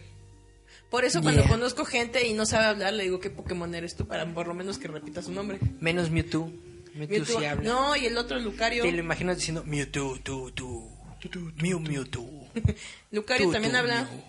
[0.90, 1.50] Por eso cuando Yeah.
[1.50, 4.54] conozco gente y no sabe hablar, le digo qué Pokémon eres tú para por lo
[4.54, 5.58] menos que repita su nombre.
[5.80, 6.46] Menos Mewtwo.
[6.94, 7.68] Mewtwo, Mewtwo- sí habla.
[7.68, 8.82] No, y el otro Lucario.
[8.84, 10.90] Te lo imaginas diciendo Mewtwo, tu, tu.
[11.56, 12.48] Mew, Mewtwo.
[13.10, 14.04] Lucario también habla.
[14.04, 14.22] Mew.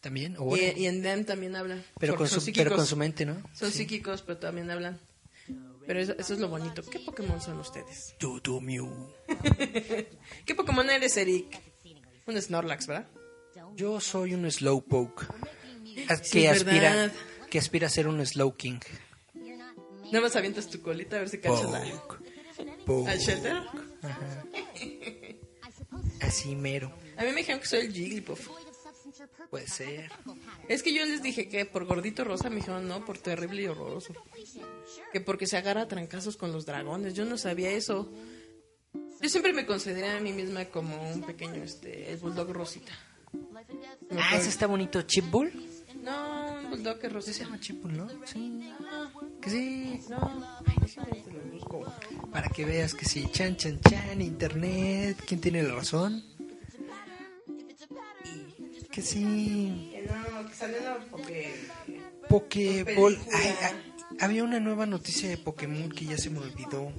[0.00, 0.36] ¿También?
[0.38, 0.72] ¿O Y, bueno?
[0.78, 1.78] y en Dem también habla.
[1.98, 3.36] pero, con su, pero con su mente, ¿no?
[3.54, 4.98] Son psíquicos, pero también hablan.
[5.86, 6.82] Pero eso, eso es lo bonito.
[6.82, 8.14] ¿Qué Pokémon son ustedes?
[8.18, 9.12] Tu, Mew.
[10.46, 11.60] ¿Qué Pokémon eres, Eric?
[12.26, 13.08] Un Snorlax, ¿verdad?
[13.76, 15.26] Yo soy un Slowpoke.
[16.08, 17.12] a- Sí, que es aspira verdad.
[17.50, 18.80] que aspira a ser un Slowking.
[20.06, 21.78] Nada más avientas tu colita a ver si cachas la...
[23.08, 23.62] Al shelter.
[26.20, 26.92] Así mero.
[27.16, 28.48] A mí me dijeron que soy el Jigglypuff.
[29.54, 30.10] Puede ser.
[30.68, 33.66] Es que yo les dije que por gordito rosa me dijeron no, por terrible y
[33.68, 34.12] horroroso.
[35.12, 37.14] Que porque se agarra a trancazos con los dragones.
[37.14, 38.10] Yo no sabía eso.
[39.22, 42.90] Yo siempre me consideré a mí misma como un pequeño, este, el bulldog rosita.
[44.10, 45.00] Me Ah, ese está bonito.
[45.02, 45.52] Chip Bull.
[46.02, 47.44] No, un bulldog que es Se rosita.
[47.44, 48.08] llama Chip Bull, ¿no?
[48.26, 48.72] Sí.
[49.40, 50.00] Que sí.
[50.10, 51.84] No, ay, déjame te lo busco.
[52.32, 53.28] Para que veas que sí.
[53.30, 54.20] Chan, chan, chan.
[54.20, 55.22] Internet.
[55.28, 56.24] ¿Quién tiene la razón?
[58.94, 59.90] Que sí.
[59.90, 61.52] Que no, que salió la porque...
[62.28, 63.18] Pokéball.
[63.32, 66.92] Ay, ay, había una nueva noticia de Pokémon que ya se me olvidó.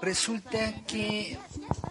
[0.00, 1.36] Resulta que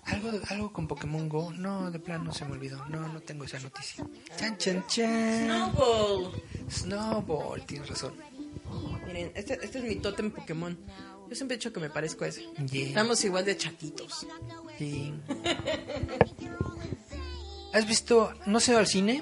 [0.05, 2.83] algo, algo con Pokémon Go, no, de plano se me olvidó.
[2.87, 4.03] No, no tengo esa noticia.
[4.37, 5.45] Chan, chan, chan.
[5.45, 6.43] Snowball.
[6.69, 8.15] Snowball, tienes razón.
[9.05, 10.77] Miren, este, este es mi totem Pokémon.
[11.29, 12.43] Yo siempre he dicho que me parezco a ese.
[12.71, 12.87] Yeah.
[12.87, 14.25] Estamos igual de chatitos.
[14.79, 15.13] Sí.
[17.75, 19.21] ¿Has visto, no se va al cine?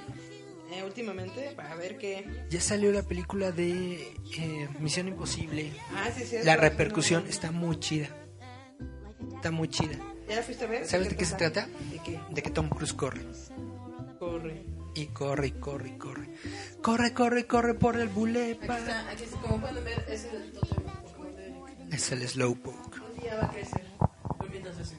[0.71, 2.45] Eh, últimamente, para ver qué.
[2.51, 5.73] Ya salió la película de eh, Misión Imposible.
[5.95, 6.37] Ah, sí, sí.
[6.43, 8.09] La repercusión está muy chida.
[9.35, 9.97] Está muy chida.
[10.29, 10.85] ¿Ya la fuiste a ver?
[10.87, 11.67] ¿Sabes de qué se trata?
[11.91, 12.19] ¿De qué?
[12.29, 13.21] De que Tom Cruise corre.
[14.19, 14.63] Corre.
[14.93, 16.29] Y corre, y corre, y corre.
[16.83, 18.77] Corre, corre, corre por el Aquí boulevard.
[18.79, 20.53] está, aquí está, como pueden ver, es el.
[21.91, 23.01] Es el Slowpoke.
[23.15, 23.81] Un día va a crecer.
[24.51, 24.97] Mientras haces.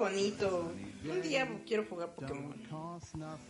[0.00, 0.72] Bonito.
[1.08, 2.54] Un día quiero jugar Pokémon.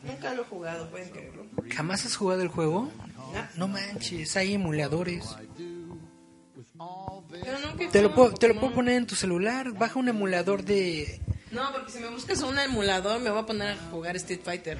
[0.03, 1.47] Nunca lo he jugado, pueden creerlo.
[1.75, 2.91] ¿Jamás has jugado el juego?
[3.17, 3.49] No.
[3.57, 5.25] No manches, hay emuladores.
[7.93, 9.73] Te lo, puedo, te lo puedo poner en tu celular.
[9.73, 11.21] Baja un emulador de.
[11.51, 14.79] No, porque si me buscas un emulador me voy a poner a jugar Street Fighter.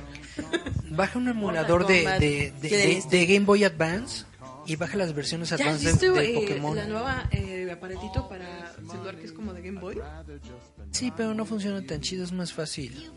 [0.91, 4.25] Baja un emulador de, de, de, de Game Boy Advance
[4.73, 6.77] y baja las versiones ¿Ya Advance de, de eh, Pokémon.
[6.77, 9.99] la nueva eh, aparatito para celular que es como de Game Boy?
[10.93, 13.11] Sí, pero no funciona tan chido, es más fácil.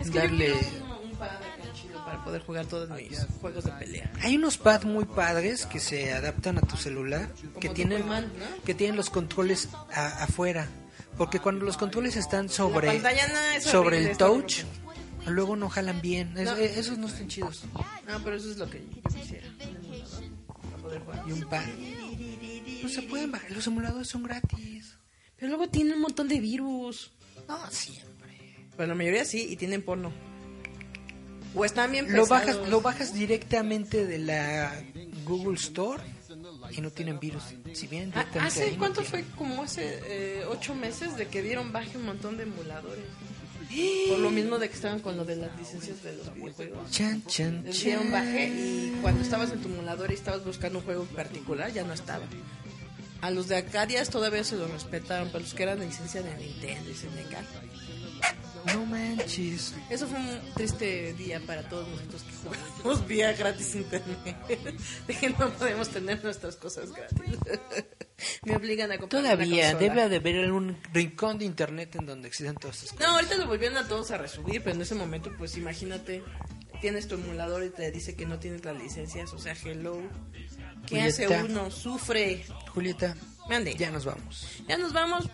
[0.00, 0.46] Es que Darle.
[0.52, 4.10] quiero un, un pad acá chido para poder jugar todos mis juegos de pelea.
[4.22, 7.30] Hay unos pads muy padres que se adaptan a tu celular
[7.60, 8.20] que tienen ¿no?
[8.64, 10.66] que tienen los controles a- afuera,
[11.16, 13.08] porque cuando los controles están sobre no
[13.56, 14.62] es sobre el touch,
[15.26, 16.36] luego no jalan bien.
[16.38, 16.56] Es- No.
[16.56, 17.64] eh, esos no están chidos.
[18.08, 19.46] No, pero eso es lo que yo quisiera.
[21.26, 21.64] Y un pad.
[22.82, 24.96] No se pueden bajar, los emuladores son gratis.
[25.36, 27.12] Pero luego tienen un montón de virus.
[27.48, 28.30] No, siempre.
[28.76, 30.12] Pero la mayoría sí, y tienen porno.
[31.54, 32.28] O están bien Lo pesados.
[32.28, 34.72] bajas, lo bajas directamente de la
[35.24, 36.02] Google Store
[36.70, 37.42] y no tienen virus.
[37.72, 39.24] Si bien Ah, directamente ¿Hace cuánto fue?
[39.36, 43.04] Como hace eh, ocho meses de que dieron baje un montón de emuladores.
[44.08, 46.90] Por lo mismo de que estaban con lo de las licencias de los videojuegos.
[46.90, 48.02] Chan, chan, chan.
[48.36, 51.92] y cuando estabas en tu emulador y estabas buscando un juego en particular, ya no
[51.92, 52.24] estaba.
[53.20, 56.34] A los de Acadias todavía se los respetaron, pero los que eran de licencia de
[56.36, 57.36] Nintendo y SNK.
[58.66, 59.74] No manches.
[59.88, 62.32] Eso fue un triste día para todos nosotros que
[62.82, 64.36] jugamos vía gratis internet.
[65.06, 67.38] De que no podemos tener nuestras cosas gratis.
[68.44, 72.54] Me obligan a comprar Todavía debe de haber algún rincón de internet en donde existen
[72.56, 73.08] todas estas cosas.
[73.08, 76.22] No, ahorita lo volvieron a todos a resubir, pero en ese momento, pues imagínate,
[76.80, 80.00] tienes tu emulador y te dice que no tienes las licencias, o sea, hello.
[80.86, 81.44] ¿Qué hace Julieta.
[81.44, 81.70] uno?
[81.70, 82.44] Sufre.
[82.70, 83.16] Julieta,
[83.48, 83.74] Mande.
[83.74, 84.62] ya nos vamos.
[84.66, 85.28] Ya nos vamos.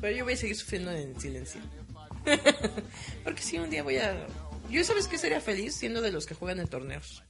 [0.00, 1.60] Pero yo voy a seguir sufriendo en silencio.
[3.24, 4.26] Porque si un día voy a...
[4.70, 7.22] Yo sabes que sería feliz siendo de los que juegan en torneos.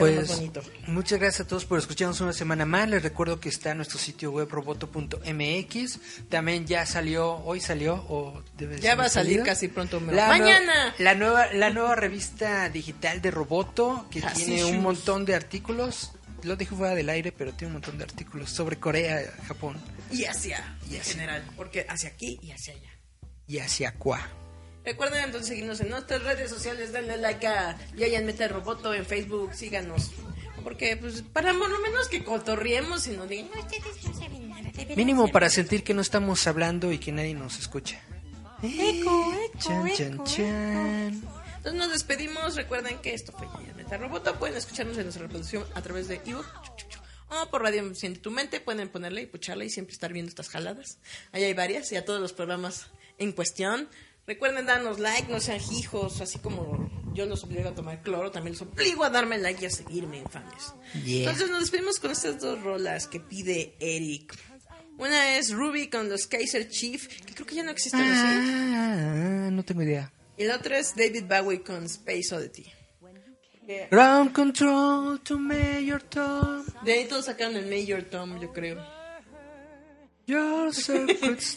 [0.00, 0.62] Más Pues bonito.
[0.86, 2.88] muchas gracias a todos por escucharnos una semana más.
[2.88, 5.98] Les recuerdo que está nuestro sitio web roboto.mx.
[6.28, 9.44] También ya salió, hoy salió o debe Ya va a salir salido.
[9.44, 10.00] casi pronto.
[10.10, 10.94] La ¡Mañana!
[10.98, 16.12] la nueva la nueva revista digital de Roboto que Así tiene un montón de artículos.
[16.42, 20.24] Lo dije fuera del aire, pero tiene un montón de artículos sobre Corea, Japón Y
[20.24, 21.12] hacia, Y en hacia.
[21.14, 21.44] general.
[21.56, 22.90] Porque hacia aquí y hacia allá.
[23.46, 24.28] y hacia Cuá.
[24.84, 29.54] Recuerden entonces seguirnos en nuestras redes sociales, denle like a Yayan Meta Roboto en Facebook,
[29.54, 30.10] síganos.
[30.64, 34.48] Porque, pues, para por lo menos que cotorriemos y nos digan, "No, ustedes no saben
[34.48, 35.32] nada, Mínimo saber".
[35.32, 38.00] para sentir que no estamos hablando y que nadie nos escucha.
[38.62, 41.22] Eco, eco, Chan, chan, chan.
[41.56, 42.54] Entonces nos despedimos.
[42.54, 44.36] Recuerden que esto fue Yayan Meta Roboto.
[44.38, 46.46] Pueden escucharnos en nuestra reproducción a través de ebook
[47.28, 48.60] o por Radio Siente Tu Mente.
[48.60, 50.98] Pueden ponerle y pucharle y siempre estar viendo estas jaladas.
[51.32, 52.86] Ahí hay varias y a todos los programas
[53.18, 53.88] en cuestión.
[54.26, 58.54] Recuerden darnos like, no sean hijos, así como yo los obligo a tomar cloro, también
[58.54, 60.74] los obligo a darme like y a seguirme, infames.
[61.04, 61.20] Yeah.
[61.20, 64.34] Entonces nos despedimos con estas dos rolas que pide Eric.
[64.98, 68.00] Una es Ruby con los Kaiser Chief, que creo que ya no existen.
[68.02, 70.12] Ah, no tengo idea.
[70.36, 72.72] Y la otra es David Bowie con Space Oddity.
[73.90, 76.64] Ground control to Mayor Tom.
[76.84, 79.01] De ahí todos sacaron el Major Tom, yo creo.
[80.24, 80.70] Your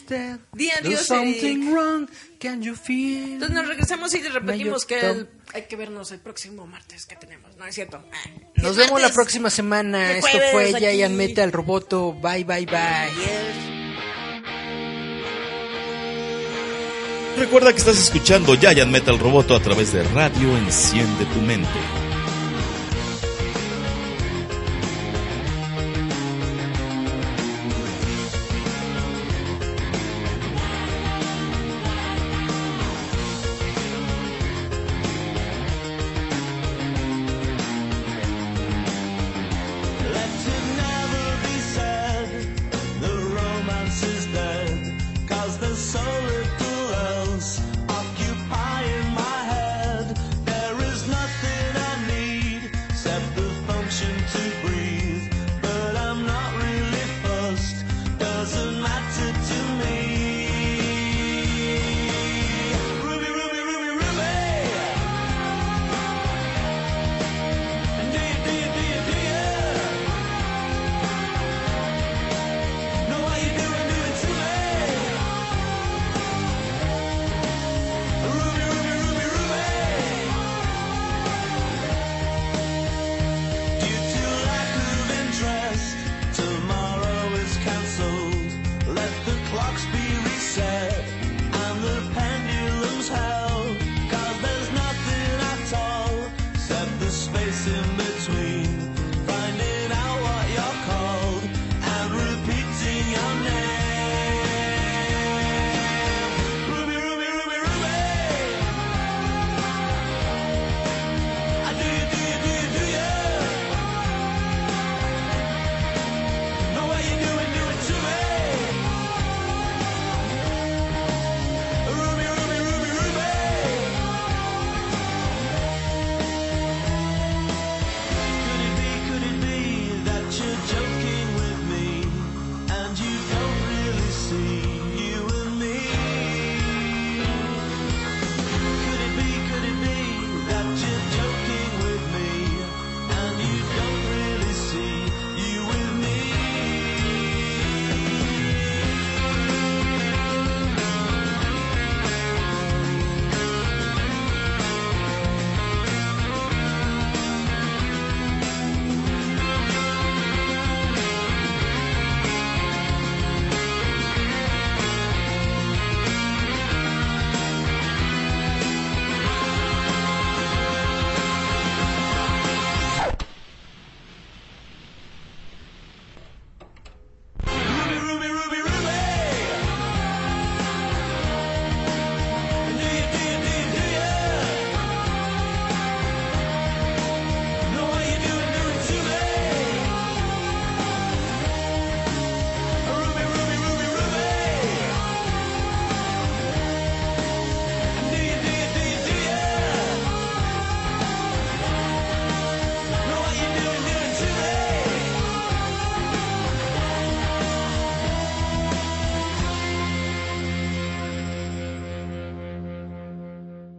[0.08, 0.40] dead.
[0.52, 1.72] Di There's adiós, something Eric.
[1.74, 2.08] wrong.
[2.40, 3.34] Can you feel?
[3.34, 7.56] Entonces nos regresamos y repetimos que el- hay que vernos el próximo martes que tenemos.
[7.56, 8.02] No es cierto.
[8.12, 10.12] Ah, Nos es vemos la próxima semana.
[10.18, 10.84] Esto fue aquí.
[10.84, 12.12] Giant Metal Roboto.
[12.14, 12.76] Bye, bye, bye.
[12.76, 13.56] Adiós.
[17.38, 21.68] Recuerda que estás escuchando Giant Metal Roboto a través de Radio Enciende tu Mente.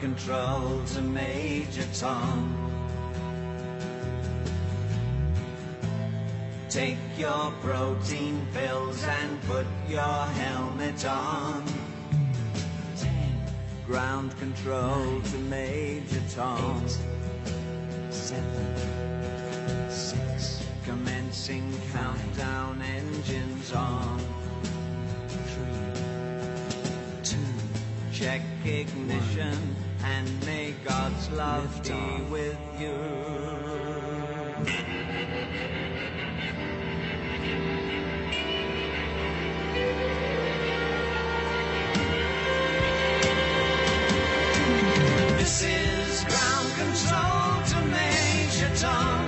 [0.00, 2.54] Control to Major Tom.
[6.68, 11.64] Take your protein pills and put your helmet on.
[13.86, 16.84] Ground control to Major Tom.
[18.10, 18.76] Seven,
[19.90, 24.20] six, commencing countdown engines on.
[25.28, 26.02] Three,
[27.24, 27.36] two,
[28.12, 32.96] check ignition and may God's love be with you.
[45.38, 49.27] This is ground control to Major Tom.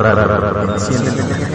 [0.00, 1.49] Ra- ra- ra-